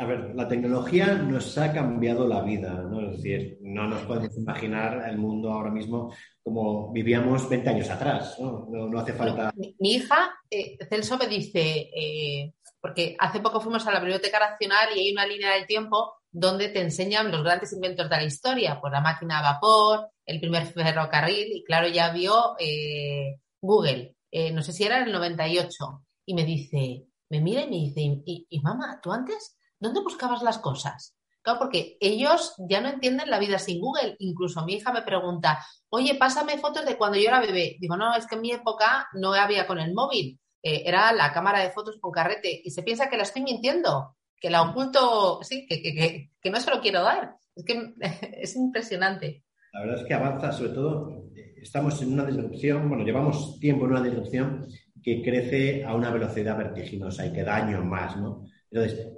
A 0.00 0.06
ver, 0.06 0.34
la 0.34 0.48
tecnología 0.48 1.12
nos 1.12 1.58
ha 1.58 1.74
cambiado 1.74 2.26
la 2.26 2.40
vida, 2.40 2.72
¿no? 2.72 3.02
Es 3.02 3.18
decir, 3.18 3.58
no 3.60 3.86
nos 3.86 4.00
podemos 4.04 4.34
imaginar 4.34 5.06
el 5.06 5.18
mundo 5.18 5.52
ahora 5.52 5.70
mismo 5.70 6.14
como 6.42 6.90
vivíamos 6.90 7.46
20 7.46 7.68
años 7.68 7.90
atrás, 7.90 8.34
¿no? 8.40 8.66
No, 8.70 8.98
hace 8.98 9.12
falta... 9.12 9.52
Mi, 9.78 9.96
hija, 9.96 10.30
eh, 10.48 10.78
Celso, 10.88 11.18
me 11.18 11.26
dice, 11.26 11.90
eh, 11.94 12.54
porque 12.80 13.14
hace 13.18 13.40
poco 13.40 13.60
fuimos 13.60 13.86
a 13.86 13.92
la 13.92 14.00
Biblioteca 14.00 14.38
Nacional 14.40 14.88
y 14.96 15.00
hay 15.00 15.12
una 15.12 15.26
línea 15.26 15.52
del 15.52 15.66
tiempo 15.66 16.14
donde 16.30 16.70
te 16.70 16.80
enseñan 16.80 17.30
los 17.30 17.44
grandes 17.44 17.74
inventos 17.74 18.08
de 18.08 18.16
la 18.16 18.24
historia, 18.24 18.80
pues 18.80 18.94
la 18.94 19.02
máquina 19.02 19.40
a 19.40 19.52
vapor, 19.52 20.08
el 20.24 20.40
primer 20.40 20.64
ferrocarril, 20.64 21.56
y 21.56 21.62
claro, 21.62 21.88
ya 21.88 22.10
vio 22.10 22.56
eh, 22.58 23.38
Google, 23.60 24.16
no 24.54 24.62
sé 24.62 24.72
si 24.72 24.82
era 24.82 25.02
en 25.02 25.08
el 25.08 25.12
98, 25.12 26.06
y 26.24 26.32
me 26.32 26.46
dice, 26.46 27.04
me 27.28 27.42
mira 27.42 27.60
y 27.64 27.68
me 27.68 27.76
dice, 27.76 28.00
y, 28.00 28.46
y 28.48 28.60
mamá, 28.60 28.98
¿tú 29.02 29.12
antes 29.12 29.58
¿dónde 29.80 30.00
buscabas 30.00 30.42
las 30.42 30.58
cosas? 30.58 31.16
Claro, 31.42 31.58
porque 31.58 31.96
ellos 32.00 32.54
ya 32.68 32.80
no 32.80 32.88
entienden 32.88 33.30
la 33.30 33.38
vida 33.38 33.58
sin 33.58 33.80
Google. 33.80 34.16
Incluso 34.18 34.64
mi 34.64 34.74
hija 34.74 34.92
me 34.92 35.02
pregunta, 35.02 35.64
oye, 35.88 36.14
pásame 36.14 36.58
fotos 36.58 36.84
de 36.84 36.96
cuando 36.96 37.18
yo 37.18 37.28
era 37.28 37.40
bebé. 37.40 37.76
Digo, 37.80 37.96
no, 37.96 38.14
es 38.14 38.26
que 38.26 38.34
en 38.34 38.42
mi 38.42 38.52
época 38.52 39.08
no 39.14 39.32
había 39.32 39.66
con 39.66 39.78
el 39.78 39.94
móvil. 39.94 40.38
Eh, 40.62 40.82
era 40.84 41.12
la 41.12 41.32
cámara 41.32 41.60
de 41.60 41.70
fotos 41.70 41.98
con 41.98 42.12
carrete. 42.12 42.60
Y 42.62 42.70
se 42.70 42.82
piensa 42.82 43.08
que 43.08 43.16
la 43.16 43.22
estoy 43.22 43.42
mintiendo, 43.42 44.16
que 44.38 44.50
la 44.50 44.62
oculto, 44.62 45.40
sí, 45.42 45.66
que, 45.66 45.82
que, 45.82 46.30
que, 46.40 46.50
no 46.50 46.60
se 46.60 46.70
lo 46.70 46.80
quiero 46.80 47.02
dar. 47.02 47.36
Es 47.56 47.64
que 47.64 47.94
es 48.42 48.54
impresionante. 48.56 49.44
La 49.72 49.80
verdad 49.80 50.00
es 50.00 50.06
que 50.06 50.14
avanza, 50.14 50.52
sobre 50.52 50.70
todo, 50.70 51.30
estamos 51.56 52.02
en 52.02 52.12
una 52.12 52.26
disrupción, 52.26 52.88
bueno, 52.88 53.04
llevamos 53.04 53.58
tiempo 53.60 53.86
en 53.86 53.92
una 53.92 54.02
disrupción 54.02 54.66
que 55.02 55.22
crece 55.22 55.84
a 55.84 55.94
una 55.94 56.10
velocidad 56.10 56.58
vertiginosa 56.58 57.24
y 57.24 57.32
que 57.32 57.44
da 57.44 57.56
años 57.56 57.84
más, 57.84 58.16
¿no? 58.16 58.44
Entonces, 58.70 59.08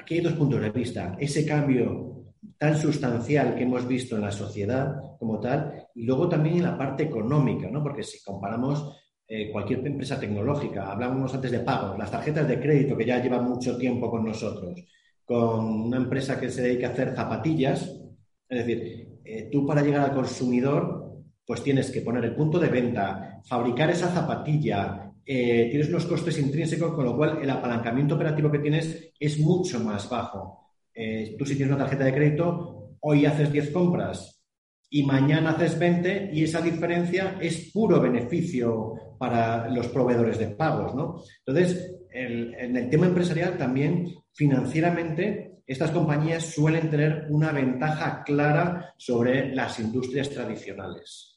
aquí 0.00 0.14
hay 0.14 0.20
dos 0.20 0.32
puntos 0.32 0.60
de 0.60 0.70
vista. 0.70 1.16
Ese 1.18 1.44
cambio 1.44 2.24
tan 2.58 2.76
sustancial 2.76 3.54
que 3.54 3.62
hemos 3.62 3.86
visto 3.86 4.16
en 4.16 4.22
la 4.22 4.30
sociedad 4.30 4.96
como 5.18 5.40
tal, 5.40 5.86
y 5.94 6.04
luego 6.04 6.28
también 6.28 6.56
en 6.56 6.64
la 6.64 6.78
parte 6.78 7.04
económica, 7.04 7.70
¿no? 7.70 7.82
Porque 7.82 8.02
si 8.02 8.22
comparamos 8.22 8.96
eh, 9.26 9.50
cualquier 9.50 9.86
empresa 9.86 10.18
tecnológica, 10.18 10.90
hablábamos 10.90 11.34
antes 11.34 11.50
de 11.50 11.60
pagos, 11.60 11.98
las 11.98 12.10
tarjetas 12.10 12.48
de 12.48 12.60
crédito 12.60 12.96
que 12.96 13.06
ya 13.06 13.22
llevan 13.22 13.48
mucho 13.48 13.76
tiempo 13.76 14.10
con 14.10 14.24
nosotros, 14.24 14.82
con 15.24 15.64
una 15.86 15.96
empresa 15.98 16.38
que 16.38 16.50
se 16.50 16.62
dedica 16.62 16.88
a 16.88 16.92
hacer 16.92 17.14
zapatillas, 17.14 18.00
es 18.48 18.66
decir, 18.66 19.20
eh, 19.24 19.48
tú 19.50 19.66
para 19.66 19.82
llegar 19.82 20.02
al 20.02 20.14
consumidor, 20.14 21.22
pues 21.46 21.62
tienes 21.62 21.90
que 21.90 22.00
poner 22.00 22.24
el 22.24 22.34
punto 22.34 22.58
de 22.58 22.68
venta, 22.68 23.40
fabricar 23.44 23.90
esa 23.90 24.08
zapatilla, 24.08 25.09
eh, 25.24 25.68
tienes 25.70 25.88
unos 25.88 26.06
costes 26.06 26.38
intrínsecos, 26.38 26.92
con 26.94 27.04
lo 27.04 27.16
cual 27.16 27.38
el 27.42 27.50
apalancamiento 27.50 28.14
operativo 28.14 28.50
que 28.50 28.58
tienes 28.58 29.12
es 29.18 29.38
mucho 29.38 29.80
más 29.80 30.08
bajo. 30.08 30.72
Eh, 30.94 31.36
tú 31.38 31.44
si 31.44 31.56
tienes 31.56 31.74
una 31.74 31.84
tarjeta 31.84 32.04
de 32.04 32.14
crédito, 32.14 32.96
hoy 33.00 33.26
haces 33.26 33.52
10 33.52 33.70
compras 33.70 34.42
y 34.90 35.04
mañana 35.04 35.50
haces 35.50 35.78
20 35.78 36.30
y 36.32 36.44
esa 36.44 36.60
diferencia 36.60 37.38
es 37.40 37.70
puro 37.72 38.00
beneficio 38.00 38.94
para 39.18 39.68
los 39.68 39.88
proveedores 39.88 40.38
de 40.38 40.48
pagos, 40.48 40.94
¿no? 40.94 41.22
Entonces, 41.46 41.96
en 42.12 42.76
el 42.76 42.90
tema 42.90 43.06
empresarial 43.06 43.56
también, 43.56 44.08
financieramente, 44.32 45.50
estas 45.70 45.92
compañías 45.92 46.46
suelen 46.46 46.90
tener 46.90 47.26
una 47.28 47.52
ventaja 47.52 48.24
clara 48.24 48.92
sobre 48.98 49.54
las 49.54 49.78
industrias 49.78 50.28
tradicionales. 50.28 51.29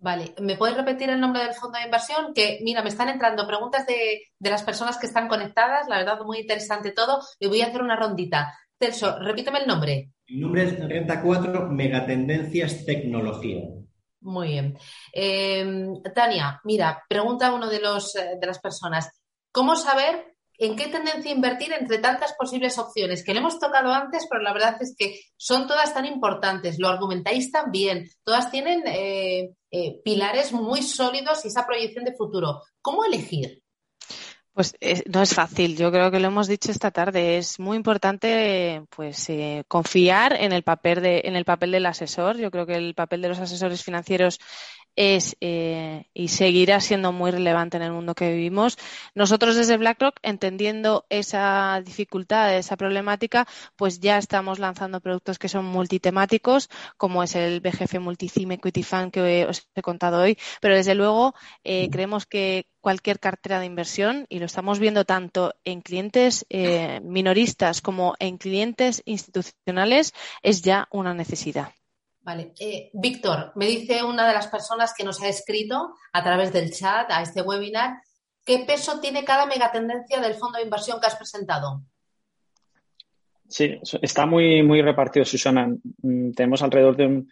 Vale, 0.00 0.34
¿me 0.40 0.56
puedes 0.56 0.76
repetir 0.76 1.10
el 1.10 1.20
nombre 1.20 1.42
del 1.42 1.54
fondo 1.54 1.78
de 1.78 1.84
inversión? 1.84 2.32
Que, 2.32 2.60
mira, 2.62 2.82
me 2.82 2.88
están 2.88 3.08
entrando 3.08 3.46
preguntas 3.46 3.84
de, 3.86 4.22
las 4.38 4.62
personas 4.62 4.96
que 4.96 5.06
están 5.06 5.26
conectadas, 5.26 5.88
la 5.88 5.98
verdad, 5.98 6.20
muy 6.24 6.38
interesante 6.38 6.92
todo. 6.92 7.20
Y 7.40 7.48
voy 7.48 7.62
a 7.62 7.66
hacer 7.66 7.82
una 7.82 7.96
rondita. 7.96 8.54
Celso, 8.78 9.18
repíteme 9.18 9.58
el 9.58 9.66
nombre. 9.66 10.12
El 10.26 10.40
nombre 10.40 10.64
es 10.64 10.88
Renta 10.88 11.20
4 11.20 11.68
Megatendencias 11.70 12.84
Tecnología. 12.86 13.64
Muy 14.20 14.48
bien. 14.48 14.78
Eh, 15.12 15.88
Tania, 16.14 16.60
mira, 16.64 17.04
pregunta 17.08 17.52
uno 17.52 17.68
de, 17.68 17.80
los, 17.80 18.14
eh, 18.14 18.36
de 18.40 18.46
las 18.46 18.60
personas. 18.60 19.10
¿Cómo 19.50 19.74
saber 19.74 20.36
en 20.58 20.76
qué 20.76 20.88
tendencia 20.88 21.32
invertir 21.32 21.72
entre 21.72 21.98
tantas 21.98 22.34
posibles 22.34 22.78
opciones 22.78 23.24
que 23.24 23.32
le 23.32 23.40
hemos 23.40 23.58
tocado 23.58 23.92
antes, 23.92 24.26
pero 24.28 24.42
la 24.42 24.52
verdad 24.52 24.76
es 24.80 24.94
que 24.98 25.20
son 25.36 25.66
todas 25.66 25.94
tan 25.94 26.04
importantes, 26.04 26.78
lo 26.78 26.88
argumentáis 26.88 27.50
tan 27.52 27.70
bien, 27.70 28.10
todas 28.24 28.50
tienen 28.50 28.82
eh, 28.86 29.50
eh, 29.70 30.00
pilares 30.04 30.52
muy 30.52 30.82
sólidos 30.82 31.44
y 31.44 31.48
esa 31.48 31.66
proyección 31.66 32.04
de 32.04 32.16
futuro. 32.16 32.62
¿Cómo 32.82 33.04
elegir? 33.04 33.62
Pues 34.58 34.74
no 35.06 35.22
es 35.22 35.34
fácil. 35.34 35.76
Yo 35.76 35.92
creo 35.92 36.10
que 36.10 36.18
lo 36.18 36.26
hemos 36.26 36.48
dicho 36.48 36.72
esta 36.72 36.90
tarde. 36.90 37.38
Es 37.38 37.60
muy 37.60 37.76
importante, 37.76 38.82
pues, 38.90 39.30
eh, 39.30 39.62
confiar 39.68 40.32
en 40.32 40.50
el 40.50 40.64
papel 40.64 41.00
de, 41.00 41.22
en 41.26 41.36
el 41.36 41.44
papel 41.44 41.70
del 41.70 41.86
asesor. 41.86 42.36
Yo 42.38 42.50
creo 42.50 42.66
que 42.66 42.74
el 42.74 42.96
papel 42.96 43.22
de 43.22 43.28
los 43.28 43.38
asesores 43.38 43.84
financieros 43.84 44.40
es 44.98 45.36
eh, 45.40 46.06
y 46.12 46.26
seguirá 46.26 46.80
siendo 46.80 47.12
muy 47.12 47.30
relevante 47.30 47.76
en 47.76 47.84
el 47.84 47.92
mundo 47.92 48.16
que 48.16 48.32
vivimos. 48.32 48.76
Nosotros 49.14 49.54
desde 49.54 49.76
BlackRock, 49.76 50.16
entendiendo 50.22 51.06
esa 51.08 51.80
dificultad, 51.84 52.56
esa 52.56 52.76
problemática, 52.76 53.46
pues 53.76 54.00
ya 54.00 54.18
estamos 54.18 54.58
lanzando 54.58 55.00
productos 55.00 55.38
que 55.38 55.48
son 55.48 55.66
multitemáticos, 55.66 56.68
como 56.96 57.22
es 57.22 57.36
el 57.36 57.60
BGF 57.60 58.00
Multicime 58.00 58.54
Equity 58.54 58.82
Fund 58.82 59.12
que 59.12 59.46
os 59.46 59.68
he 59.76 59.82
contado 59.82 60.20
hoy, 60.20 60.36
pero 60.60 60.74
desde 60.74 60.96
luego 60.96 61.32
eh, 61.62 61.88
creemos 61.92 62.26
que 62.26 62.66
cualquier 62.80 63.20
cartera 63.20 63.60
de 63.60 63.66
inversión, 63.66 64.26
y 64.28 64.40
lo 64.40 64.46
estamos 64.46 64.80
viendo 64.80 65.04
tanto 65.04 65.54
en 65.62 65.80
clientes 65.80 66.44
eh, 66.48 67.00
minoristas 67.04 67.82
como 67.82 68.14
en 68.18 68.36
clientes 68.36 69.02
institucionales, 69.04 70.12
es 70.42 70.62
ya 70.62 70.88
una 70.90 71.14
necesidad. 71.14 71.72
Vale. 72.20 72.52
Eh, 72.58 72.90
Víctor, 72.92 73.52
me 73.54 73.66
dice 73.66 74.02
una 74.02 74.26
de 74.26 74.34
las 74.34 74.48
personas 74.48 74.92
que 74.96 75.04
nos 75.04 75.22
ha 75.22 75.28
escrito 75.28 75.94
a 76.12 76.22
través 76.22 76.52
del 76.52 76.72
chat 76.72 77.10
a 77.10 77.22
este 77.22 77.42
webinar, 77.42 78.02
¿qué 78.44 78.64
peso 78.66 79.00
tiene 79.00 79.24
cada 79.24 79.46
megatendencia 79.46 80.20
del 80.20 80.34
fondo 80.34 80.58
de 80.58 80.64
inversión 80.64 81.00
que 81.00 81.06
has 81.06 81.16
presentado? 81.16 81.82
Sí, 83.48 83.80
está 84.02 84.26
muy, 84.26 84.62
muy 84.62 84.82
repartido, 84.82 85.24
Susana. 85.24 85.74
Mm, 86.02 86.32
tenemos 86.32 86.62
alrededor 86.62 86.96
de 86.96 87.06
un 87.06 87.30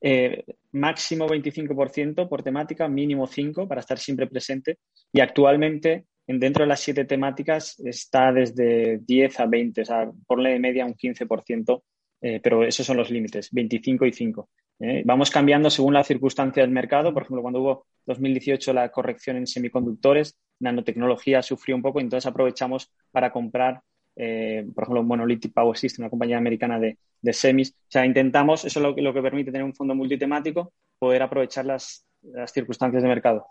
eh, 0.00 0.44
máximo 0.72 1.28
25% 1.28 2.28
por 2.28 2.42
temática, 2.42 2.88
mínimo 2.88 3.26
5% 3.28 3.68
para 3.68 3.82
estar 3.82 3.98
siempre 3.98 4.26
presente. 4.26 4.78
Y 5.12 5.20
actualmente, 5.20 6.06
dentro 6.26 6.64
de 6.64 6.68
las 6.68 6.80
siete 6.80 7.04
temáticas, 7.04 7.78
está 7.80 8.32
desde 8.32 8.98
10 8.98 9.40
a 9.40 9.46
20, 9.46 9.82
o 9.82 9.84
sea, 9.84 10.10
por 10.26 10.42
de 10.42 10.58
media 10.58 10.86
un 10.86 10.94
15% 10.94 11.82
eh, 12.22 12.40
pero 12.40 12.62
esos 12.62 12.86
son 12.86 12.96
los 12.96 13.10
límites, 13.10 13.50
25 13.50 14.06
y 14.06 14.12
5. 14.12 14.48
¿eh? 14.78 15.02
vamos 15.04 15.30
cambiando 15.30 15.70
según 15.70 15.94
la 15.94 16.04
circunstancia 16.04 16.62
del 16.62 16.70
mercado. 16.70 17.12
Por 17.12 17.24
ejemplo, 17.24 17.42
cuando 17.42 17.60
hubo 17.60 17.86
2018 18.06 18.72
la 18.72 18.90
corrección 18.90 19.36
en 19.36 19.46
semiconductores, 19.46 20.38
nanotecnología 20.60 21.42
sufrió 21.42 21.74
un 21.74 21.82
poco, 21.82 22.00
entonces 22.00 22.26
aprovechamos 22.26 22.92
para 23.10 23.32
comprar, 23.32 23.82
eh, 24.14 24.64
por 24.72 24.84
ejemplo, 24.84 25.02
Monolithic 25.02 25.52
Power 25.52 25.76
System, 25.76 26.04
una 26.04 26.10
compañía 26.10 26.38
americana 26.38 26.78
de, 26.78 26.96
semis. 27.32 27.72
O 27.72 27.90
sea, 27.90 28.06
intentamos, 28.06 28.64
eso 28.64 28.78
es 28.78 28.82
lo 28.82 28.94
que, 28.94 29.02
lo 29.02 29.12
que 29.12 29.22
permite 29.22 29.50
tener 29.50 29.64
un 29.64 29.74
fondo 29.74 29.94
multitemático, 29.94 30.72
poder 31.00 31.22
aprovechar 31.22 31.66
las, 31.66 32.06
las 32.22 32.52
circunstancias 32.52 33.02
de 33.02 33.08
mercado. 33.08 33.46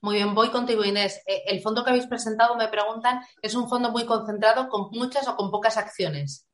Muy 0.00 0.16
bien, 0.16 0.34
voy 0.34 0.48
contigo, 0.48 0.84
Inés. 0.84 1.22
El 1.26 1.60
fondo 1.60 1.84
que 1.84 1.90
habéis 1.90 2.06
presentado, 2.06 2.56
me 2.56 2.68
preguntan, 2.68 3.20
¿es 3.42 3.54
un 3.54 3.68
fondo 3.68 3.90
muy 3.90 4.06
concentrado 4.06 4.68
con 4.68 4.90
muchas 4.92 5.28
o 5.28 5.36
con 5.36 5.50
pocas 5.50 5.76
acciones? 5.76 6.46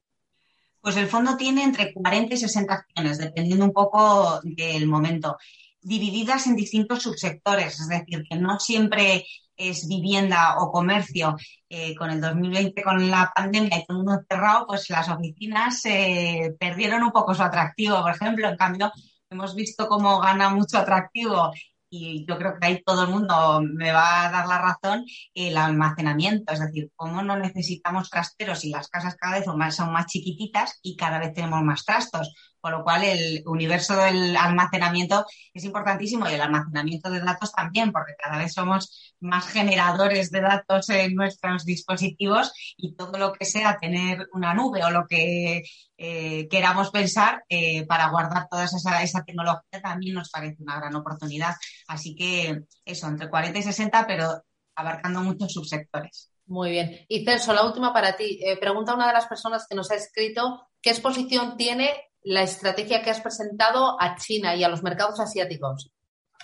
Pues 0.81 0.97
el 0.97 1.09
fondo 1.09 1.37
tiene 1.37 1.65
entre 1.65 1.93
40 1.93 2.35
y 2.35 2.39
60 2.39 2.73
acciones, 2.75 3.19
dependiendo 3.19 3.65
un 3.65 3.73
poco 3.73 4.41
del 4.43 4.87
momento, 4.87 5.37
divididas 5.81 6.47
en 6.47 6.57
distintos 6.57 7.03
subsectores, 7.03 7.81
es 7.81 7.89
decir, 7.89 8.25
que 8.29 8.37
no 8.37 8.59
siempre 8.59 9.27
es 9.57 9.89
vivienda 9.89 10.59
o 10.59 10.71
comercio. 10.71 11.37
Eh, 11.69 11.95
con 11.97 12.11
el 12.11 12.21
2020, 12.21 12.83
con 12.83 13.11
la 13.11 13.31
pandemia 13.35 13.79
y 13.79 13.85
todo 13.85 13.99
el 13.99 14.05
mundo 14.05 14.23
cerrado, 14.27 14.67
pues 14.67 14.89
las 14.89 15.09
oficinas 15.11 15.85
eh, 15.85 16.55
perdieron 16.59 17.03
un 17.03 17.11
poco 17.11 17.35
su 17.35 17.43
atractivo. 17.43 18.01
Por 18.01 18.13
ejemplo, 18.13 18.49
en 18.49 18.57
cambio, 18.57 18.91
hemos 19.29 19.55
visto 19.55 19.87
cómo 19.87 20.19
gana 20.21 20.49
mucho 20.49 20.79
atractivo 20.79 21.53
y 21.91 22.27
yo 22.27 22.39
creo 22.39 22.55
que 22.59 22.67
ahí 22.67 22.83
todo 22.85 23.05
el 23.05 23.11
mundo 23.11 23.61
me 23.63 23.93
va 23.93 24.27
a 24.27 24.31
dar 24.31 24.47
la 24.47 24.59
razón, 24.61 25.05
el 25.35 25.57
almacenamiento, 25.57 26.53
es 26.53 26.61
decir, 26.61 26.91
cómo 26.97 27.23
no 27.23 27.37
necesitamos 27.37 28.11
trasteros 28.11 28.65
y 28.65 28.71
las 28.71 28.89
casas 28.89 29.17
cada 29.17 29.37
vez 29.37 29.45
son 29.45 29.59
más, 29.59 29.77
son 29.77 29.93
más 29.93 30.07
chiquititas 30.07 30.79
y 30.83 30.97
cada 30.97 31.19
vez 31.19 31.33
tenemos 31.35 31.63
más 31.63 31.85
trastos. 31.85 32.33
Por 32.69 32.77
lo 32.81 32.85
cual, 32.85 33.03
el 33.03 33.43
universo 33.47 33.97
del 33.97 34.37
almacenamiento 34.37 35.25
es 35.55 35.65
importantísimo 35.65 36.29
y 36.29 36.35
el 36.35 36.43
almacenamiento 36.43 37.09
de 37.09 37.21
datos 37.21 37.51
también, 37.51 37.93
porque 37.93 38.13
cada 38.23 38.37
vez 38.37 38.53
somos 38.53 39.15
más 39.21 39.47
generadores 39.49 40.31
de 40.31 40.43
datos 40.43 40.91
en 40.91 41.15
nuestros 41.15 41.65
dispositivos 41.65 42.53
y 42.77 42.95
todo 42.95 43.17
lo 43.17 43.33
que 43.33 43.47
sea 43.47 43.79
tener 43.81 44.27
una 44.35 44.53
nube 44.53 44.85
o 44.85 44.91
lo 44.91 45.07
que 45.07 45.63
eh, 45.97 46.47
queramos 46.51 46.91
pensar 46.91 47.43
eh, 47.49 47.87
para 47.87 48.11
guardar 48.11 48.49
toda 48.51 48.65
esa, 48.65 49.03
esa 49.03 49.25
tecnología 49.25 49.81
también 49.83 50.17
nos 50.17 50.29
parece 50.29 50.63
una 50.63 50.77
gran 50.77 50.95
oportunidad. 50.95 51.55
Así 51.87 52.15
que 52.15 52.65
eso, 52.85 53.09
entre 53.09 53.31
40 53.31 53.61
y 53.61 53.63
60, 53.63 54.07
pero 54.07 54.45
abarcando 54.77 55.23
muchos 55.23 55.55
subsectores. 55.55 56.31
Muy 56.45 56.73
bien. 56.73 57.07
Y 57.09 57.25
Celso, 57.25 57.55
la 57.55 57.65
última 57.65 57.95
para 57.95 58.15
ti. 58.15 58.39
Eh, 58.43 58.59
pregunta 58.59 58.95
una 58.95 59.07
de 59.07 59.15
las 59.15 59.27
personas 59.27 59.67
que 59.67 59.75
nos 59.75 59.91
ha 59.91 59.95
escrito 59.95 60.69
qué 60.83 60.91
exposición 60.91 61.57
tiene 61.57 61.91
la 62.29 62.43
estrategia 62.43 63.03
que 63.03 63.11
has 63.11 63.21
presentado 63.21 63.97
a 63.99 64.15
China 64.17 64.55
y 64.55 64.63
a 64.63 64.69
los 64.69 64.83
mercados 64.83 65.19
asiáticos? 65.19 65.91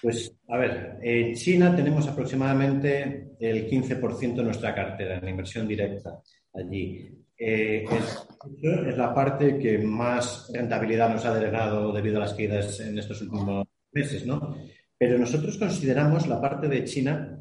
Pues, 0.01 0.35
a 0.49 0.57
ver, 0.57 0.99
en 1.03 1.35
China 1.35 1.77
tenemos 1.77 2.09
aproximadamente 2.09 3.37
el 3.39 3.69
15% 3.69 4.35
de 4.35 4.43
nuestra 4.43 4.75
cartera 4.75 5.19
en 5.19 5.29
inversión 5.29 5.69
directa 5.69 6.21
allí. 6.55 7.11
Eh, 7.37 7.85
es, 7.85 8.97
la 8.97 9.13
parte 9.13 9.59
que 9.59 9.79
más 9.79 10.51
rentabilidad 10.55 11.11
nos 11.11 11.25
ha 11.27 11.35
delegado 11.35 11.93
debido 11.93 12.17
a 12.17 12.21
las 12.21 12.33
caídas 12.33 12.81
en 12.81 12.99
estos 12.99 13.21
últimos 13.21 13.67
meses, 13.93 14.25
¿no? 14.27 14.57
Pero 14.97 15.19
nosotros 15.19 15.59
consideramos 15.59 16.27
la 16.27 16.41
parte 16.41 16.67
de 16.67 16.85
China 16.85 17.39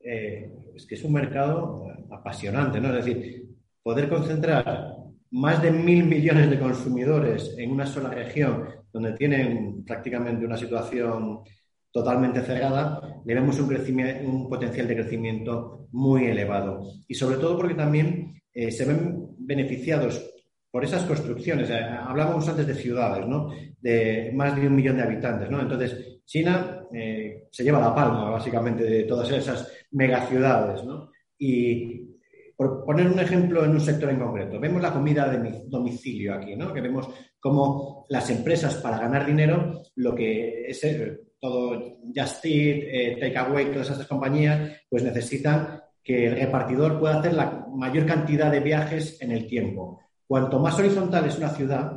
eh, 0.00 0.52
es 0.74 0.86
que 0.86 0.94
es 0.94 1.04
un 1.04 1.12
mercado 1.12 1.86
apasionante, 2.10 2.80
¿no? 2.80 2.94
Es 2.94 3.04
decir, 3.04 3.46
poder 3.82 4.10
concentrar 4.10 4.94
más 5.32 5.62
de 5.62 5.70
mil 5.70 6.04
millones 6.04 6.50
de 6.50 6.58
consumidores 6.58 7.54
en 7.58 7.70
una 7.70 7.86
sola 7.86 8.10
región 8.10 8.64
donde 8.92 9.12
tienen 9.12 9.84
prácticamente 9.84 10.44
una 10.44 10.56
situación 10.56 11.40
totalmente 11.90 12.42
cerrada, 12.42 13.20
le 13.24 13.34
vemos 13.34 13.58
un, 13.60 13.74
un 14.26 14.48
potencial 14.48 14.86
de 14.86 14.94
crecimiento 14.94 15.88
muy 15.92 16.26
elevado. 16.26 16.82
Y 17.06 17.14
sobre 17.14 17.38
todo 17.38 17.56
porque 17.56 17.74
también 17.74 18.40
eh, 18.52 18.70
se 18.70 18.84
ven 18.84 19.28
beneficiados 19.38 20.24
por 20.70 20.84
esas 20.84 21.04
construcciones. 21.04 21.70
Eh, 21.70 21.78
hablábamos 21.78 22.48
antes 22.48 22.66
de 22.66 22.74
ciudades, 22.74 23.26
¿no? 23.26 23.50
De 23.80 24.32
más 24.34 24.54
de 24.56 24.66
un 24.66 24.74
millón 24.74 24.96
de 24.96 25.02
habitantes, 25.02 25.50
¿no? 25.50 25.60
Entonces, 25.60 26.20
China 26.24 26.84
eh, 26.92 27.48
se 27.50 27.64
lleva 27.64 27.80
la 27.80 27.94
palma, 27.94 28.30
básicamente, 28.30 28.84
de 28.84 29.04
todas 29.04 29.30
esas 29.30 29.70
megaciudades, 29.92 30.84
¿no? 30.84 31.10
Y 31.38 32.07
por 32.58 32.84
poner 32.84 33.06
un 33.06 33.20
ejemplo 33.20 33.64
en 33.64 33.70
un 33.70 33.80
sector 33.80 34.10
en 34.10 34.18
concreto, 34.18 34.58
vemos 34.58 34.82
la 34.82 34.92
comida 34.92 35.28
de 35.28 35.62
domicilio 35.68 36.34
aquí, 36.34 36.56
¿no? 36.56 36.72
Que 36.72 36.80
vemos 36.80 37.08
cómo 37.38 38.04
las 38.08 38.28
empresas 38.30 38.74
para 38.78 38.98
ganar 38.98 39.24
dinero, 39.24 39.80
lo 39.94 40.12
que 40.12 40.66
es 40.66 40.82
eh, 40.82 41.20
todo 41.38 42.00
Just 42.12 42.44
Eat, 42.44 42.78
eh, 42.82 43.16
Takeaway, 43.20 43.70
todas 43.70 43.90
esas 43.90 44.08
compañías, 44.08 44.72
pues 44.90 45.04
necesitan 45.04 45.80
que 46.02 46.26
el 46.26 46.34
repartidor 46.34 46.98
pueda 46.98 47.20
hacer 47.20 47.34
la 47.34 47.64
mayor 47.72 48.04
cantidad 48.06 48.50
de 48.50 48.58
viajes 48.58 49.22
en 49.22 49.30
el 49.30 49.46
tiempo. 49.46 50.00
Cuanto 50.26 50.58
más 50.58 50.76
horizontal 50.80 51.26
es 51.26 51.38
una 51.38 51.50
ciudad, 51.50 51.92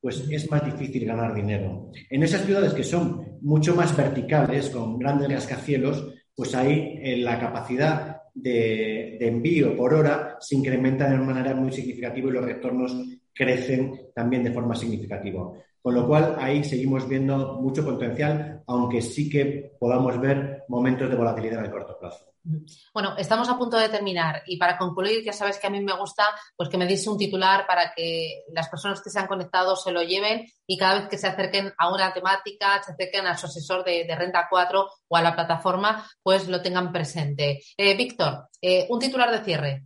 pues 0.00 0.24
es 0.30 0.48
más 0.48 0.64
difícil 0.64 1.06
ganar 1.06 1.34
dinero. 1.34 1.90
En 2.08 2.22
esas 2.22 2.42
ciudades 2.42 2.72
que 2.72 2.84
son 2.84 3.36
mucho 3.40 3.74
más 3.74 3.96
verticales, 3.96 4.70
con 4.70 4.96
grandes 4.96 5.28
rascacielos, 5.28 6.14
pues 6.36 6.54
ahí 6.54 7.00
eh, 7.02 7.16
la 7.16 7.40
capacidad 7.40 8.17
de, 8.42 9.18
envío 9.20 9.76
por 9.76 9.94
hora 9.94 10.36
se 10.40 10.56
incrementan 10.56 11.18
de 11.18 11.24
manera 11.24 11.54
muy 11.54 11.72
significativa 11.72 12.28
y 12.28 12.32
los 12.32 12.44
retornos 12.44 12.96
crecen 13.34 14.08
también 14.14 14.44
de 14.44 14.52
forma 14.52 14.74
significativa. 14.74 15.52
Con 15.80 15.94
lo 15.94 16.06
cual, 16.06 16.36
ahí 16.38 16.64
seguimos 16.64 17.08
viendo 17.08 17.60
mucho 17.60 17.84
potencial, 17.84 18.62
aunque 18.66 19.00
sí 19.00 19.30
que 19.30 19.72
podamos 19.78 20.20
ver 20.20 20.64
momentos 20.68 21.08
de 21.08 21.16
volatilidad 21.16 21.60
en 21.60 21.64
el 21.66 21.70
corto 21.70 21.96
plazo. 21.98 22.26
Bueno, 22.94 23.16
estamos 23.18 23.48
a 23.48 23.58
punto 23.58 23.76
de 23.76 23.88
terminar 23.88 24.42
y 24.46 24.56
para 24.56 24.78
concluir, 24.78 25.22
ya 25.24 25.32
sabes 25.32 25.58
que 25.58 25.66
a 25.66 25.70
mí 25.70 25.80
me 25.80 25.96
gusta 25.96 26.24
pues 26.56 26.68
que 26.68 26.78
me 26.78 26.86
diese 26.86 27.10
un 27.10 27.18
titular 27.18 27.66
para 27.66 27.92
que 27.94 28.44
las 28.52 28.68
personas 28.68 29.02
que 29.02 29.10
se 29.10 29.18
han 29.18 29.26
conectado 29.26 29.76
se 29.76 29.92
lo 29.92 30.02
lleven 30.02 30.46
y 30.66 30.78
cada 30.78 31.00
vez 31.00 31.08
que 31.08 31.18
se 31.18 31.26
acerquen 31.26 31.72
a 31.76 31.92
una 31.92 32.12
temática, 32.12 32.82
se 32.82 32.92
acerquen 32.92 33.26
a 33.26 33.36
su 33.36 33.46
asesor 33.46 33.84
de, 33.84 34.06
Renta 34.18 34.46
4 34.48 34.88
o 35.08 35.16
a 35.16 35.22
la 35.22 35.34
plataforma, 35.34 36.04
pues 36.22 36.48
lo 36.48 36.62
tengan 36.62 36.92
presente. 36.92 37.60
Eh, 37.76 37.96
Víctor, 37.96 38.48
eh, 38.60 38.86
un 38.88 38.98
titular 38.98 39.30
de 39.30 39.44
cierre. 39.44 39.84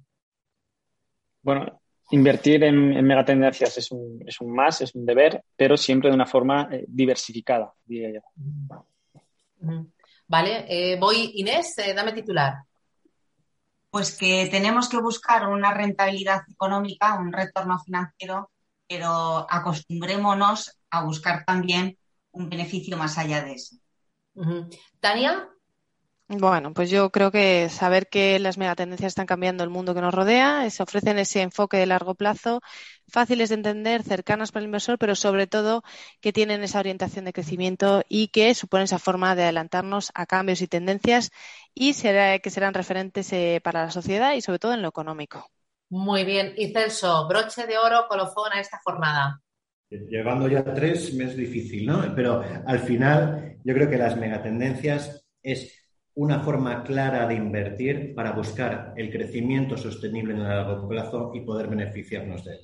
Bueno, 1.43 1.81
invertir 2.13 2.63
en, 2.65 3.05
megatendencias 3.05 3.77
es 3.79 3.91
un, 3.91 4.23
es 4.27 4.41
un 4.41 4.55
más, 4.55 4.81
es 4.81 4.95
un 4.95 5.05
deber, 5.05 5.43
pero 5.57 5.77
siempre 5.77 6.11
de 6.11 6.15
una 6.15 6.27
forma 6.27 6.69
eh, 6.71 6.85
diversificada, 6.87 7.73
diría 7.85 8.13
yo. 8.15 9.87
Vale, 10.27 10.64
eh, 10.68 10.99
voy 10.99 11.33
Inés, 11.35 11.77
eh, 11.79 11.95
dame 11.95 12.12
titular. 12.12 12.64
Pues 13.91 14.16
que 14.16 14.49
tenemos 14.51 14.89
que 14.89 14.99
buscar 14.99 15.49
una 15.49 15.75
rentabilidad 15.75 16.43
económica, 16.51 17.14
un 17.14 17.33
retorno 17.33 17.79
financiero, 17.79 18.51
pero 18.89 19.47
acostumbrémonos 19.49 20.79
a 20.91 21.05
buscar 21.05 21.45
también 21.45 21.99
un 22.31 22.49
beneficio 22.49 22.97
más 22.97 23.18
allá 23.18 23.43
de 23.43 23.53
eso. 23.53 23.77
Tania. 25.01 25.52
Bueno, 26.29 26.73
pues 26.73 26.89
yo 26.89 27.11
creo 27.11 27.31
que 27.31 27.68
saber 27.68 28.09
que 28.09 28.39
las 28.39 28.57
megatendencias 28.57 29.11
están 29.11 29.27
cambiando 29.27 29.64
el 29.64 29.70
mundo 29.70 29.95
que 29.95 30.01
nos 30.01 30.14
rodea, 30.14 30.68
se 30.70 30.83
ofrecen 30.83 31.18
ese 31.18 31.43
enfoque 31.43 31.77
de 31.77 31.85
largo 31.85 32.14
plazo, 32.14 32.62
fáciles 33.07 33.51
de 33.51 33.57
entender, 33.57 34.03
cercanas 34.03 34.51
para 34.51 34.62
el 34.62 34.66
inversor, 34.68 34.99
pero 34.99 35.14
sobre 35.14 35.47
todo 35.47 35.83
que 36.23 36.33
tienen 36.33 36.62
esa 36.62 36.79
orientación 36.79 37.27
de 37.27 37.35
crecimiento 37.35 38.03
y 38.09 38.29
que 38.29 38.55
suponen 38.55 38.85
esa 38.85 38.99
forma 38.99 39.35
de 39.35 39.43
adelantarnos 39.43 40.11
a 40.14 40.25
cambios 40.25 40.62
y 40.62 40.68
tendencias 40.68 41.31
y 41.75 41.93
será, 41.93 42.39
que 42.39 42.51
serán 42.51 42.73
referentes 42.73 43.31
eh, 43.35 43.61
para 43.62 43.85
la 43.85 43.91
sociedad 43.91 44.33
y 44.33 44.41
sobre 44.41 44.59
todo 44.59 44.73
en 44.73 44.81
lo 44.81 44.89
económico. 44.89 45.51
Muy 45.91 46.25
bien. 46.25 46.55
Y 46.57 46.73
Celso, 46.73 47.29
broche 47.29 47.66
de 47.66 47.77
oro, 47.77 48.07
colofón 48.09 48.53
a 48.55 48.61
esta 48.61 48.81
jornada. 48.83 49.43
Llevando 49.91 50.49
ya 50.49 50.64
tres 50.64 51.12
me 51.12 51.25
es 51.25 51.37
difícil, 51.37 51.85
¿no? 51.85 52.14
Pero 52.16 52.43
al 52.66 52.79
final 52.79 53.59
yo 53.62 53.75
creo 53.75 53.91
que 53.91 53.99
las 53.99 54.16
megatendencias 54.16 55.27
es 55.43 55.82
una 56.15 56.41
forma 56.41 56.83
clara 56.83 57.27
de 57.27 57.35
invertir 57.35 58.15
para 58.15 58.33
buscar 58.33 58.93
el 58.97 59.11
crecimiento 59.11 59.77
sostenible 59.77 60.35
en 60.35 60.41
el 60.41 60.49
largo 60.49 60.89
plazo 60.89 61.33
y 61.35 61.41
poder 61.41 61.69
beneficiarnos 61.69 62.45
de 62.45 62.53
él. 62.53 62.61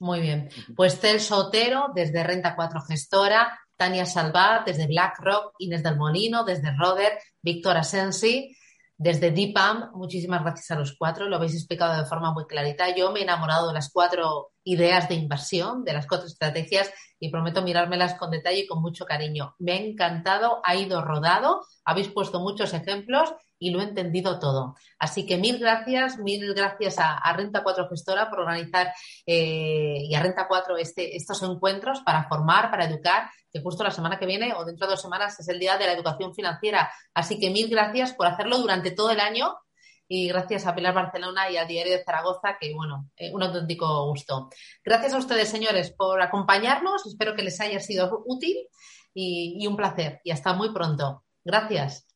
Muy 0.00 0.20
bien. 0.20 0.48
Pues 0.74 0.98
Celso 0.98 1.36
Otero, 1.36 1.92
desde 1.94 2.24
Renta 2.24 2.56
4 2.56 2.80
Gestora, 2.80 3.58
Tania 3.76 4.06
Salvat, 4.06 4.66
desde 4.66 4.86
BlackRock, 4.86 5.54
Inés 5.58 5.82
del 5.82 5.96
Molino, 5.96 6.44
desde 6.44 6.74
Roder, 6.76 7.18
Víctor 7.42 7.76
Asensi, 7.76 8.56
desde 9.00 9.30
DIPAM, 9.30 9.92
muchísimas 9.94 10.42
gracias 10.42 10.70
a 10.72 10.78
los 10.78 10.94
cuatro, 10.94 11.26
lo 11.26 11.36
habéis 11.36 11.54
explicado 11.54 11.96
de 11.96 12.06
forma 12.06 12.34
muy 12.34 12.44
clarita. 12.44 12.94
Yo 12.94 13.10
me 13.10 13.20
he 13.20 13.22
enamorado 13.22 13.68
de 13.68 13.72
las 13.72 13.90
cuatro 13.90 14.50
ideas 14.62 15.08
de 15.08 15.14
inversión, 15.14 15.84
de 15.84 15.94
las 15.94 16.06
cuatro 16.06 16.26
estrategias 16.26 16.92
y 17.18 17.30
prometo 17.30 17.62
mirármelas 17.62 18.16
con 18.16 18.30
detalle 18.30 18.58
y 18.58 18.66
con 18.66 18.82
mucho 18.82 19.06
cariño. 19.06 19.54
Me 19.58 19.72
ha 19.72 19.76
encantado, 19.76 20.60
ha 20.64 20.74
ido 20.74 21.00
rodado, 21.00 21.62
habéis 21.82 22.08
puesto 22.08 22.40
muchos 22.40 22.74
ejemplos 22.74 23.32
y 23.60 23.70
lo 23.70 23.80
he 23.80 23.84
entendido 23.84 24.40
todo. 24.40 24.74
Así 24.98 25.26
que 25.26 25.36
mil 25.36 25.58
gracias, 25.58 26.18
mil 26.18 26.52
gracias 26.54 26.96
a, 26.98 27.32
Renta 27.36 27.62
4 27.62 27.88
Gestora 27.88 28.28
por 28.28 28.40
organizar 28.40 28.92
eh, 29.26 29.98
y 30.02 30.14
a 30.14 30.22
Renta 30.22 30.48
4 30.48 30.78
este, 30.78 31.14
estos 31.14 31.42
encuentros 31.42 32.00
para 32.00 32.26
formar, 32.26 32.70
para 32.70 32.86
educar 32.86 33.30
que 33.52 33.60
justo 33.60 33.84
la 33.84 33.90
semana 33.90 34.18
que 34.18 34.26
viene 34.26 34.54
o 34.54 34.64
dentro 34.64 34.86
de 34.86 34.92
dos 34.92 35.02
semanas 35.02 35.38
es 35.38 35.48
el 35.48 35.58
Día 35.58 35.76
de 35.76 35.86
la 35.86 35.92
Educación 35.92 36.34
Financiera. 36.34 36.90
Así 37.14 37.38
que 37.38 37.50
mil 37.50 37.68
gracias 37.68 38.14
por 38.14 38.26
hacerlo 38.26 38.58
durante 38.58 38.92
todo 38.92 39.10
el 39.10 39.20
año 39.20 39.54
y 40.08 40.28
gracias 40.28 40.66
a 40.66 40.74
Pilar 40.74 40.94
Barcelona 40.94 41.50
y 41.50 41.56
al 41.56 41.68
Diario 41.68 41.92
de 41.92 42.02
Zaragoza, 42.02 42.56
que 42.58 42.74
bueno, 42.74 43.10
eh, 43.16 43.30
un 43.32 43.42
auténtico 43.42 44.06
gusto. 44.06 44.48
Gracias 44.84 45.12
a 45.12 45.18
ustedes, 45.18 45.48
señores, 45.48 45.92
por 45.92 46.20
acompañarnos. 46.22 47.06
Espero 47.06 47.36
que 47.36 47.42
les 47.42 47.60
haya 47.60 47.78
sido 47.78 48.22
útil 48.26 48.56
y 49.12 49.66
un 49.66 49.76
placer. 49.76 50.20
Y 50.24 50.30
hasta 50.30 50.54
muy 50.54 50.72
pronto. 50.72 51.24
Gracias. 51.44 52.09